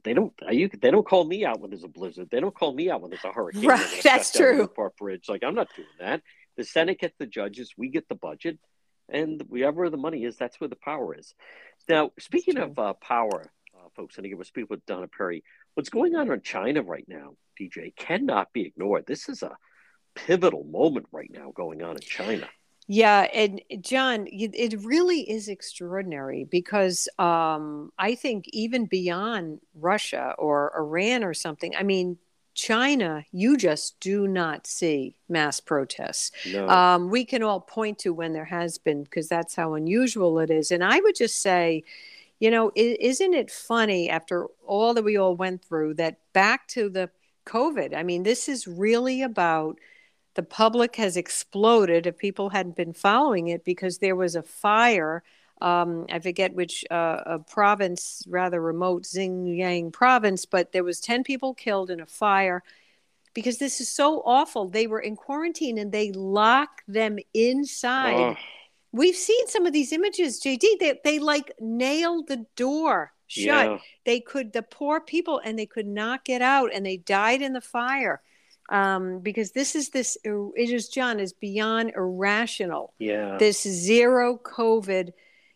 they 0.04 0.12
don't 0.12 0.32
you, 0.50 0.68
they 0.68 0.90
don't 0.90 1.06
call 1.06 1.24
me 1.24 1.44
out 1.44 1.60
when 1.60 1.70
there's 1.70 1.84
a 1.84 1.88
blizzard. 1.88 2.28
They 2.30 2.40
don't 2.40 2.54
call 2.54 2.74
me 2.74 2.90
out 2.90 3.00
when 3.00 3.10
there's 3.10 3.24
a 3.24 3.32
hurricane. 3.32 3.66
Right, 3.66 4.00
that's 4.02 4.32
true. 4.32 4.68
Park 4.68 4.96
Bridge, 4.96 5.28
like 5.28 5.42
I'm 5.42 5.54
not 5.54 5.68
doing 5.74 5.88
that. 6.00 6.22
The 6.56 6.64
Senate 6.64 7.00
gets 7.00 7.16
the 7.18 7.26
judges, 7.26 7.72
we 7.76 7.88
get 7.88 8.08
the 8.08 8.14
budget, 8.14 8.58
and 9.08 9.42
wherever 9.48 9.88
the 9.90 9.96
money 9.96 10.24
is, 10.24 10.36
that's 10.36 10.60
where 10.60 10.68
the 10.68 10.76
power 10.76 11.18
is. 11.18 11.34
Now, 11.88 12.12
speaking 12.18 12.58
of 12.58 12.78
uh, 12.78 12.92
power, 12.94 13.50
uh, 13.74 13.88
folks, 13.96 14.16
and 14.16 14.26
again, 14.26 14.38
we're 14.38 14.44
speaking 14.44 14.68
with 14.70 14.86
Donna 14.86 15.08
Perry. 15.08 15.42
What's 15.74 15.88
going 15.88 16.14
on 16.14 16.30
in 16.30 16.40
China 16.42 16.82
right 16.82 17.06
now 17.08 17.34
DJ, 17.58 17.94
cannot 17.96 18.52
be 18.52 18.62
ignored. 18.62 19.04
This 19.06 19.28
is 19.28 19.42
a 19.42 19.56
pivotal 20.14 20.64
moment 20.64 21.06
right 21.12 21.30
now 21.30 21.52
going 21.54 21.82
on 21.82 21.96
in 21.96 22.02
China. 22.02 22.48
Yeah, 22.86 23.22
and 23.32 23.62
John, 23.80 24.26
it 24.30 24.78
really 24.84 25.20
is 25.20 25.48
extraordinary 25.48 26.44
because 26.44 27.08
um, 27.18 27.92
I 27.98 28.14
think 28.14 28.44
even 28.48 28.84
beyond 28.84 29.60
Russia 29.74 30.34
or 30.36 30.70
Iran 30.76 31.24
or 31.24 31.32
something, 31.32 31.74
I 31.74 31.82
mean, 31.82 32.18
China, 32.52 33.24
you 33.32 33.56
just 33.56 33.98
do 34.00 34.28
not 34.28 34.66
see 34.66 35.16
mass 35.30 35.60
protests. 35.60 36.30
No. 36.46 36.68
Um, 36.68 37.10
we 37.10 37.24
can 37.24 37.42
all 37.42 37.60
point 37.60 37.98
to 38.00 38.12
when 38.12 38.34
there 38.34 38.44
has 38.44 38.76
been 38.76 39.02
because 39.02 39.28
that's 39.28 39.54
how 39.54 39.74
unusual 39.74 40.38
it 40.38 40.50
is. 40.50 40.70
And 40.70 40.84
I 40.84 41.00
would 41.00 41.16
just 41.16 41.40
say, 41.40 41.84
you 42.38 42.50
know, 42.50 42.70
isn't 42.76 43.34
it 43.34 43.50
funny 43.50 44.10
after 44.10 44.46
all 44.66 44.94
that 44.94 45.04
we 45.04 45.16
all 45.16 45.34
went 45.34 45.64
through 45.64 45.94
that 45.94 46.18
back 46.32 46.68
to 46.68 46.90
the 46.90 47.10
COVID. 47.44 47.96
I 47.96 48.02
mean, 48.02 48.22
this 48.22 48.48
is 48.48 48.66
really 48.66 49.22
about 49.22 49.78
the 50.34 50.42
public 50.42 50.96
has 50.96 51.16
exploded 51.16 52.06
if 52.06 52.18
people 52.18 52.50
hadn't 52.50 52.76
been 52.76 52.92
following 52.92 53.48
it 53.48 53.64
because 53.64 53.98
there 53.98 54.16
was 54.16 54.34
a 54.34 54.42
fire. 54.42 55.22
Um, 55.62 56.06
I 56.10 56.18
forget 56.18 56.54
which 56.54 56.84
uh, 56.90 57.20
a 57.26 57.38
province, 57.38 58.24
rather 58.28 58.60
remote 58.60 59.04
Xinjiang 59.04 59.92
province, 59.92 60.44
but 60.44 60.72
there 60.72 60.84
was 60.84 61.00
10 61.00 61.22
people 61.22 61.54
killed 61.54 61.90
in 61.90 62.00
a 62.00 62.06
fire 62.06 62.62
because 63.32 63.58
this 63.58 63.80
is 63.80 63.88
so 63.88 64.22
awful. 64.24 64.68
They 64.68 64.86
were 64.86 65.00
in 65.00 65.16
quarantine 65.16 65.78
and 65.78 65.92
they 65.92 66.12
locked 66.12 66.82
them 66.88 67.18
inside. 67.32 68.14
Oh. 68.14 68.36
We've 68.92 69.16
seen 69.16 69.48
some 69.48 69.66
of 69.66 69.72
these 69.72 69.92
images, 69.92 70.40
JD. 70.40 70.78
They, 70.78 71.00
they 71.02 71.18
like 71.18 71.52
nailed 71.60 72.28
the 72.28 72.46
door 72.56 73.13
shut. 73.26 73.70
Yeah. 73.70 73.78
They 74.04 74.20
could, 74.20 74.52
the 74.52 74.62
poor 74.62 75.00
people, 75.00 75.40
and 75.44 75.58
they 75.58 75.66
could 75.66 75.86
not 75.86 76.24
get 76.24 76.42
out, 76.42 76.70
and 76.72 76.84
they 76.84 76.96
died 76.96 77.42
in 77.42 77.52
the 77.52 77.60
fire 77.60 78.22
um, 78.68 79.20
because 79.20 79.52
this 79.52 79.74
is 79.74 79.90
this. 79.90 80.16
It 80.24 80.70
is 80.70 80.88
John 80.88 81.20
is 81.20 81.32
beyond 81.32 81.92
irrational. 81.96 82.94
Yeah, 82.98 83.36
this 83.38 83.62
zero 83.62 84.38
COVID 84.42 85.12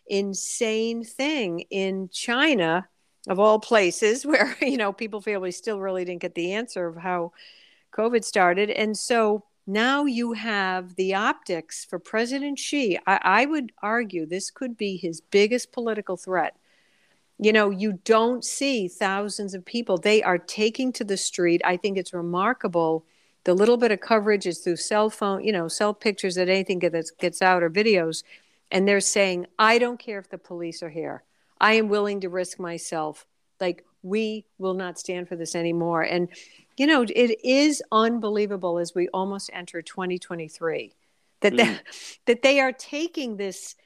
insane 0.06 1.04
thing 1.04 1.60
in 1.70 2.08
China 2.10 2.88
of 3.28 3.38
all 3.38 3.58
places, 3.58 4.26
where 4.26 4.56
you 4.60 4.76
know 4.76 4.92
people 4.92 5.20
feel 5.20 5.40
we 5.40 5.50
still 5.50 5.80
really 5.80 6.04
didn't 6.04 6.22
get 6.22 6.34
the 6.34 6.52
answer 6.52 6.86
of 6.86 6.96
how 6.96 7.32
COVID 7.96 8.24
started, 8.24 8.70
and 8.70 8.96
so 8.96 9.44
now 9.66 10.04
you 10.06 10.32
have 10.32 10.94
the 10.96 11.14
optics 11.14 11.84
for 11.84 11.98
President 11.98 12.58
Xi. 12.58 12.98
I, 13.06 13.20
I, 13.22 13.46
would 13.46 13.70
argue 13.82 14.24
this 14.24 14.50
could 14.50 14.78
be 14.78 14.96
his 14.96 15.20
biggest 15.20 15.72
political 15.72 16.16
threat 16.16 16.56
you 17.38 17.52
know, 17.52 17.70
you 17.70 18.00
don't 18.04 18.44
see 18.44 18.88
thousands 18.88 19.54
of 19.54 19.64
people. 19.64 19.96
They 19.96 20.22
are 20.22 20.38
taking 20.38 20.92
to 20.94 21.04
the 21.04 21.16
street. 21.16 21.62
I 21.64 21.76
think 21.76 21.96
it's 21.96 22.12
remarkable. 22.12 23.04
The 23.44 23.54
little 23.54 23.76
bit 23.76 23.92
of 23.92 24.00
coverage 24.00 24.46
is 24.46 24.58
through 24.58 24.76
cell 24.76 25.08
phone, 25.08 25.44
you 25.44 25.52
know, 25.52 25.68
cell 25.68 25.94
pictures 25.94 26.34
that 26.34 26.48
anything 26.48 26.80
that 26.80 27.10
gets 27.18 27.40
out 27.40 27.62
or 27.62 27.70
videos. 27.70 28.24
And 28.70 28.86
they're 28.86 29.00
saying, 29.00 29.46
I 29.58 29.78
don't 29.78 29.98
care 29.98 30.18
if 30.18 30.28
the 30.28 30.38
police 30.38 30.82
are 30.82 30.90
here. 30.90 31.22
I 31.60 31.74
am 31.74 31.88
willing 31.88 32.20
to 32.20 32.28
risk 32.28 32.58
myself. 32.58 33.24
Like, 33.60 33.84
we 34.02 34.44
will 34.58 34.74
not 34.74 34.98
stand 34.98 35.28
for 35.28 35.36
this 35.36 35.54
anymore. 35.54 36.02
And, 36.02 36.28
you 36.76 36.86
know, 36.86 37.02
it 37.02 37.44
is 37.44 37.82
unbelievable 37.90 38.78
as 38.78 38.94
we 38.94 39.08
almost 39.08 39.50
enter 39.52 39.80
2023 39.80 40.92
that, 41.40 41.52
mm. 41.52 41.56
that, 41.56 41.82
that 42.26 42.42
they 42.42 42.60
are 42.60 42.72
taking 42.72 43.36
this 43.36 43.76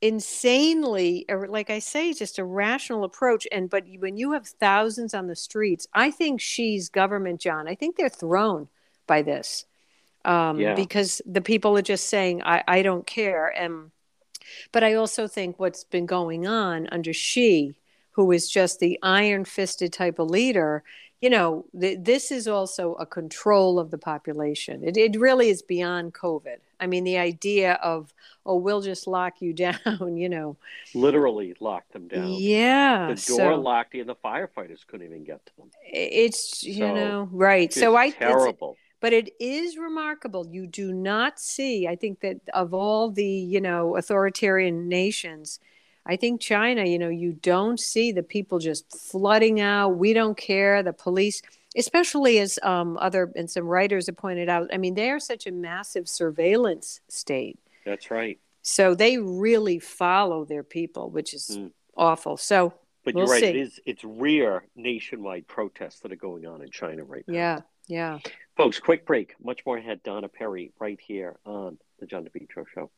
insanely 0.00 1.26
like 1.48 1.70
i 1.70 1.80
say 1.80 2.12
just 2.12 2.38
a 2.38 2.44
rational 2.44 3.02
approach 3.02 3.48
and 3.50 3.68
but 3.68 3.84
when 3.98 4.16
you 4.16 4.32
have 4.32 4.46
thousands 4.46 5.12
on 5.12 5.26
the 5.26 5.34
streets 5.34 5.88
i 5.92 6.08
think 6.08 6.40
Xi's 6.40 6.88
government 6.88 7.40
john 7.40 7.66
i 7.66 7.74
think 7.74 7.96
they're 7.96 8.08
thrown 8.08 8.68
by 9.06 9.22
this 9.22 9.66
um, 10.24 10.60
yeah. 10.60 10.74
because 10.74 11.22
the 11.26 11.40
people 11.40 11.76
are 11.76 11.82
just 11.82 12.08
saying 12.08 12.42
I, 12.42 12.62
I 12.68 12.82
don't 12.82 13.06
care 13.06 13.48
and 13.48 13.90
but 14.70 14.84
i 14.84 14.94
also 14.94 15.26
think 15.26 15.58
what's 15.58 15.82
been 15.82 16.06
going 16.06 16.46
on 16.46 16.86
under 16.92 17.12
she 17.12 17.74
who 18.12 18.30
is 18.30 18.48
just 18.48 18.78
the 18.78 19.00
iron 19.02 19.44
fisted 19.44 19.92
type 19.92 20.20
of 20.20 20.30
leader 20.30 20.84
you 21.20 21.30
know, 21.30 21.64
th- 21.78 21.98
this 22.02 22.30
is 22.30 22.46
also 22.46 22.94
a 22.94 23.06
control 23.06 23.78
of 23.78 23.90
the 23.90 23.98
population. 23.98 24.84
It, 24.84 24.96
it 24.96 25.18
really 25.18 25.48
is 25.48 25.62
beyond 25.62 26.14
COVID. 26.14 26.58
I 26.78 26.86
mean, 26.86 27.02
the 27.02 27.18
idea 27.18 27.74
of, 27.74 28.14
oh, 28.46 28.56
we'll 28.56 28.82
just 28.82 29.08
lock 29.08 29.40
you 29.42 29.52
down, 29.54 30.16
you 30.16 30.28
know. 30.28 30.56
Literally 30.94 31.54
lock 31.58 31.88
them 31.90 32.06
down. 32.06 32.28
Yeah. 32.28 33.08
The 33.14 33.26
door 33.26 33.52
so, 33.52 33.60
locked 33.60 33.94
and 33.94 34.08
the 34.08 34.14
firefighters 34.14 34.86
couldn't 34.86 35.06
even 35.06 35.24
get 35.24 35.44
to 35.46 35.52
them. 35.56 35.70
It's, 35.92 36.62
you 36.62 36.74
so, 36.74 36.94
know, 36.94 37.28
right. 37.32 37.72
So 37.72 37.96
I. 37.96 38.10
Terrible. 38.10 38.76
But 39.00 39.12
it 39.12 39.30
is 39.38 39.76
remarkable. 39.76 40.48
You 40.48 40.66
do 40.66 40.92
not 40.92 41.38
see, 41.38 41.86
I 41.86 41.94
think 41.94 42.20
that 42.20 42.40
of 42.52 42.74
all 42.74 43.10
the, 43.10 43.24
you 43.24 43.60
know, 43.60 43.96
authoritarian 43.96 44.88
nations, 44.88 45.60
I 46.08 46.16
think 46.16 46.40
China, 46.40 46.84
you 46.84 46.98
know, 46.98 47.10
you 47.10 47.34
don't 47.34 47.78
see 47.78 48.12
the 48.12 48.22
people 48.22 48.58
just 48.58 48.90
flooding 48.90 49.60
out. 49.60 49.90
We 49.90 50.14
don't 50.14 50.36
care. 50.36 50.82
The 50.82 50.94
police, 50.94 51.42
especially 51.76 52.38
as 52.38 52.58
um, 52.62 52.96
other 52.96 53.30
and 53.36 53.50
some 53.50 53.64
writers 53.64 54.06
have 54.06 54.16
pointed 54.16 54.48
out, 54.48 54.70
I 54.72 54.78
mean, 54.78 54.94
they 54.94 55.10
are 55.10 55.20
such 55.20 55.46
a 55.46 55.52
massive 55.52 56.08
surveillance 56.08 57.00
state. 57.08 57.58
That's 57.84 58.10
right. 58.10 58.38
So 58.62 58.94
they 58.94 59.18
really 59.18 59.78
follow 59.78 60.44
their 60.44 60.62
people, 60.62 61.10
which 61.10 61.34
is 61.34 61.58
mm. 61.58 61.70
awful. 61.96 62.38
So, 62.38 62.72
but 63.04 63.14
we'll 63.14 63.24
you're 63.24 63.32
right. 63.32 63.40
See. 63.42 63.48
It 63.48 63.56
is. 63.56 63.80
It's 63.84 64.04
rare 64.04 64.64
nationwide 64.76 65.46
protests 65.46 66.00
that 66.00 66.12
are 66.12 66.16
going 66.16 66.46
on 66.46 66.62
in 66.62 66.70
China 66.70 67.04
right 67.04 67.24
now. 67.28 67.34
Yeah. 67.34 67.60
Yeah. 67.86 68.18
Folks, 68.56 68.78
quick 68.78 69.06
break. 69.06 69.34
Much 69.42 69.60
more 69.64 69.78
ahead. 69.78 70.02
Donna 70.02 70.28
Perry 70.28 70.72
right 70.78 70.98
here 71.00 71.36
on 71.44 71.78
the 71.98 72.06
John 72.06 72.24
DePetro 72.24 72.64
Show. 72.74 72.90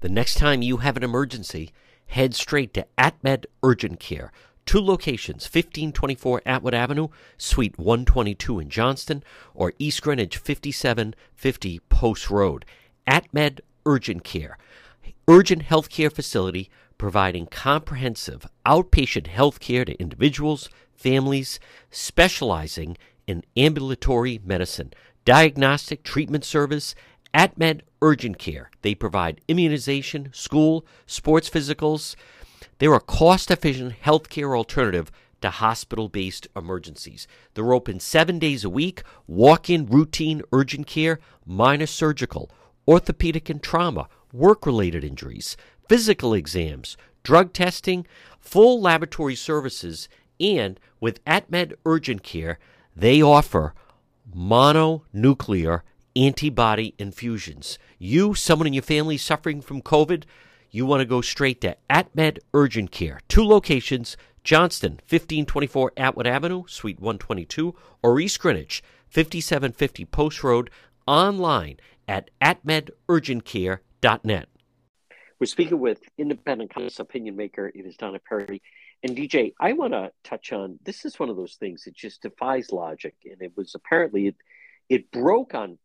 The 0.00 0.08
next 0.08 0.36
time 0.36 0.62
you 0.62 0.78
have 0.78 0.96
an 0.96 1.02
emergency, 1.02 1.72
head 2.06 2.34
straight 2.34 2.72
to 2.74 2.86
AtMed 2.96 3.44
Urgent 3.62 4.00
Care. 4.00 4.32
Two 4.64 4.80
locations 4.80 5.44
1524 5.44 6.42
Atwood 6.46 6.74
Avenue, 6.74 7.08
Suite 7.36 7.78
122 7.78 8.60
in 8.60 8.70
Johnston, 8.70 9.22
or 9.52 9.74
East 9.78 10.00
Greenwich 10.00 10.38
5750 10.38 11.80
Post 11.90 12.30
Road. 12.30 12.64
AtMed 13.06 13.60
Urgent 13.84 14.24
Care. 14.24 14.56
Urgent 15.28 15.64
healthcare 15.64 16.12
facility 16.12 16.70
providing 16.96 17.46
comprehensive 17.46 18.46
outpatient 18.64 19.26
health 19.26 19.60
care 19.60 19.84
to 19.84 20.00
individuals, 20.00 20.70
families, 20.94 21.60
specializing 21.90 22.96
in 23.26 23.44
ambulatory 23.54 24.40
medicine, 24.44 24.92
diagnostic 25.24 26.02
treatment 26.02 26.44
service, 26.44 26.94
AtMed 27.34 27.82
Urgent 28.02 28.38
Care. 28.38 28.70
They 28.82 28.94
provide 28.94 29.40
immunization, 29.46 30.30
school, 30.32 30.84
sports 31.06 31.48
physicals. 31.48 32.16
They're 32.78 32.94
a 32.94 33.00
cost 33.00 33.50
efficient 33.50 33.94
healthcare 34.02 34.56
alternative 34.56 35.10
to 35.40 35.50
hospital 35.50 36.08
based 36.08 36.48
emergencies. 36.56 37.26
They're 37.54 37.72
open 37.72 38.00
seven 38.00 38.38
days 38.38 38.64
a 38.64 38.70
week, 38.70 39.02
walk 39.26 39.70
in 39.70 39.86
routine 39.86 40.42
urgent 40.52 40.86
care, 40.86 41.18
minor 41.46 41.86
surgical, 41.86 42.50
orthopedic 42.86 43.48
and 43.48 43.62
trauma, 43.62 44.08
work 44.32 44.66
related 44.66 45.04
injuries, 45.04 45.56
physical 45.88 46.34
exams, 46.34 46.96
drug 47.22 47.52
testing, 47.52 48.06
full 48.38 48.80
laboratory 48.80 49.34
services, 49.34 50.08
and 50.38 50.80
with 51.00 51.24
AtMed 51.24 51.74
Urgent 51.84 52.22
Care, 52.22 52.58
they 52.96 53.22
offer 53.22 53.74
mononuclear 54.34 55.82
antibody 56.16 56.94
infusions. 56.98 57.78
You, 57.98 58.34
someone 58.34 58.66
in 58.66 58.72
your 58.72 58.82
family 58.82 59.16
suffering 59.16 59.60
from 59.60 59.80
COVID, 59.82 60.24
you 60.70 60.86
want 60.86 61.00
to 61.00 61.06
go 61.06 61.20
straight 61.20 61.60
to 61.62 61.76
AtMed 61.88 62.38
Urgent 62.54 62.92
Care. 62.92 63.20
Two 63.28 63.44
locations 63.44 64.16
Johnston, 64.42 64.92
1524 64.92 65.92
Atwood 65.96 66.26
Avenue, 66.26 66.64
Suite 66.66 66.98
122, 66.98 67.74
or 68.02 68.18
East 68.18 68.40
Greenwich, 68.40 68.82
5750 69.08 70.04
Post 70.06 70.42
Road, 70.42 70.70
online 71.06 71.76
at 72.08 72.30
atmedurgentcare.net. 72.40 74.48
We're 75.38 75.46
speaking 75.46 75.78
with 75.78 76.00
independent 76.18 76.72
opinion 76.98 77.36
maker. 77.36 77.70
It 77.74 77.86
is 77.86 77.96
Donna 77.96 78.18
Perry. 78.18 78.60
And 79.02 79.16
DJ, 79.16 79.54
I 79.58 79.72
want 79.72 79.94
to 79.94 80.12
touch 80.22 80.52
on 80.52 80.78
this 80.84 81.06
is 81.06 81.18
one 81.18 81.30
of 81.30 81.36
those 81.36 81.54
things 81.54 81.84
that 81.84 81.94
just 81.94 82.20
defies 82.22 82.72
logic. 82.72 83.14
And 83.24 83.40
it 83.40 83.52
was 83.56 83.74
apparently, 83.74 84.26
it, 84.28 84.36
it 84.88 85.10
broke 85.10 85.54
on 85.54 85.78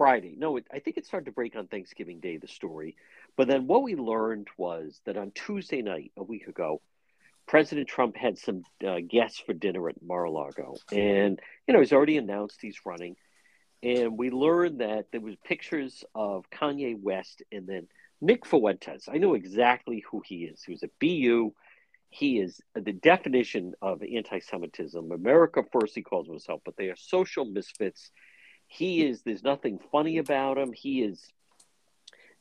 Friday. 0.00 0.34
No, 0.38 0.56
it, 0.56 0.66
I 0.72 0.78
think 0.78 0.96
it 0.96 1.04
started 1.04 1.26
to 1.26 1.32
break 1.32 1.54
on 1.56 1.66
Thanksgiving 1.66 2.20
Day, 2.20 2.38
the 2.38 2.48
story. 2.48 2.96
But 3.36 3.48
then 3.48 3.66
what 3.66 3.82
we 3.82 3.96
learned 3.96 4.48
was 4.56 4.98
that 5.04 5.18
on 5.18 5.30
Tuesday 5.32 5.82
night, 5.82 6.10
a 6.16 6.22
week 6.22 6.46
ago, 6.46 6.80
President 7.46 7.86
Trump 7.86 8.16
had 8.16 8.38
some 8.38 8.62
uh, 8.82 9.00
guests 9.06 9.40
for 9.40 9.52
dinner 9.52 9.90
at 9.90 10.02
Mar-a-Lago. 10.02 10.76
And, 10.90 11.38
you 11.66 11.74
know, 11.74 11.80
he's 11.80 11.92
already 11.92 12.16
announced 12.16 12.62
he's 12.62 12.86
running. 12.86 13.16
And 13.82 14.16
we 14.16 14.30
learned 14.30 14.80
that 14.80 15.08
there 15.12 15.20
was 15.20 15.34
pictures 15.44 16.02
of 16.14 16.48
Kanye 16.48 16.98
West 16.98 17.42
and 17.52 17.66
then 17.66 17.86
Nick 18.22 18.46
Fuentes. 18.46 19.06
I 19.06 19.18
know 19.18 19.34
exactly 19.34 20.02
who 20.10 20.22
he 20.24 20.44
is. 20.44 20.62
He 20.62 20.72
was 20.72 20.82
at 20.82 20.98
BU. 20.98 21.52
He 22.08 22.38
is 22.38 22.58
the 22.74 22.94
definition 22.94 23.74
of 23.82 24.02
anti-Semitism. 24.02 25.12
America 25.12 25.62
first, 25.70 25.94
he 25.94 26.00
calls 26.00 26.26
himself, 26.26 26.62
but 26.64 26.78
they 26.78 26.88
are 26.88 26.96
social 26.96 27.44
misfits 27.44 28.10
he 28.70 29.02
is. 29.04 29.22
There's 29.22 29.42
nothing 29.42 29.80
funny 29.90 30.18
about 30.18 30.56
him. 30.56 30.72
He 30.72 31.02
is. 31.02 31.20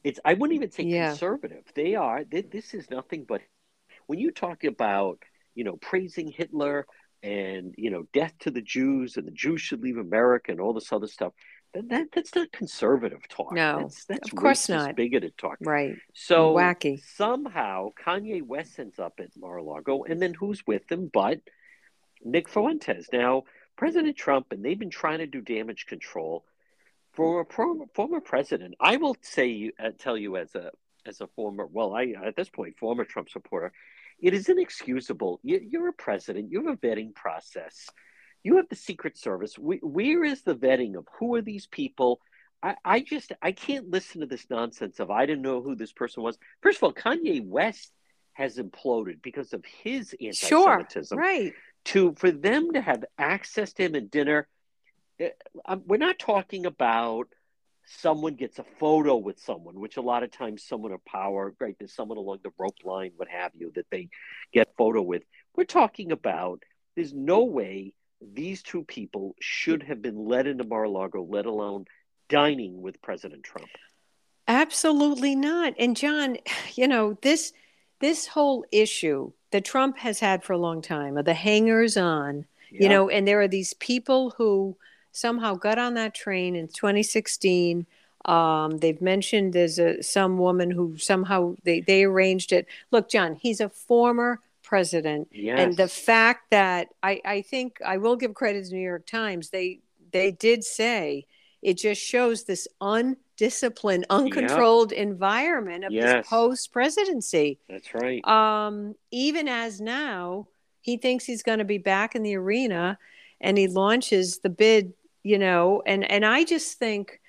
It's. 0.04 0.20
I 0.24 0.36
wouldn't 0.36 0.56
even 0.56 0.72
say 0.72 0.84
yeah. 0.84 1.10
conservative. 1.10 1.64
They 1.74 1.96
are. 1.96 2.24
They, 2.24 2.42
this 2.42 2.74
is 2.76 2.90
nothing 2.90 3.26
but. 3.28 3.42
When 4.06 4.20
you 4.20 4.32
talk 4.32 4.64
about 4.64 5.18
you 5.56 5.64
know 5.64 5.78
praising 5.78 6.32
Hitler 6.32 6.86
and 7.24 7.74
you 7.78 7.90
know 7.90 8.04
death 8.14 8.34
to 8.42 8.52
the 8.52 8.62
Jews 8.62 9.18
and 9.18 9.26
the 9.26 9.32
Jews 9.32 9.60
should 9.60 9.82
leave 9.82 9.98
America 9.98 10.52
and 10.52 10.62
all 10.62 10.74
this 10.74 10.94
other 10.94 11.08
stuff. 11.08 11.34
That, 11.74 11.90
that 11.90 12.08
that's 12.14 12.36
not 12.36 12.52
conservative 12.52 13.28
talk. 13.28 13.52
No, 13.54 13.80
that's, 13.82 14.06
that's 14.06 14.32
of 14.32 14.36
course 14.36 14.68
racist, 14.68 14.70
not. 14.70 14.96
Bigoted 14.96 15.36
talk. 15.36 15.58
Right. 15.62 15.96
So 16.14 16.54
wacky. 16.54 17.02
Somehow 17.16 17.90
Kanye 18.06 18.44
West 18.46 18.78
ends 18.78 19.00
up 19.00 19.20
at 19.20 19.30
Mar-a-Lago, 19.36 20.04
and 20.04 20.22
then 20.22 20.36
who's 20.36 20.62
with 20.68 20.92
him? 20.92 21.10
But 21.12 21.42
Nick 22.24 22.50
Fuentes. 22.50 23.08
Now 23.12 23.46
President 23.80 24.18
Trump, 24.18 24.48
and 24.52 24.62
they've 24.62 24.78
been 24.78 24.90
trying 24.90 25.20
to 25.20 25.26
do 25.26 25.40
damage 25.40 25.86
control 25.86 26.44
for 27.14 27.40
a 27.40 27.46
pro- 27.46 27.88
former 27.96 28.20
president. 28.20 28.76
I 28.78 28.98
will 28.98 29.16
say, 29.22 29.72
uh, 29.82 29.92
tell 29.98 30.18
you 30.18 30.36
as 30.36 30.54
a 30.54 30.72
as 31.06 31.22
a 31.22 31.28
former, 31.28 31.66
well, 31.66 31.96
I 31.96 32.14
at 32.26 32.36
this 32.36 32.50
point 32.50 32.78
former 32.78 33.06
Trump 33.06 33.30
supporter, 33.30 33.72
it 34.22 34.34
is 34.34 34.50
inexcusable. 34.50 35.40
You, 35.44 35.62
you're 35.66 35.88
a 35.88 35.94
president. 35.94 36.52
You 36.52 36.66
have 36.66 36.74
a 36.74 36.78
vetting 36.86 37.16
process. 37.16 37.88
You 38.44 38.58
have 38.58 38.68
the 38.68 38.76
Secret 38.76 39.18
Service. 39.18 39.58
We, 39.58 39.78
where 39.78 40.26
is 40.26 40.42
the 40.42 40.56
vetting 40.56 40.98
of 40.98 41.08
who 41.18 41.36
are 41.36 41.42
these 41.42 41.66
people? 41.66 42.20
I, 42.62 42.76
I 42.84 43.00
just 43.00 43.32
I 43.42 43.54
can't 43.54 43.90
listen 43.90 44.20
to 44.20 44.28
this 44.28 44.46
nonsense 44.50 45.00
of 45.00 45.10
I 45.10 45.26
didn't 45.26 45.42
know 45.42 45.62
who 45.62 45.76
this 45.76 45.94
person 45.94 46.22
was. 46.22 46.38
First 46.62 46.80
of 46.80 46.84
all, 46.84 46.94
Kanye 46.94 47.46
West 47.46 47.94
has 48.34 48.58
imploded 48.58 49.22
because 49.22 49.54
of 49.54 49.64
his 49.84 50.14
anti-Semitism. 50.20 51.18
Sure, 51.18 51.22
right 51.22 51.54
to 51.90 52.14
for 52.18 52.32
them 52.32 52.72
to 52.74 52.82
have 52.82 53.04
access 53.18 53.74
to 53.74 53.84
him 53.84 53.96
at 53.96 54.12
dinner 54.12 54.48
eh, 55.20 55.30
um, 55.66 55.84
we're 55.86 55.98
not 55.98 56.20
talking 56.20 56.66
about 56.66 57.28
someone 57.86 58.36
gets 58.36 58.60
a 58.60 58.66
photo 58.80 59.16
with 59.16 59.40
someone 59.40 59.80
which 59.80 59.98
a 59.98 60.02
lot 60.02 60.22
of 60.22 60.32
times 60.32 60.64
someone 60.64 60.92
of 60.92 61.04
power 61.06 61.54
right 61.60 61.76
there's 61.80 61.94
someone 61.94 62.20
along 62.20 62.38
the 62.44 62.52
rope 62.60 62.78
line 62.84 63.12
what 63.16 63.28
have 63.28 63.52
you 63.56 63.72
that 63.76 63.88
they 63.90 64.10
get 64.54 64.76
photo 64.78 65.02
with. 65.02 65.24
We're 65.56 65.66
talking 65.66 66.12
about 66.12 66.64
there's 66.96 67.14
no 67.14 67.44
way 67.44 67.94
these 68.22 68.62
two 68.62 68.84
people 68.84 69.36
should 69.40 69.84
have 69.84 70.02
been 70.02 70.28
led 70.28 70.46
into 70.46 70.64
mar-a-lago 70.64 71.24
let 71.24 71.46
alone 71.46 71.86
dining 72.28 72.82
with 72.82 73.02
president 73.02 73.44
trump. 73.44 73.70
Absolutely 74.48 75.36
not. 75.36 75.74
And 75.80 75.98
john 75.98 76.38
you 76.76 76.88
know 76.88 77.18
this 77.22 77.54
this 78.00 78.28
whole 78.28 78.66
issue 78.72 79.32
that 79.52 79.66
Trump 79.66 79.98
has 79.98 80.20
had 80.20 80.44
for 80.44 80.54
a 80.54 80.58
long 80.58 80.82
time 80.82 81.18
of 81.18 81.26
the 81.26 81.34
hangers 81.34 81.98
on, 81.98 82.46
yeah. 82.72 82.84
you 82.84 82.90
know, 82.90 83.10
and 83.10 83.28
there 83.28 83.42
are 83.42 83.48
these 83.48 83.74
people 83.76 84.32
who 84.38 84.76
somehow 85.12 85.56
got 85.56 85.78
on 85.78 85.96
that 85.96 86.14
train 86.14 86.56
in 86.56 86.68
2016. 86.68 87.86
Um, 88.26 88.78
they've 88.78 89.02
mentioned 89.02 89.54
there's 89.54 89.80
a, 89.80 90.04
some 90.04 90.38
woman 90.38 90.72
who 90.72 90.98
somehow 90.98 91.56
they, 91.64 91.82
they 91.82 92.04
arranged 92.04 92.52
it. 92.52 92.68
Look, 92.92 93.10
John, 93.10 93.36
he's 93.36 93.60
a 93.60 93.70
former 93.70 94.40
president. 94.64 95.30
Yes. 95.32 95.60
And 95.60 95.78
the 95.78 95.88
fact 95.88 96.52
that 96.52 96.90
I, 97.02 97.22
I 97.26 97.42
think 97.42 97.80
I 97.86 97.98
will 97.98 98.16
give 98.16 98.34
credit 98.34 98.66
to 98.66 98.70
the 98.70 98.76
New 98.76 98.84
York 98.84 99.06
Times, 99.08 99.50
they 99.50 99.80
they 100.12 100.32
did 100.32 100.64
say 100.64 101.26
it 101.62 101.76
just 101.76 102.02
shows 102.02 102.44
this 102.44 102.68
undisciplined, 103.40 104.06
uncontrolled 104.10 104.92
yep. 104.92 105.02
environment 105.02 105.86
of 105.86 105.92
yes. 105.92 106.14
this 106.14 106.28
post 106.28 106.72
presidency. 106.72 107.60
That's 107.70 107.94
right. 107.94 108.26
Um, 108.28 108.96
even 109.12 109.48
as 109.48 109.80
now 109.80 110.48
he 110.82 110.98
thinks 110.98 111.26
he's 111.26 111.44
going 111.44 111.60
to 111.60 111.66
be 111.66 111.78
back 111.78 112.16
in 112.16 112.24
the 112.24 112.36
arena 112.36 112.98
and 113.42 113.58
he 113.58 113.68
launches 113.68 114.40
the 114.40 114.50
bid, 114.50 114.94
you 115.24 115.38
know, 115.38 115.82
and, 115.86 116.10
and 116.10 116.26
I 116.26 116.44
just 116.44 116.78
think 116.78 117.20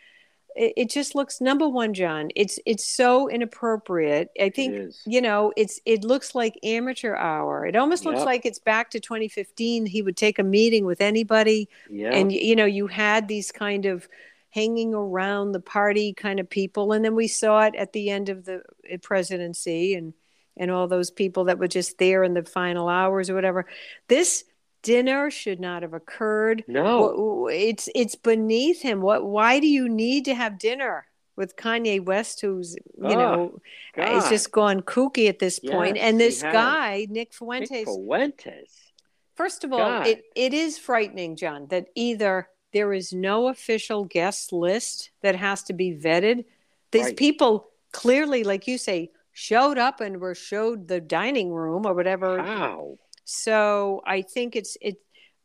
it, 0.56 0.72
it, 0.76 0.90
just 0.90 1.14
looks 1.14 1.40
number 1.40 1.68
one, 1.68 1.94
John. 1.94 2.30
It's 2.34 2.58
it's 2.66 2.84
so 2.84 3.28
inappropriate. 3.28 4.30
I 4.40 4.50
think 4.50 4.92
you 5.06 5.20
know 5.20 5.52
it's 5.56 5.80
it 5.86 6.02
looks 6.02 6.34
like 6.34 6.58
amateur 6.64 7.14
hour. 7.14 7.64
It 7.66 7.76
almost 7.76 8.04
yep. 8.04 8.14
looks 8.14 8.26
like 8.26 8.44
it's 8.44 8.58
back 8.58 8.90
to 8.90 8.98
2015. 8.98 9.86
He 9.86 10.02
would 10.02 10.16
take 10.16 10.40
a 10.40 10.42
meeting 10.42 10.86
with 10.86 11.00
anybody, 11.00 11.68
yep. 11.88 12.14
and 12.14 12.32
you 12.32 12.56
know 12.56 12.64
you 12.64 12.88
had 12.88 13.28
these 13.28 13.52
kind 13.52 13.86
of 13.86 14.08
hanging 14.50 14.94
around 14.94 15.52
the 15.52 15.60
party 15.60 16.12
kind 16.12 16.40
of 16.40 16.50
people, 16.50 16.92
and 16.92 17.04
then 17.04 17.14
we 17.14 17.28
saw 17.28 17.62
it 17.62 17.74
at 17.76 17.92
the 17.92 18.10
end 18.10 18.28
of 18.28 18.44
the 18.44 18.62
uh, 18.92 18.96
presidency 19.02 19.94
and 19.94 20.14
and 20.56 20.70
all 20.70 20.88
those 20.88 21.10
people 21.10 21.44
that 21.44 21.58
were 21.58 21.68
just 21.68 21.96
there 21.98 22.22
in 22.22 22.34
the 22.34 22.42
final 22.42 22.88
hours 22.88 23.30
or 23.30 23.34
whatever. 23.34 23.66
This 24.08 24.44
dinner 24.82 25.30
should 25.30 25.60
not 25.60 25.82
have 25.82 25.94
occurred. 25.94 26.64
No, 26.66 27.48
it's 27.48 27.88
it's 27.94 28.16
beneath 28.16 28.82
him. 28.82 29.00
What? 29.00 29.24
Why 29.24 29.60
do 29.60 29.66
you 29.66 29.88
need 29.88 30.26
to 30.26 30.34
have 30.34 30.58
dinner 30.58 31.06
with 31.36 31.56
Kanye 31.56 32.04
West, 32.04 32.42
who's 32.42 32.74
you 32.74 33.04
oh, 33.04 33.14
know 33.14 33.60
God. 33.94 34.16
is 34.16 34.28
just 34.28 34.52
gone 34.52 34.82
kooky 34.82 35.28
at 35.28 35.38
this 35.38 35.58
point, 35.58 35.96
yes, 35.96 36.04
and 36.04 36.20
this 36.20 36.42
guy 36.42 37.06
Nick 37.08 37.32
Fuentes. 37.32 37.70
Nick 37.70 37.86
Fuentes. 37.86 38.90
First 39.36 39.64
of 39.64 39.72
all, 39.72 40.02
it, 40.02 40.24
it 40.36 40.52
is 40.52 40.76
frightening, 40.76 41.34
John, 41.34 41.66
that 41.70 41.86
either 41.94 42.46
there 42.72 42.92
is 42.92 43.12
no 43.12 43.48
official 43.48 44.04
guest 44.04 44.52
list 44.52 45.10
that 45.22 45.36
has 45.36 45.62
to 45.64 45.72
be 45.72 45.92
vetted. 45.92 46.44
These 46.90 47.06
right. 47.06 47.16
people 47.16 47.68
clearly, 47.92 48.44
like 48.44 48.66
you 48.66 48.78
say, 48.78 49.10
showed 49.32 49.78
up 49.78 50.00
and 50.00 50.20
were 50.20 50.34
showed 50.34 50.88
the 50.88 51.00
dining 51.00 51.52
room 51.52 51.86
or 51.86 51.94
whatever. 51.94 52.42
How? 52.42 52.98
So 53.24 54.02
I 54.06 54.22
think 54.22 54.56
it's 54.56 54.76
it. 54.80 55.00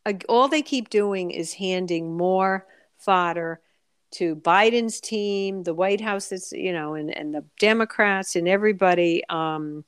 Uh, 0.05 0.13
all 0.29 0.47
they 0.47 0.61
keep 0.61 0.89
doing 0.89 1.31
is 1.31 1.53
handing 1.53 2.15
more 2.15 2.67
fodder 2.97 3.59
to 4.11 4.35
Biden's 4.35 4.99
team, 4.99 5.63
the 5.63 5.73
White 5.73 6.01
House, 6.01 6.29
that's 6.29 6.51
you 6.51 6.73
know, 6.73 6.93
and 6.93 7.15
and 7.15 7.33
the 7.33 7.43
Democrats 7.59 8.35
and 8.35 8.47
everybody. 8.47 9.23
Um, 9.29 9.83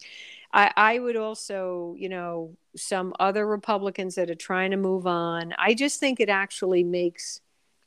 I, 0.57 0.71
I 0.75 0.99
would 0.99 1.15
also, 1.15 1.93
you 1.99 2.09
know, 2.09 2.57
some 2.75 3.13
other 3.19 3.45
Republicans 3.45 4.15
that 4.15 4.31
are 4.31 4.35
trying 4.35 4.71
to 4.71 4.77
move 4.77 5.05
on. 5.05 5.53
I 5.55 5.75
just 5.75 5.99
think 5.99 6.19
it 6.19 6.29
actually 6.29 6.83
makes 6.83 7.41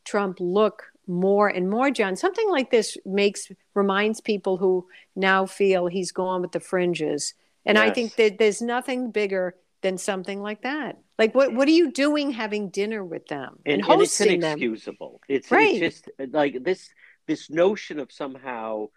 Trump 0.05 0.39
look 0.39 0.85
more 1.09 1.49
and 1.49 1.69
more, 1.69 1.91
John. 1.91 2.15
Something 2.15 2.49
like 2.49 2.71
this 2.71 2.97
makes 3.05 3.51
reminds 3.75 4.21
people 4.21 4.57
who 4.57 4.87
now 5.17 5.47
feel 5.47 5.89
he's 5.89 6.13
gone 6.13 6.43
with 6.43 6.53
the 6.53 6.61
fringes. 6.61 7.35
And 7.67 7.77
yes. 7.77 7.91
I 7.91 7.93
think 7.93 8.15
that 8.15 8.39
there's 8.39 8.63
nothing 8.63 9.11
bigger 9.11 9.57
than 9.83 9.99
something 9.99 10.41
like 10.41 10.63
that. 10.63 10.97
Like 11.19 11.35
what 11.35 11.53
what 11.53 11.67
are 11.67 11.73
you 11.73 11.91
doing 11.91 12.31
having 12.31 12.71
dinner 12.71 13.05
with 13.05 13.27
them 13.27 13.59
and, 13.67 13.75
and 13.75 13.83
hosting 13.83 14.29
and 14.29 14.45
it's 14.45 14.45
inexcusable. 14.45 15.21
Them? 15.27 15.37
It's, 15.37 15.51
right. 15.51 15.83
it's 15.83 16.03
just 16.03 16.33
like 16.33 16.63
this 16.63 16.89
this 17.27 17.51
notion 17.51 17.99
of 17.99 18.13
somehow 18.13 18.89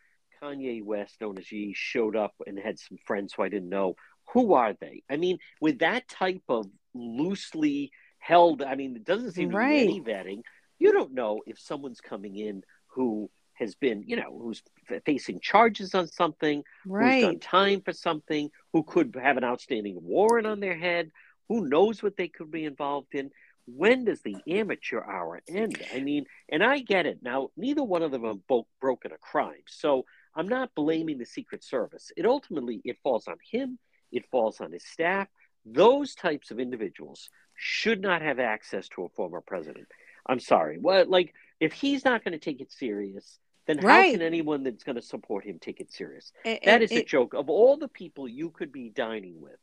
Kanye 0.43 0.83
West, 0.83 1.21
known 1.21 1.37
as 1.37 1.51
Ye, 1.51 1.73
showed 1.75 2.15
up 2.15 2.33
and 2.45 2.59
had 2.59 2.79
some 2.79 2.97
friends 3.05 3.33
who 3.33 3.43
I 3.43 3.49
didn't 3.49 3.69
know. 3.69 3.95
Who 4.33 4.53
are 4.53 4.73
they? 4.73 5.03
I 5.09 5.17
mean, 5.17 5.37
with 5.61 5.79
that 5.79 6.07
type 6.07 6.43
of 6.49 6.65
loosely 6.93 7.91
held, 8.19 8.61
I 8.61 8.75
mean, 8.75 8.95
it 8.95 9.05
doesn't 9.05 9.33
seem 9.33 9.49
right. 9.49 9.79
to 9.79 9.85
be 9.85 9.93
any 9.95 10.01
vetting. 10.01 10.41
You 10.79 10.91
don't 10.91 11.13
know 11.13 11.41
if 11.45 11.59
someone's 11.59 12.01
coming 12.01 12.35
in 12.35 12.63
who 12.87 13.29
has 13.53 13.75
been, 13.75 14.03
you 14.07 14.15
know, 14.15 14.37
who's 14.41 14.63
facing 15.05 15.39
charges 15.39 15.93
on 15.93 16.07
something, 16.07 16.63
right. 16.85 17.15
who's 17.15 17.23
done 17.23 17.39
time 17.39 17.81
for 17.81 17.93
something, 17.93 18.49
who 18.71 18.83
could 18.83 19.15
have 19.21 19.37
an 19.37 19.43
outstanding 19.43 19.97
warrant 20.01 20.47
on 20.47 20.59
their 20.59 20.77
head, 20.77 21.11
who 21.49 21.67
knows 21.67 22.01
what 22.01 22.17
they 22.17 22.27
could 22.27 22.51
be 22.51 22.65
involved 22.65 23.13
in. 23.13 23.29
When 23.65 24.05
does 24.05 24.21
the 24.21 24.35
amateur 24.47 25.01
hour 25.01 25.41
end? 25.47 25.81
I 25.93 26.01
mean, 26.01 26.25
and 26.49 26.63
I 26.63 26.79
get 26.79 27.05
it. 27.05 27.19
Now, 27.21 27.49
neither 27.55 27.83
one 27.83 28.01
of 28.01 28.11
them 28.11 28.25
have 28.25 28.45
both 28.47 28.65
broken 28.81 29.13
a 29.13 29.17
crime. 29.17 29.63
So 29.67 30.03
I'm 30.35 30.47
not 30.47 30.73
blaming 30.75 31.17
the 31.17 31.25
Secret 31.25 31.63
Service. 31.63 32.11
It 32.17 32.25
ultimately 32.25 32.81
it 32.83 32.97
falls 33.03 33.27
on 33.27 33.37
him, 33.51 33.77
it 34.11 34.25
falls 34.29 34.61
on 34.61 34.71
his 34.71 34.85
staff. 34.85 35.27
Those 35.65 36.15
types 36.15 36.51
of 36.51 36.59
individuals 36.59 37.29
should 37.55 38.01
not 38.01 38.21
have 38.21 38.39
access 38.39 38.89
to 38.89 39.03
a 39.03 39.09
former 39.09 39.41
president. 39.41 39.87
I'm 40.27 40.39
sorry. 40.39 40.77
What 40.79 41.09
like 41.09 41.33
if 41.59 41.73
he's 41.73 42.03
not 42.05 42.23
going 42.23 42.33
to 42.33 42.39
take 42.39 42.61
it 42.61 42.71
serious, 42.71 43.39
then 43.67 43.79
right. 43.79 44.05
how 44.05 44.11
can 44.11 44.21
anyone 44.21 44.63
that's 44.63 44.83
going 44.83 44.95
to 44.95 45.01
support 45.01 45.45
him 45.45 45.59
take 45.59 45.79
it 45.79 45.91
serious? 45.91 46.31
And, 46.43 46.59
that 46.65 46.81
is 46.81 46.91
a 46.91 47.03
joke. 47.03 47.33
Of 47.33 47.49
all 47.49 47.77
the 47.77 47.87
people 47.87 48.27
you 48.27 48.49
could 48.49 48.71
be 48.71 48.89
dining 48.89 49.39
with, 49.39 49.59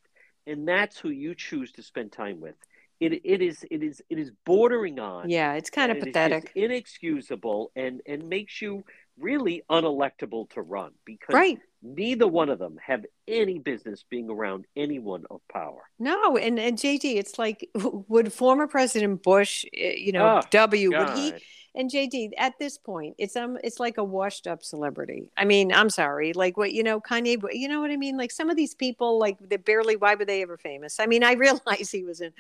and 0.46 0.66
that's 0.66 0.98
who 0.98 1.10
you 1.10 1.34
choose 1.34 1.72
to 1.72 1.82
spend 1.82 2.12
time 2.12 2.40
with. 2.40 2.54
It, 2.98 3.22
it 3.24 3.40
is 3.40 3.64
it 3.70 3.82
is 3.82 4.02
it 4.10 4.18
is 4.18 4.30
bordering 4.44 4.98
on 4.98 5.30
yeah 5.30 5.54
it's 5.54 5.70
kind 5.70 5.90
of 5.90 6.00
pathetic 6.00 6.52
inexcusable 6.54 7.72
and 7.74 8.02
and 8.04 8.28
makes 8.28 8.60
you 8.60 8.84
really 9.20 9.62
unelectable 9.70 10.50
to 10.50 10.62
run 10.62 10.92
because 11.04 11.34
right. 11.34 11.58
neither 11.82 12.26
one 12.26 12.48
of 12.48 12.58
them 12.58 12.78
have 12.84 13.04
any 13.28 13.58
business 13.58 14.04
being 14.08 14.30
around 14.30 14.66
anyone 14.76 15.24
of 15.30 15.40
power. 15.52 15.82
No, 15.98 16.36
and 16.36 16.58
and 16.58 16.76
JD, 16.76 17.16
it's 17.16 17.38
like 17.38 17.68
would 17.74 18.32
former 18.32 18.66
President 18.66 19.22
Bush, 19.22 19.64
eh, 19.76 19.94
you 19.96 20.12
know, 20.12 20.38
oh, 20.38 20.46
W, 20.50 20.90
God. 20.90 21.08
would 21.08 21.18
he? 21.18 21.32
And 21.72 21.88
JD, 21.88 22.30
at 22.36 22.58
this 22.58 22.78
point, 22.78 23.14
it's 23.16 23.36
um, 23.36 23.56
it's 23.62 23.78
like 23.78 23.98
a 23.98 24.04
washed 24.04 24.48
up 24.48 24.64
celebrity. 24.64 25.28
I 25.36 25.44
mean, 25.44 25.72
I'm 25.72 25.90
sorry, 25.90 26.32
like 26.32 26.56
what 26.56 26.72
you 26.72 26.82
know, 26.82 27.00
Kanye. 27.00 27.40
You 27.52 27.68
know 27.68 27.80
what 27.80 27.92
I 27.92 27.96
mean? 27.96 28.16
Like 28.16 28.32
some 28.32 28.50
of 28.50 28.56
these 28.56 28.74
people, 28.74 29.18
like 29.18 29.38
they 29.40 29.56
barely. 29.56 29.96
Why 29.96 30.16
were 30.16 30.24
they 30.24 30.42
ever 30.42 30.56
famous? 30.56 30.98
I 30.98 31.06
mean, 31.06 31.22
I 31.22 31.32
realize 31.34 31.90
he 31.90 32.04
was 32.04 32.20
a, 32.20 32.32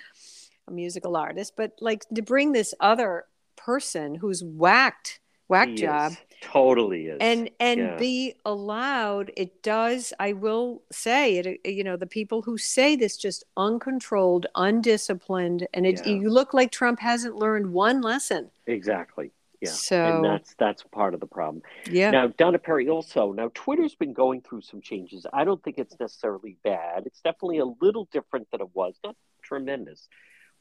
a 0.66 0.72
musical 0.72 1.16
artist, 1.16 1.54
but 1.56 1.72
like 1.80 2.04
to 2.14 2.22
bring 2.22 2.52
this 2.52 2.74
other 2.80 3.24
person 3.56 4.16
who's 4.16 4.42
whacked 4.42 5.20
whack 5.50 5.68
he 5.68 5.74
job. 5.74 6.12
Is. 6.12 6.18
Totally 6.40 7.06
is. 7.06 7.18
And 7.20 7.50
and 7.60 7.80
yeah. 7.80 7.96
be 7.96 8.34
allowed. 8.44 9.30
It 9.36 9.62
does. 9.62 10.12
I 10.18 10.32
will 10.32 10.82
say 10.90 11.36
it. 11.36 11.46
Uh, 11.46 11.68
you 11.68 11.84
know, 11.84 11.96
the 11.96 12.06
people 12.06 12.40
who 12.42 12.56
say 12.56 12.96
this 12.96 13.16
just 13.16 13.44
uncontrolled, 13.56 14.46
undisciplined, 14.54 15.66
and 15.74 15.86
it, 15.86 16.00
yeah. 16.06 16.14
you 16.14 16.30
look 16.30 16.54
like 16.54 16.72
Trump 16.72 16.98
hasn't 17.00 17.36
learned 17.36 17.72
one 17.72 18.00
lesson. 18.00 18.50
Exactly. 18.66 19.32
Yeah. 19.60 19.70
So 19.70 20.16
and 20.16 20.24
that's 20.24 20.54
that's 20.54 20.82
part 20.84 21.12
of 21.12 21.20
the 21.20 21.26
problem. 21.26 21.62
Yeah. 21.90 22.10
Now, 22.10 22.28
Donna 22.28 22.58
Perry 22.58 22.88
also. 22.88 23.32
Now, 23.32 23.50
Twitter's 23.52 23.94
been 23.94 24.14
going 24.14 24.40
through 24.40 24.62
some 24.62 24.80
changes. 24.80 25.26
I 25.32 25.44
don't 25.44 25.62
think 25.62 25.76
it's 25.78 25.98
necessarily 26.00 26.56
bad. 26.64 27.04
It's 27.04 27.20
definitely 27.20 27.58
a 27.58 27.66
little 27.66 28.08
different 28.10 28.48
than 28.50 28.62
it 28.62 28.68
was. 28.72 28.94
Not 29.04 29.16
tremendous, 29.42 30.08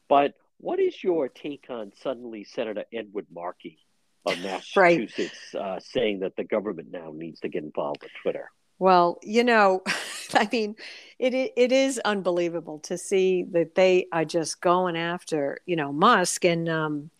but 0.08 0.34
what 0.58 0.78
is 0.78 1.02
your 1.02 1.28
take 1.30 1.66
on 1.70 1.92
suddenly 2.02 2.44
Senator 2.44 2.84
Edward 2.92 3.26
Markey 3.32 3.78
of 4.26 4.40
Massachusetts 4.40 5.54
right. 5.54 5.62
uh, 5.62 5.80
saying 5.80 6.20
that 6.20 6.36
the 6.36 6.44
government 6.44 6.88
now 6.90 7.12
needs 7.14 7.40
to 7.40 7.48
get 7.48 7.64
involved 7.64 8.02
with 8.02 8.12
Twitter. 8.22 8.50
Well, 8.78 9.18
you 9.22 9.44
know, 9.44 9.82
I 10.34 10.48
mean, 10.50 10.76
it 11.18 11.34
it 11.34 11.72
is 11.72 11.98
unbelievable 12.04 12.78
to 12.80 12.96
see 12.96 13.44
that 13.52 13.74
they 13.74 14.06
are 14.12 14.24
just 14.24 14.60
going 14.60 14.96
after 14.96 15.58
you 15.66 15.76
know 15.76 15.92
Musk, 15.92 16.44
and 16.44 16.68
um, 16.68 17.10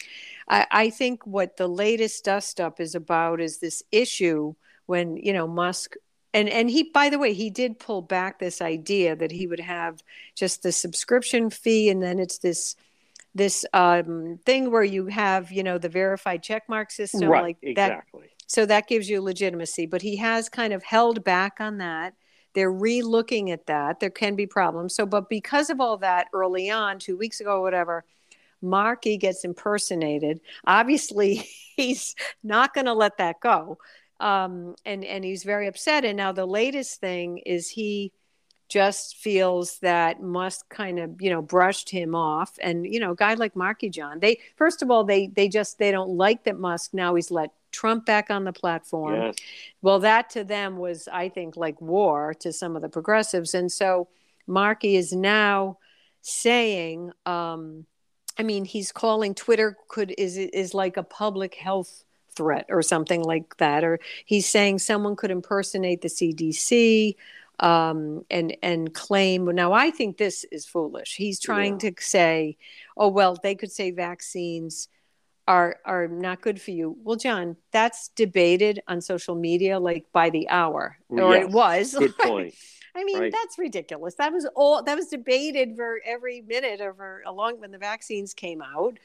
I, 0.49 0.67
I 0.71 0.91
think 0.91 1.27
what 1.27 1.57
the 1.57 1.69
latest 1.69 2.25
dust 2.25 2.61
up 2.61 2.81
is 2.81 2.95
about 2.95 3.41
is 3.41 3.59
this 3.59 3.83
issue 3.93 4.55
when 4.87 5.17
you 5.17 5.33
know 5.33 5.47
Musk 5.47 5.95
and 6.33 6.49
and 6.49 6.71
he 6.71 6.85
by 6.85 7.09
the 7.09 7.19
way 7.19 7.33
he 7.33 7.51
did 7.51 7.79
pull 7.79 8.03
back 8.03 8.39
this 8.39 8.61
idea 8.61 9.17
that 9.17 9.31
he 9.31 9.47
would 9.47 9.61
have 9.61 10.03
just 10.35 10.63
the 10.63 10.73
subscription 10.73 11.51
fee 11.51 11.89
and 11.89 12.03
then 12.03 12.19
it's 12.19 12.39
this 12.39 12.77
this 13.35 13.65
um, 13.73 14.39
thing 14.45 14.71
where 14.71 14.85
you 14.85 15.07
have 15.07 15.53
you 15.53 15.63
know 15.63 15.79
the 15.79 15.89
verified 15.89 16.43
checkmark 16.43 16.91
system 16.91 17.29
right, 17.29 17.43
like 17.43 17.59
exactly. 17.63 18.23
that 18.23 18.51
so 18.51 18.67
that 18.67 18.89
gives 18.89 19.09
you 19.09 19.21
legitimacy 19.21 19.87
but 19.87 20.03
he 20.03 20.17
has 20.17 20.49
kind 20.49 20.73
of 20.73 20.83
held 20.83 21.25
back 21.25 21.57
on 21.61 21.79
that. 21.79 22.15
They're 22.53 22.73
re-looking 22.73 23.53
at 23.53 23.67
that. 23.67 24.01
There 24.01 24.11
can 24.11 24.35
be 24.35 24.47
problems. 24.47 24.95
So 24.95 25.07
but 25.07 25.29
because 25.29 25.71
of 25.71 25.81
all 25.81 25.99
that 25.99 26.27
early 26.33 26.71
on 26.71 26.99
two 26.99 27.17
weeks 27.17 27.41
ago 27.41 27.59
or 27.59 27.63
whatever 27.63 28.05
markey 28.63 29.17
gets 29.17 29.45
impersonated. 29.45 30.41
Obviously 30.67 31.49
he's 31.77 32.15
not 32.43 32.75
going 32.75 32.87
to 32.87 32.95
let 32.95 33.19
that 33.19 33.41
go. 33.41 33.79
Um, 34.19 34.75
and 34.85 35.03
and 35.05 35.25
he's 35.25 35.45
very 35.45 35.67
upset. 35.67 36.05
And 36.05 36.17
now 36.17 36.33
the 36.33 36.47
latest 36.47 37.01
thing 37.01 37.39
is 37.39 37.71
he 37.71 38.13
just 38.71 39.17
feels 39.17 39.79
that 39.81 40.23
Musk 40.23 40.69
kind 40.69 41.01
of, 41.01 41.21
you 41.21 41.29
know, 41.29 41.43
brushed 41.43 41.91
him 41.91 42.15
off. 42.15 42.57
And, 42.63 42.87
you 42.87 43.01
know, 43.01 43.11
a 43.11 43.17
guy 43.17 43.35
like 43.35 43.57
Markey 43.57 43.91
John, 43.91 44.21
they, 44.21 44.39
first 44.57 44.81
of 44.81 44.91
all, 44.91 45.03
they, 45.05 45.27
they 45.27 45.49
just, 45.49 45.79
they 45.79 45.91
don't 45.91 46.11
like 46.11 46.45
that 46.45 46.59
Musk 46.59 46.95
now 46.95 47.17
he's 47.17 47.31
let 47.31 47.51
Trump 47.73 48.07
back 48.07 48.31
on 48.31 48.45
the 48.45 48.53
platform. 48.53 49.15
Yes. 49.15 49.35
Well, 49.83 49.99
that 50.01 50.31
to 50.31 50.45
them 50.45 50.79
was, 50.79 51.09
I 51.13 51.29
think, 51.29 51.57
like 51.57 51.81
war 51.81 52.33
to 52.41 52.53
some 52.53 52.77
of 52.77 52.83
the 52.83 52.89
progressives. 52.89 53.55
And 53.55 53.71
so 53.71 54.09
Markey 54.47 54.95
is 54.95 55.13
now 55.13 55.79
saying, 56.23 57.11
um, 57.27 57.87
I 58.39 58.45
mean, 58.45 58.65
he's 58.65 58.93
calling 58.93 59.35
Twitter 59.35 59.77
could 59.89 60.15
is 60.17 60.37
is 60.37 60.73
like 60.75 60.97
a 60.97 61.03
public 61.03 61.57
health 61.57 62.05
threat 62.37 62.67
or 62.69 62.83
something 62.83 63.23
like 63.23 63.57
that. 63.59 63.85
Or 63.85 63.99
he's 64.25 64.49
saying 64.49 64.79
someone 64.79 65.17
could 65.17 65.31
impersonate 65.31 66.01
the 66.01 66.09
CDC 66.09 67.17
um, 67.61 68.25
and 68.31 68.57
and 68.63 68.93
claim. 68.93 69.45
Now, 69.45 69.73
I 69.73 69.91
think 69.91 70.17
this 70.17 70.45
is 70.51 70.67
foolish. 70.67 71.15
He's 71.17 71.39
trying 71.39 71.79
yeah. 71.81 71.91
to 71.91 72.03
say, 72.03 72.57
"Oh 72.97 73.09
well, 73.09 73.37
they 73.41 73.55
could 73.55 73.71
say 73.71 73.91
vaccines 73.91 74.89
are 75.47 75.79
are 75.85 76.09
not 76.09 76.41
good 76.41 76.61
for 76.61 76.71
you. 76.71 76.97
Well, 77.03 77.17
John, 77.17 77.57
that's 77.73 78.09
debated 78.09 78.81
on 78.89 79.01
social 79.01 79.35
media 79.35 79.79
like 79.79 80.07
by 80.13 80.31
the 80.31 80.49
hour, 80.49 80.97
or 81.09 81.35
yes, 81.35 81.45
it 81.45 81.51
was. 81.51 81.95
Good 81.99 82.17
point. 82.19 82.55
I 82.95 83.05
mean, 83.05 83.19
right. 83.19 83.33
that's 83.33 83.59
ridiculous. 83.59 84.15
That 84.15 84.33
was 84.33 84.47
all 84.55 84.83
that 84.83 84.97
was 84.97 85.09
debated 85.09 85.77
for 85.77 86.01
every 86.05 86.41
minute 86.41 86.81
over 86.81 87.23
along 87.27 87.61
when 87.61 87.71
the 87.71 87.79
vaccines 87.79 88.35
came 88.35 88.63
out. 88.63 88.99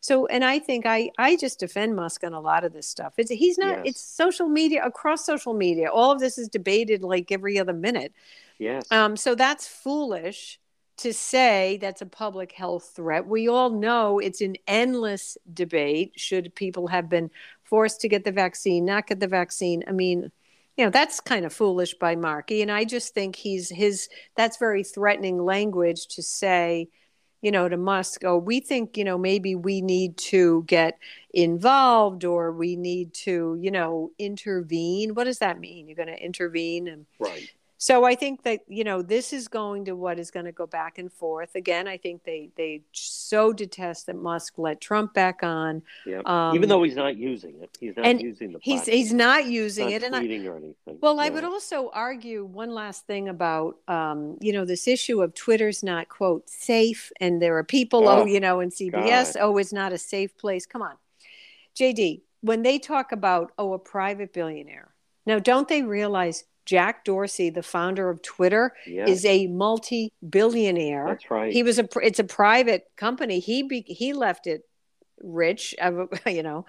So, 0.00 0.26
and 0.26 0.44
I 0.44 0.58
think 0.58 0.86
I 0.86 1.10
I 1.18 1.36
just 1.36 1.58
defend 1.58 1.96
Musk 1.96 2.22
on 2.24 2.32
a 2.32 2.40
lot 2.40 2.64
of 2.64 2.72
this 2.72 2.86
stuff. 2.86 3.14
It's 3.18 3.30
he's 3.30 3.58
not. 3.58 3.78
Yes. 3.78 3.82
It's 3.86 4.00
social 4.00 4.48
media 4.48 4.84
across 4.84 5.24
social 5.24 5.54
media. 5.54 5.90
All 5.90 6.12
of 6.12 6.20
this 6.20 6.38
is 6.38 6.48
debated 6.48 7.02
like 7.02 7.32
every 7.32 7.58
other 7.58 7.72
minute. 7.72 8.12
Yes. 8.58 8.90
Um. 8.90 9.16
So 9.16 9.34
that's 9.34 9.66
foolish 9.66 10.60
to 10.98 11.12
say 11.12 11.78
that's 11.80 12.02
a 12.02 12.06
public 12.06 12.52
health 12.52 12.92
threat. 12.94 13.26
We 13.26 13.48
all 13.48 13.70
know 13.70 14.18
it's 14.18 14.40
an 14.40 14.56
endless 14.66 15.38
debate. 15.52 16.12
Should 16.16 16.54
people 16.54 16.88
have 16.88 17.08
been 17.08 17.30
forced 17.64 18.00
to 18.02 18.08
get 18.08 18.24
the 18.24 18.32
vaccine, 18.32 18.84
not 18.84 19.06
get 19.06 19.20
the 19.20 19.28
vaccine? 19.28 19.84
I 19.86 19.92
mean, 19.92 20.30
you 20.76 20.84
know, 20.84 20.90
that's 20.90 21.20
kind 21.20 21.44
of 21.44 21.52
foolish 21.52 21.94
by 21.94 22.14
Markey. 22.14 22.62
And 22.62 22.70
I 22.70 22.84
just 22.84 23.14
think 23.14 23.36
he's 23.36 23.68
his 23.68 24.08
that's 24.36 24.58
very 24.58 24.84
threatening 24.84 25.44
language 25.44 26.06
to 26.08 26.22
say 26.22 26.88
you 27.42 27.50
know, 27.50 27.68
to 27.68 27.76
Musk, 27.76 28.24
oh, 28.24 28.36
we 28.36 28.60
think, 28.60 28.96
you 28.96 29.04
know, 29.04 29.18
maybe 29.18 29.54
we 29.54 29.80
need 29.80 30.16
to 30.16 30.64
get 30.66 30.98
involved 31.32 32.24
or 32.24 32.52
we 32.52 32.76
need 32.76 33.14
to, 33.14 33.56
you 33.60 33.70
know, 33.70 34.10
intervene. 34.18 35.14
What 35.14 35.24
does 35.24 35.38
that 35.38 35.60
mean? 35.60 35.88
You're 35.88 35.96
going 35.96 36.08
to 36.08 36.22
intervene 36.22 36.88
and 36.88 37.06
right. 37.18 37.48
So 37.80 38.04
I 38.04 38.16
think 38.16 38.42
that 38.42 38.62
you 38.66 38.82
know 38.82 39.02
this 39.02 39.32
is 39.32 39.46
going 39.46 39.84
to 39.84 39.94
what 39.94 40.18
is 40.18 40.32
going 40.32 40.46
to 40.46 40.52
go 40.52 40.66
back 40.66 40.98
and 40.98 41.12
forth 41.12 41.54
again. 41.54 41.86
I 41.86 41.96
think 41.96 42.24
they 42.24 42.50
they 42.56 42.82
so 42.90 43.52
detest 43.52 44.06
that 44.06 44.16
Musk 44.16 44.54
let 44.58 44.80
Trump 44.80 45.14
back 45.14 45.44
on, 45.44 45.82
yeah. 46.04 46.20
Um, 46.26 46.56
even 46.56 46.68
though 46.68 46.82
he's 46.82 46.96
not 46.96 47.16
using 47.16 47.54
it. 47.62 47.70
He's 47.78 47.96
not 47.96 48.20
using 48.20 48.52
the. 48.52 48.58
He's 48.60 48.84
he's 48.84 49.12
not 49.12 49.46
using 49.46 49.86
not 49.86 49.92
it, 49.92 50.02
and 50.02 50.16
I, 50.16 50.18
or 50.18 50.56
anything. 50.56 50.98
Well, 51.00 51.20
I 51.20 51.30
would 51.30 51.44
also 51.44 51.90
argue 51.94 52.44
one 52.44 52.74
last 52.74 53.06
thing 53.06 53.28
about 53.28 53.76
um, 53.86 54.38
you 54.40 54.52
know 54.52 54.64
this 54.64 54.88
issue 54.88 55.22
of 55.22 55.32
Twitter's 55.34 55.84
not 55.84 56.08
quote 56.08 56.50
safe, 56.50 57.12
and 57.20 57.40
there 57.40 57.56
are 57.58 57.64
people 57.64 58.08
oh, 58.08 58.22
oh 58.22 58.26
you 58.26 58.40
know 58.40 58.58
in 58.58 58.70
CBS 58.70 59.34
God. 59.34 59.42
oh 59.42 59.56
it's 59.56 59.72
not 59.72 59.92
a 59.92 59.98
safe 59.98 60.36
place. 60.36 60.66
Come 60.66 60.82
on, 60.82 60.96
JD, 61.76 62.22
when 62.40 62.62
they 62.62 62.80
talk 62.80 63.12
about 63.12 63.52
oh 63.56 63.72
a 63.72 63.78
private 63.78 64.32
billionaire. 64.32 64.92
Now, 65.26 65.38
don't 65.38 65.68
they 65.68 65.82
realize 65.82 66.44
Jack 66.68 67.02
Dorsey, 67.02 67.48
the 67.48 67.62
founder 67.62 68.10
of 68.10 68.20
Twitter, 68.20 68.74
yes. 68.86 69.08
is 69.08 69.24
a 69.24 69.46
multi-billionaire. 69.46 71.06
That's 71.06 71.30
right. 71.30 71.50
He 71.50 71.62
was 71.62 71.78
a. 71.78 71.88
It's 72.02 72.18
a 72.18 72.24
private 72.24 72.84
company. 72.94 73.38
He 73.38 73.62
be, 73.62 73.80
he 73.86 74.12
left 74.12 74.46
it 74.46 74.64
rich. 75.22 75.74
You 76.26 76.42
know, 76.42 76.66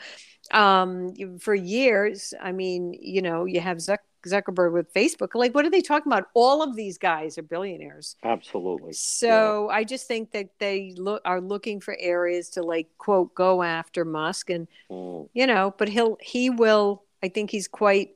um, 0.52 1.14
for 1.40 1.54
years. 1.54 2.34
I 2.42 2.54
mean, 2.54 2.94
you 2.98 3.22
know, 3.22 3.44
you 3.44 3.60
have 3.60 3.80
Zuck, 3.80 3.98
Zuckerberg 4.26 4.72
with 4.72 4.94
Facebook. 4.94 5.36
Like, 5.36 5.54
what 5.54 5.66
are 5.66 5.70
they 5.70 5.82
talking 5.82 6.10
about? 6.10 6.28
All 6.34 6.64
of 6.64 6.78
these 6.78 6.98
guys 6.98 7.38
are 7.38 7.44
billionaires. 7.44 8.16
Absolutely. 8.24 8.94
So 8.94 9.68
yeah. 9.70 9.76
I 9.76 9.84
just 9.84 10.08
think 10.08 10.32
that 10.32 10.48
they 10.60 10.94
look 10.96 11.22
are 11.26 11.42
looking 11.42 11.82
for 11.82 11.98
areas 12.00 12.52
to 12.52 12.64
like 12.64 12.88
quote 12.98 13.36
go 13.36 13.62
after 13.64 14.06
Musk, 14.06 14.50
and 14.50 14.70
mm. 14.90 15.28
you 15.34 15.46
know, 15.46 15.76
but 15.78 15.90
he'll 15.90 16.18
he 16.22 16.50
will. 16.50 17.04
I 17.22 17.28
think 17.28 17.52
he's 17.52 17.68
quite 17.68 18.12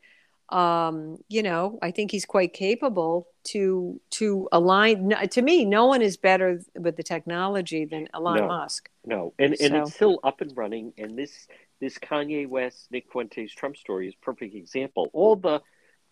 um, 0.49 1.17
you 1.29 1.41
know, 1.41 1.79
I 1.81 1.91
think 1.91 2.11
he's 2.11 2.25
quite 2.25 2.53
capable 2.53 3.27
to 3.45 3.99
to 4.11 4.47
align. 4.51 5.13
To 5.31 5.41
me, 5.41 5.65
no 5.65 5.85
one 5.85 6.01
is 6.01 6.17
better 6.17 6.61
with 6.75 6.97
the 6.97 7.03
technology 7.03 7.85
than 7.85 8.07
Elon 8.13 8.37
no, 8.37 8.47
Musk. 8.47 8.89
No, 9.05 9.33
and 9.39 9.55
and 9.59 9.71
so. 9.71 9.81
it's 9.81 9.93
still 9.93 10.19
up 10.23 10.41
and 10.41 10.55
running. 10.55 10.93
And 10.97 11.17
this 11.17 11.47
this 11.79 11.97
Kanye 11.97 12.47
West, 12.47 12.87
Nick 12.91 13.11
Fuentes 13.11 13.53
Trump 13.53 13.77
story 13.77 14.07
is 14.07 14.15
perfect 14.15 14.55
example. 14.55 15.09
All 15.13 15.35
the 15.35 15.61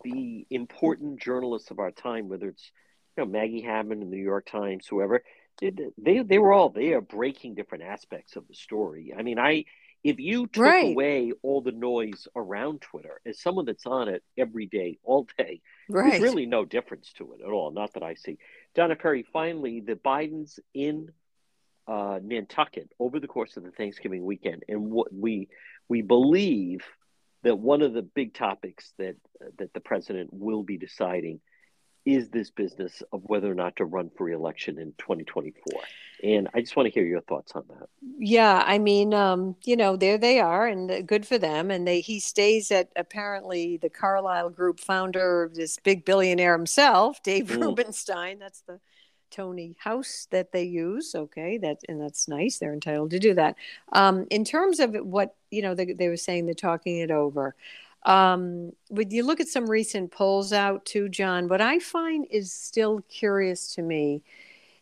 the 0.02 0.46
important 0.50 1.20
journalists 1.20 1.70
of 1.70 1.78
our 1.78 1.90
time, 1.90 2.28
whether 2.28 2.48
it's 2.48 2.70
you 3.16 3.24
know 3.24 3.30
Maggie 3.30 3.62
Hammond 3.62 4.02
in 4.02 4.10
the 4.10 4.16
New 4.16 4.22
York 4.22 4.46
Times, 4.46 4.86
whoever, 4.86 5.22
they 5.60 5.72
they, 5.98 6.22
they 6.22 6.38
were 6.38 6.52
all 6.52 6.70
there 6.70 7.00
breaking 7.00 7.54
different 7.54 7.84
aspects 7.84 8.36
of 8.36 8.48
the 8.48 8.54
story. 8.54 9.14
I 9.16 9.22
mean, 9.22 9.38
I 9.38 9.66
if 10.04 10.18
you 10.18 10.46
took 10.46 10.64
right. 10.64 10.92
away 10.92 11.32
all 11.42 11.60
the 11.60 11.72
noise 11.72 12.26
around 12.34 12.80
Twitter, 12.80 13.20
as 13.24 13.40
someone 13.40 13.64
that's 13.64 13.86
on 13.86 14.08
it 14.08 14.22
every 14.36 14.66
day, 14.66 14.98
all 15.04 15.26
day, 15.38 15.60
right. 15.88 16.10
there's 16.10 16.22
really 16.22 16.46
no 16.46 16.64
difference 16.64 17.12
to 17.18 17.34
it 17.34 17.40
at 17.44 17.50
all. 17.50 17.70
Not 17.70 17.94
that 17.94 18.02
I 18.02 18.14
see. 18.14 18.38
Donna 18.74 18.96
Perry, 18.96 19.24
finally, 19.32 19.80
the 19.80 19.94
Bidens 19.94 20.58
in 20.74 21.10
uh, 21.86 22.18
Nantucket 22.22 22.90
over 22.98 23.20
the 23.20 23.28
course 23.28 23.56
of 23.56 23.62
the 23.62 23.70
Thanksgiving 23.70 24.24
weekend, 24.24 24.64
and 24.68 24.90
what 24.90 25.12
we 25.12 25.48
we 25.88 26.02
believe 26.02 26.80
that 27.42 27.56
one 27.56 27.82
of 27.82 27.92
the 27.92 28.02
big 28.02 28.34
topics 28.34 28.92
that 28.98 29.16
that 29.58 29.72
the 29.72 29.80
president 29.80 30.30
will 30.32 30.62
be 30.62 30.78
deciding 30.78 31.40
is 32.04 32.28
this 32.30 32.50
business 32.50 33.02
of 33.12 33.22
whether 33.24 33.50
or 33.50 33.54
not 33.54 33.76
to 33.76 33.84
run 33.84 34.10
for 34.16 34.24
reelection 34.24 34.78
in 34.78 34.92
2024. 34.98 35.80
And 36.22 36.48
I 36.54 36.60
just 36.60 36.76
want 36.76 36.86
to 36.86 36.92
hear 36.92 37.04
your 37.04 37.20
thoughts 37.20 37.52
on 37.54 37.64
that. 37.68 37.88
Yeah, 38.18 38.62
I 38.64 38.78
mean, 38.78 39.12
um, 39.12 39.56
you 39.64 39.76
know, 39.76 39.96
there 39.96 40.18
they 40.18 40.40
are, 40.40 40.66
and 40.66 41.06
good 41.06 41.26
for 41.26 41.36
them. 41.38 41.70
And 41.70 41.86
they 41.86 42.00
he 42.00 42.20
stays 42.20 42.70
at 42.70 42.90
apparently 42.94 43.76
the 43.76 43.88
Carlyle 43.88 44.50
Group 44.50 44.78
founder, 44.78 45.50
this 45.52 45.78
big 45.82 46.04
billionaire 46.04 46.52
himself, 46.52 47.22
Dave 47.22 47.46
mm. 47.46 47.60
Rubenstein. 47.60 48.38
That's 48.38 48.60
the 48.62 48.78
Tony 49.32 49.74
House 49.78 50.28
that 50.30 50.52
they 50.52 50.62
use. 50.62 51.14
Okay, 51.14 51.58
that 51.58 51.80
and 51.88 52.00
that's 52.00 52.28
nice. 52.28 52.58
They're 52.58 52.72
entitled 52.74 53.10
to 53.10 53.18
do 53.18 53.34
that. 53.34 53.56
Um, 53.92 54.26
in 54.30 54.44
terms 54.44 54.78
of 54.78 54.94
what 54.94 55.34
you 55.50 55.62
know, 55.62 55.74
they, 55.74 55.86
they 55.86 56.08
were 56.08 56.16
saying 56.16 56.46
they're 56.46 56.54
talking 56.54 56.98
it 56.98 57.10
over. 57.10 57.56
Um, 58.04 58.72
when 58.88 59.10
you 59.10 59.24
look 59.24 59.40
at 59.40 59.48
some 59.48 59.70
recent 59.70 60.10
polls 60.10 60.52
out 60.52 60.84
too, 60.84 61.08
John, 61.08 61.48
what 61.48 61.60
I 61.60 61.78
find 61.78 62.26
is 62.30 62.52
still 62.52 63.00
curious 63.08 63.74
to 63.74 63.82
me. 63.82 64.22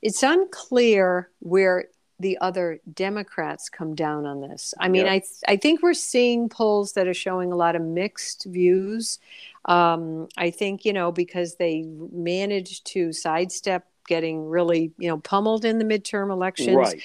It's 0.02 0.22
unclear 0.22 1.30
where 1.40 1.88
the 2.18 2.38
other 2.40 2.80
Democrats 2.92 3.68
come 3.68 3.94
down 3.94 4.26
on 4.26 4.42
this. 4.42 4.74
I 4.78 4.88
mean, 4.88 5.06
yep. 5.06 5.12
I 5.12 5.18
th- 5.18 5.42
I 5.48 5.56
think 5.56 5.82
we're 5.82 5.94
seeing 5.94 6.48
polls 6.48 6.92
that 6.92 7.08
are 7.08 7.14
showing 7.14 7.50
a 7.50 7.56
lot 7.56 7.76
of 7.76 7.82
mixed 7.82 8.44
views. 8.44 9.18
Um, 9.64 10.28
I 10.36 10.50
think 10.50 10.84
you 10.84 10.92
know 10.92 11.12
because 11.12 11.56
they 11.56 11.84
managed 12.12 12.86
to 12.88 13.12
sidestep 13.12 13.86
getting 14.06 14.46
really 14.48 14.92
you 14.98 15.08
know 15.08 15.18
pummeled 15.18 15.64
in 15.64 15.78
the 15.78 15.84
midterm 15.84 16.30
elections. 16.30 16.76
Right. 16.76 17.02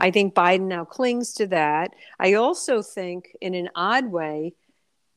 I 0.00 0.10
think 0.10 0.34
Biden 0.34 0.68
now 0.68 0.84
clings 0.84 1.32
to 1.34 1.46
that. 1.48 1.92
I 2.20 2.34
also 2.34 2.82
think, 2.82 3.36
in 3.40 3.54
an 3.54 3.68
odd 3.74 4.06
way, 4.06 4.54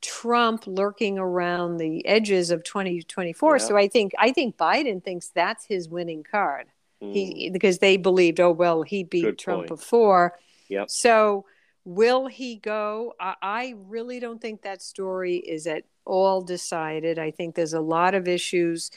Trump 0.01 0.65
lurking 0.65 1.17
around 1.19 1.77
the 1.77 2.05
edges 2.05 2.51
of 2.51 2.63
2024. 2.63 3.53
Yeah. 3.53 3.57
So 3.59 3.77
I 3.77 3.87
think 3.87 4.13
I 4.17 4.31
think 4.31 4.57
Biden 4.57 5.03
thinks 5.03 5.29
that's 5.29 5.65
his 5.65 5.87
winning 5.87 6.23
card. 6.23 6.67
Mm. 7.01 7.13
He 7.13 7.49
because 7.49 7.79
they 7.79 7.97
believed, 7.97 8.39
oh 8.39 8.51
well, 8.51 8.81
he 8.83 9.03
beat 9.03 9.23
Good 9.23 9.39
Trump 9.39 9.61
point. 9.61 9.67
before. 9.67 10.37
Yep. 10.69 10.89
So 10.89 11.45
will 11.85 12.27
he 12.27 12.55
go? 12.55 13.13
I, 13.19 13.35
I 13.41 13.75
really 13.87 14.19
don't 14.19 14.41
think 14.41 14.63
that 14.63 14.81
story 14.81 15.37
is 15.37 15.67
at 15.67 15.83
all 16.05 16.41
decided. 16.41 17.19
I 17.19 17.31
think 17.31 17.55
there's 17.55 17.73
a 17.73 17.81
lot 17.81 18.15
of 18.15 18.27
issues. 18.27 18.91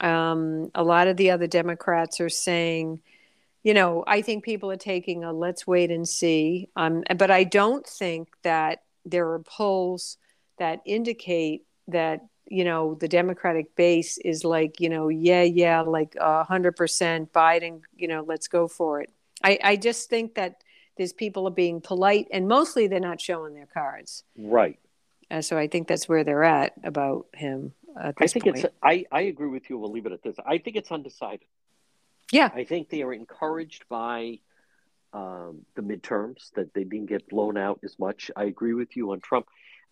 Um, 0.00 0.70
a 0.74 0.84
lot 0.84 1.08
of 1.08 1.16
the 1.16 1.30
other 1.30 1.46
Democrats 1.46 2.20
are 2.20 2.28
saying, 2.28 3.00
you 3.62 3.74
know, 3.74 4.04
I 4.06 4.22
think 4.22 4.44
people 4.44 4.70
are 4.70 4.76
taking 4.76 5.24
a 5.24 5.32
let's 5.32 5.66
wait 5.66 5.90
and 5.90 6.08
see. 6.08 6.68
Um, 6.76 7.02
but 7.16 7.30
I 7.30 7.44
don't 7.44 7.86
think 7.86 8.28
that 8.42 8.82
there 9.04 9.28
are 9.30 9.40
polls 9.40 10.18
that 10.58 10.80
indicate 10.84 11.64
that 11.88 12.26
you 12.48 12.64
know 12.64 12.94
the 12.94 13.08
democratic 13.08 13.74
base 13.74 14.18
is 14.18 14.44
like 14.44 14.80
you 14.80 14.88
know 14.88 15.08
yeah 15.08 15.42
yeah 15.42 15.80
like 15.80 16.16
a 16.20 16.44
hundred 16.44 16.76
percent 16.76 17.32
biden 17.32 17.80
you 17.96 18.08
know 18.08 18.24
let's 18.26 18.48
go 18.48 18.68
for 18.68 19.00
it. 19.00 19.10
I 19.42 19.58
i 19.62 19.76
just 19.76 20.08
think 20.08 20.34
that 20.34 20.62
there's 20.96 21.12
people 21.12 21.46
are 21.46 21.52
being 21.52 21.80
polite 21.80 22.28
and 22.30 22.48
mostly 22.48 22.86
they're 22.86 23.00
not 23.00 23.20
showing 23.20 23.54
their 23.54 23.66
cards. 23.66 24.24
Right. 24.36 24.78
And 25.30 25.44
so 25.44 25.58
i 25.58 25.66
think 25.66 25.88
that's 25.88 26.08
where 26.08 26.24
they're 26.24 26.44
at 26.44 26.72
about 26.84 27.26
him 27.34 27.72
i 27.96 28.12
think 28.12 28.44
point. 28.44 28.58
it's 28.58 28.66
i 28.82 29.04
i 29.10 29.22
agree 29.22 29.48
with 29.48 29.68
you. 29.68 29.78
We'll 29.78 29.92
leave 29.92 30.06
it 30.06 30.12
at 30.12 30.22
this. 30.22 30.36
I 30.46 30.58
think 30.58 30.76
it's 30.76 30.92
undecided. 30.92 31.46
Yeah. 32.32 32.50
I 32.54 32.64
think 32.64 32.90
they 32.90 33.02
are 33.02 33.12
encouraged 33.12 33.84
by 33.88 34.40
um, 35.12 35.64
the 35.76 35.82
midterms 35.82 36.50
that 36.54 36.74
they 36.74 36.82
didn't 36.82 37.06
get 37.06 37.28
blown 37.28 37.56
out 37.56 37.80
as 37.84 37.98
much. 37.98 38.30
I 38.36 38.44
agree 38.44 38.74
with 38.74 38.96
you 38.96 39.12
on 39.12 39.20
trump 39.20 39.46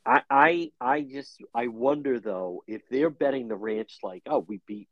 I, 0.07 0.23
I 0.31 0.71
I 0.81 1.01
just 1.03 1.41
I 1.55 1.69
wonder 1.69 2.21
though 2.21 2.63
if 2.67 2.83
they're 2.91 3.11
betting 3.11 3.49
the 3.49 3.57
ranch 3.57 3.99
like 4.03 4.23
oh 4.27 4.45
we 4.47 4.61
beat 4.67 4.89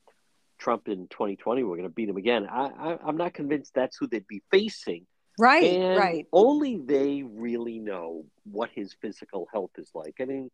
Trump 0.59 0.89
in 0.89 1.09
2020 1.09 1.63
we're 1.63 1.77
going 1.77 1.89
to 1.89 1.95
beat 1.95 2.09
him 2.09 2.17
again 2.17 2.47
I, 2.51 2.97
I 3.03 3.09
am 3.09 3.17
not 3.17 3.35
convinced 3.35 3.73
that's 3.75 3.97
who 3.97 4.07
they'd 4.07 4.27
be 4.27 4.43
facing 4.51 5.07
right 5.39 5.65
and 5.65 5.99
right 5.99 6.27
only 6.33 6.79
they 6.79 7.23
really 7.23 7.79
know 7.79 8.25
what 8.45 8.71
his 8.75 8.95
physical 9.01 9.49
health 9.53 9.73
is 9.79 9.91
like 9.95 10.17
I 10.21 10.25
mean 10.25 10.51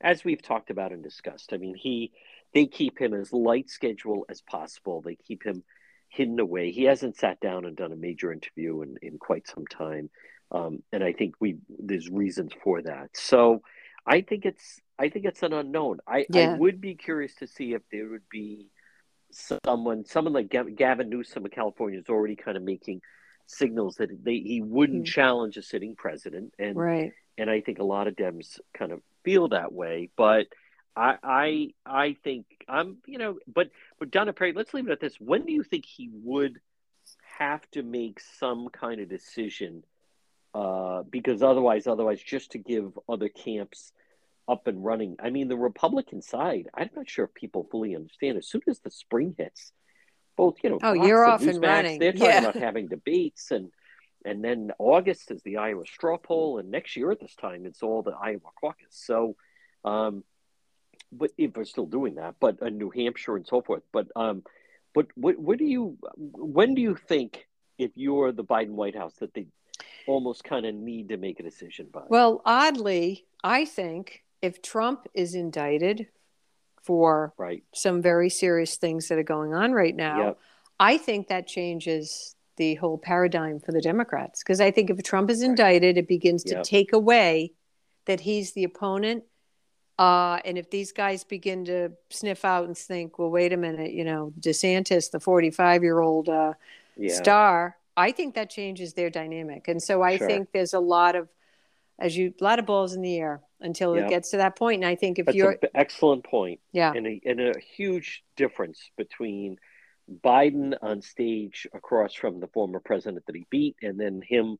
as 0.00 0.24
we've 0.24 0.42
talked 0.42 0.70
about 0.70 0.92
and 0.92 1.02
discussed 1.02 1.52
I 1.52 1.58
mean 1.58 1.74
he 1.74 2.12
they 2.54 2.66
keep 2.66 2.98
him 2.98 3.14
as 3.14 3.32
light 3.32 3.68
schedule 3.68 4.24
as 4.28 4.40
possible 4.40 5.02
they 5.02 5.16
keep 5.16 5.44
him 5.44 5.64
hidden 6.08 6.40
away. 6.40 6.70
He 6.70 6.84
hasn't 6.84 7.16
sat 7.16 7.40
down 7.40 7.64
and 7.64 7.76
done 7.76 7.92
a 7.92 7.96
major 7.96 8.32
interview 8.32 8.82
in, 8.82 8.96
in 9.02 9.18
quite 9.18 9.46
some 9.46 9.66
time. 9.66 10.10
Um, 10.50 10.82
and 10.92 11.04
I 11.04 11.12
think 11.12 11.34
we 11.40 11.58
there's 11.68 12.08
reasons 12.08 12.52
for 12.64 12.80
that. 12.82 13.10
So 13.14 13.62
I 14.08 14.22
think 14.22 14.44
it's 14.44 14.80
I 14.98 15.10
think 15.10 15.26
it's 15.26 15.42
an 15.42 15.52
unknown. 15.52 15.98
I, 16.06 16.26
yeah. 16.30 16.52
I 16.52 16.54
would 16.54 16.80
be 16.80 16.94
curious 16.94 17.34
to 17.36 17.46
see 17.46 17.74
if 17.74 17.82
there 17.92 18.08
would 18.08 18.28
be 18.30 18.68
someone 19.30 20.04
someone 20.04 20.32
like 20.32 20.48
Gavin 20.48 21.10
Newsom 21.10 21.44
of 21.44 21.50
California 21.50 22.00
is 22.00 22.08
already 22.08 22.34
kind 22.34 22.56
of 22.56 22.62
making 22.62 23.02
signals 23.46 23.96
that 23.96 24.10
they, 24.24 24.38
he 24.38 24.60
wouldn't 24.60 25.04
mm-hmm. 25.04 25.12
challenge 25.12 25.56
a 25.56 25.62
sitting 25.62 25.94
president, 25.94 26.54
and 26.58 26.76
right. 26.76 27.12
and 27.36 27.50
I 27.50 27.60
think 27.60 27.78
a 27.78 27.84
lot 27.84 28.08
of 28.08 28.16
Dems 28.16 28.58
kind 28.76 28.92
of 28.92 29.00
feel 29.24 29.48
that 29.48 29.72
way. 29.72 30.10
But 30.16 30.46
I 30.96 31.16
I 31.22 31.68
I 31.84 32.16
think 32.24 32.46
I'm 32.66 32.98
you 33.06 33.18
know, 33.18 33.38
but 33.46 33.70
but 33.98 34.10
Donna 34.10 34.32
Perry, 34.32 34.52
let's 34.52 34.72
leave 34.72 34.88
it 34.88 34.92
at 34.92 35.00
this. 35.00 35.16
When 35.20 35.44
do 35.44 35.52
you 35.52 35.62
think 35.62 35.84
he 35.84 36.10
would 36.12 36.58
have 37.38 37.68
to 37.72 37.82
make 37.82 38.20
some 38.38 38.68
kind 38.68 39.00
of 39.00 39.08
decision? 39.08 39.84
Uh, 40.54 41.02
because 41.02 41.42
otherwise, 41.42 41.86
otherwise, 41.86 42.20
just 42.20 42.52
to 42.52 42.58
give 42.58 42.98
other 43.08 43.28
camps 43.28 43.92
up 44.48 44.66
and 44.66 44.82
running. 44.82 45.16
I 45.22 45.30
mean, 45.30 45.48
the 45.48 45.56
Republican 45.56 46.22
side, 46.22 46.68
I'm 46.74 46.88
not 46.96 47.08
sure 47.08 47.26
if 47.26 47.34
people 47.34 47.68
fully 47.70 47.94
understand. 47.94 48.38
As 48.38 48.48
soon 48.48 48.62
as 48.66 48.80
the 48.80 48.90
spring 48.90 49.34
hits, 49.36 49.72
both 50.36 50.56
you 50.62 50.70
know, 50.70 50.78
oh, 50.82 50.94
you're 50.94 51.24
off 51.24 51.42
and 51.42 51.60
running. 51.60 51.98
They're 51.98 52.12
talking 52.12 52.28
yeah. 52.28 52.40
about 52.40 52.56
having 52.56 52.88
debates, 52.88 53.50
and 53.50 53.70
and 54.24 54.42
then 54.42 54.72
August 54.78 55.30
is 55.30 55.42
the 55.42 55.58
Iowa 55.58 55.84
straw 55.86 56.16
poll, 56.16 56.58
and 56.58 56.70
next 56.70 56.96
year 56.96 57.10
at 57.10 57.20
this 57.20 57.34
time 57.34 57.66
it's 57.66 57.82
all 57.82 58.02
the 58.02 58.12
Iowa 58.12 58.40
caucus. 58.58 58.86
So, 58.90 59.36
um, 59.84 60.24
but 61.12 61.30
if 61.36 61.56
we're 61.56 61.64
still 61.64 61.86
doing 61.86 62.14
that, 62.14 62.36
but 62.40 62.62
uh, 62.62 62.70
New 62.70 62.90
Hampshire 62.90 63.36
and 63.36 63.46
so 63.46 63.60
forth. 63.60 63.82
But 63.92 64.08
um, 64.16 64.44
but 64.94 65.08
what 65.14 65.38
what 65.38 65.58
do 65.58 65.64
you 65.64 65.98
when 66.16 66.74
do 66.74 66.80
you 66.80 66.96
think 66.96 67.46
if 67.76 67.90
you're 67.96 68.32
the 68.32 68.44
Biden 68.44 68.70
White 68.70 68.96
House 68.96 69.14
that 69.20 69.34
they 69.34 69.46
almost 70.08 70.44
kind 70.44 70.66
of 70.66 70.74
need 70.74 71.08
to 71.10 71.16
make 71.16 71.40
a 71.40 71.42
decision 71.42 71.88
by? 71.92 72.02
Well, 72.08 72.42
oddly, 72.44 73.26
I 73.44 73.64
think 73.64 74.24
if 74.42 74.62
Trump 74.62 75.06
is 75.14 75.34
indicted 75.34 76.08
for 76.82 77.34
right. 77.36 77.62
some 77.74 78.00
very 78.00 78.30
serious 78.30 78.76
things 78.76 79.08
that 79.08 79.18
are 79.18 79.22
going 79.22 79.54
on 79.54 79.72
right 79.72 79.94
now, 79.94 80.18
yep. 80.18 80.38
I 80.80 80.98
think 80.98 81.28
that 81.28 81.46
changes 81.46 82.34
the 82.56 82.74
whole 82.74 82.98
paradigm 82.98 83.60
for 83.60 83.72
the 83.72 83.80
Democrats. 83.80 84.42
Because 84.42 84.60
I 84.60 84.70
think 84.70 84.90
if 84.90 85.02
Trump 85.02 85.30
is 85.30 85.42
indicted, 85.42 85.96
right. 85.96 85.98
it 86.04 86.08
begins 86.08 86.44
yep. 86.46 86.62
to 86.62 86.68
take 86.68 86.92
away 86.92 87.52
that 88.06 88.20
he's 88.20 88.52
the 88.52 88.64
opponent. 88.64 89.24
Uh, 89.98 90.38
and 90.44 90.58
if 90.58 90.70
these 90.70 90.92
guys 90.92 91.24
begin 91.24 91.64
to 91.64 91.92
sniff 92.10 92.44
out 92.44 92.66
and 92.66 92.76
think, 92.76 93.18
well, 93.18 93.30
wait 93.30 93.52
a 93.52 93.56
minute, 93.56 93.92
you 93.92 94.04
know, 94.04 94.32
DeSantis, 94.38 95.10
the 95.10 95.18
45 95.18 95.82
year 95.82 96.00
old 96.00 96.28
uh, 96.28 96.52
yeah. 96.96 97.14
star, 97.14 97.76
I 97.98 98.12
think 98.12 98.34
that 98.34 98.48
changes 98.48 98.94
their 98.94 99.10
dynamic. 99.10 99.68
And 99.68 99.82
so 99.82 100.02
I 100.02 100.16
sure. 100.16 100.26
think 100.26 100.52
there's 100.52 100.74
a 100.74 100.80
lot 100.80 101.16
of 101.16 101.28
as 101.98 102.16
you 102.16 102.32
a 102.40 102.44
lot 102.44 102.58
of 102.58 102.66
balls 102.66 102.94
in 102.94 103.02
the 103.02 103.16
air 103.16 103.42
until 103.60 103.94
it 103.94 104.08
gets 104.08 104.30
to 104.30 104.36
that 104.36 104.56
point. 104.56 104.82
And 104.82 104.90
I 104.90 104.94
think 104.94 105.18
if 105.18 105.26
That's 105.26 105.36
you're 105.36 105.50
an 105.50 105.68
excellent 105.74 106.24
point, 106.24 106.60
yeah, 106.72 106.92
and 106.94 107.06
a, 107.06 107.20
and 107.24 107.40
a 107.40 107.54
huge 107.58 108.22
difference 108.36 108.90
between 108.96 109.58
Biden 110.24 110.76
on 110.80 111.02
stage 111.02 111.66
across 111.74 112.14
from 112.14 112.38
the 112.38 112.46
former 112.46 112.80
president 112.80 113.26
that 113.26 113.34
he 113.34 113.46
beat, 113.50 113.76
and 113.82 113.98
then 113.98 114.22
him. 114.26 114.58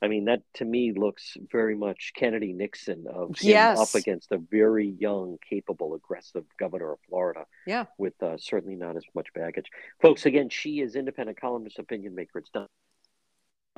I 0.00 0.08
mean, 0.08 0.26
that 0.26 0.42
to 0.54 0.64
me 0.64 0.92
looks 0.92 1.36
very 1.50 1.74
much 1.74 2.12
Kennedy 2.14 2.52
Nixon 2.52 3.06
of 3.08 3.38
him 3.38 3.50
yes. 3.50 3.78
up 3.78 4.00
against 4.00 4.30
a 4.30 4.38
very 4.38 4.94
young, 4.98 5.38
capable, 5.48 5.94
aggressive 5.94 6.44
governor 6.58 6.92
of 6.92 6.98
Florida. 7.08 7.46
Yeah. 7.66 7.86
With 7.98 8.20
uh, 8.22 8.36
certainly 8.38 8.76
not 8.76 8.96
as 8.96 9.04
much 9.14 9.28
baggage. 9.34 9.66
Folks, 10.00 10.24
again, 10.26 10.50
she 10.50 10.80
is 10.80 10.94
independent 10.94 11.40
columnist, 11.40 11.78
opinion 11.78 12.14
maker. 12.14 12.38
It's 12.38 12.50
done. 12.50 12.68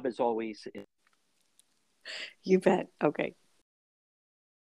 As 0.04 0.20
always, 0.20 0.66
you 2.44 2.58
bet. 2.58 2.88
Okay. 3.02 3.34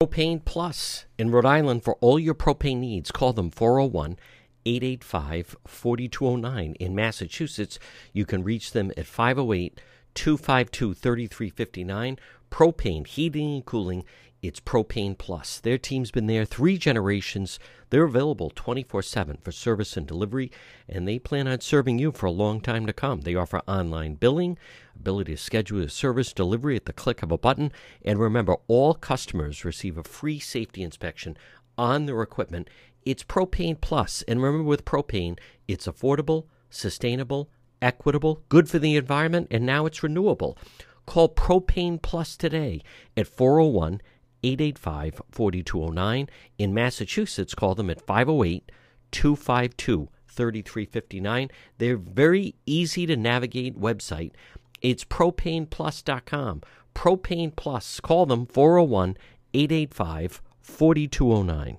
Propane 0.03 0.45
Plus 0.45 1.07
in 1.19 1.31
Rhode 1.31 1.47
Island 1.47 1.85
for 1.85 1.95
all 2.01 2.19
your 2.19 2.35
propane 2.35 2.79
needs. 2.79 3.11
Call 3.11 3.33
them 3.33 3.51
401 3.51 4.17
885 4.65 5.57
4209. 5.67 6.75
In 6.75 6.95
Massachusetts, 6.95 7.79
you 8.13 8.25
can 8.25 8.43
reach 8.45 8.73
them 8.73 8.93
at 8.97 9.07
508 9.07 9.81
252 10.15 10.95
3359. 10.95 12.19
Propane 12.51 13.07
Heating 13.07 13.55
and 13.55 13.65
Cooling 13.65 14.05
it's 14.43 14.59
Propane 14.59 15.17
Plus. 15.17 15.61
Their 15.61 15.79
team's 15.79 16.11
been 16.11 16.27
there 16.27 16.45
three 16.45 16.77
generations. 16.77 17.61
They're 17.91 18.03
available 18.03 18.51
24 18.51 19.01
7 19.03 19.39
for 19.41 19.53
service 19.53 19.97
and 19.97 20.05
delivery, 20.05 20.51
and 20.89 21.07
they 21.07 21.21
plan 21.21 21.47
on 21.47 21.61
serving 21.61 22.01
you 22.01 22.11
for 22.11 22.27
a 22.27 22.33
long 22.33 22.61
time 22.61 22.85
to 22.87 22.93
come. 22.93 23.21
They 23.21 23.37
offer 23.37 23.63
online 23.69 24.15
billing, 24.15 24.59
ability 24.97 25.37
to 25.37 25.41
schedule 25.41 25.81
a 25.81 25.89
service 25.89 26.33
delivery 26.33 26.75
at 26.75 26.87
the 26.87 26.93
click 26.93 27.23
of 27.23 27.31
a 27.31 27.39
button, 27.39 27.71
and 28.05 28.19
remember, 28.19 28.57
all 28.67 28.95
customers 28.95 29.65
receive 29.65 29.97
a 29.97 30.03
free 30.03 30.41
safety 30.41 30.83
inspection 30.83 31.37
on 31.79 32.07
their 32.07 32.21
equipment. 32.21 32.69
It's 33.05 33.23
Propane 33.23 33.81
Plus, 33.81 34.23
and 34.27 34.43
remember, 34.43 34.65
with 34.65 34.85
propane, 34.85 35.39
it's 35.69 35.87
affordable, 35.87 36.47
sustainable, 36.69 37.49
equitable, 37.83 38.43
good 38.49 38.69
for 38.69 38.79
the 38.79 38.97
environment, 38.97 39.49
and 39.51 39.67
now 39.67 39.85
it's 39.85 40.03
renewable. 40.03 40.57
Call 41.05 41.29
Propane 41.29 42.01
Plus 42.01 42.37
today 42.37 42.81
at 43.17 43.27
401 43.27 44.01
885 44.45 45.21
4209. 45.31 46.29
In 46.59 46.73
Massachusetts, 46.73 47.55
call 47.55 47.75
them 47.75 47.91
at 47.91 48.01
508 48.01 48.71
252 49.11 50.09
3359. 50.29 51.51
They're 51.79 51.97
very 51.97 52.55
easy 52.65 53.07
to 53.07 53.17
navigate 53.17 53.79
website. 53.79 54.33
It's 54.81 55.05
propaneplus.com. 55.05 56.63
Propane 56.95 57.55
Plus. 57.55 58.01
Call 58.01 58.27
them 58.27 58.47
401 58.47 59.17
885 59.55 60.43
4209 60.61 61.79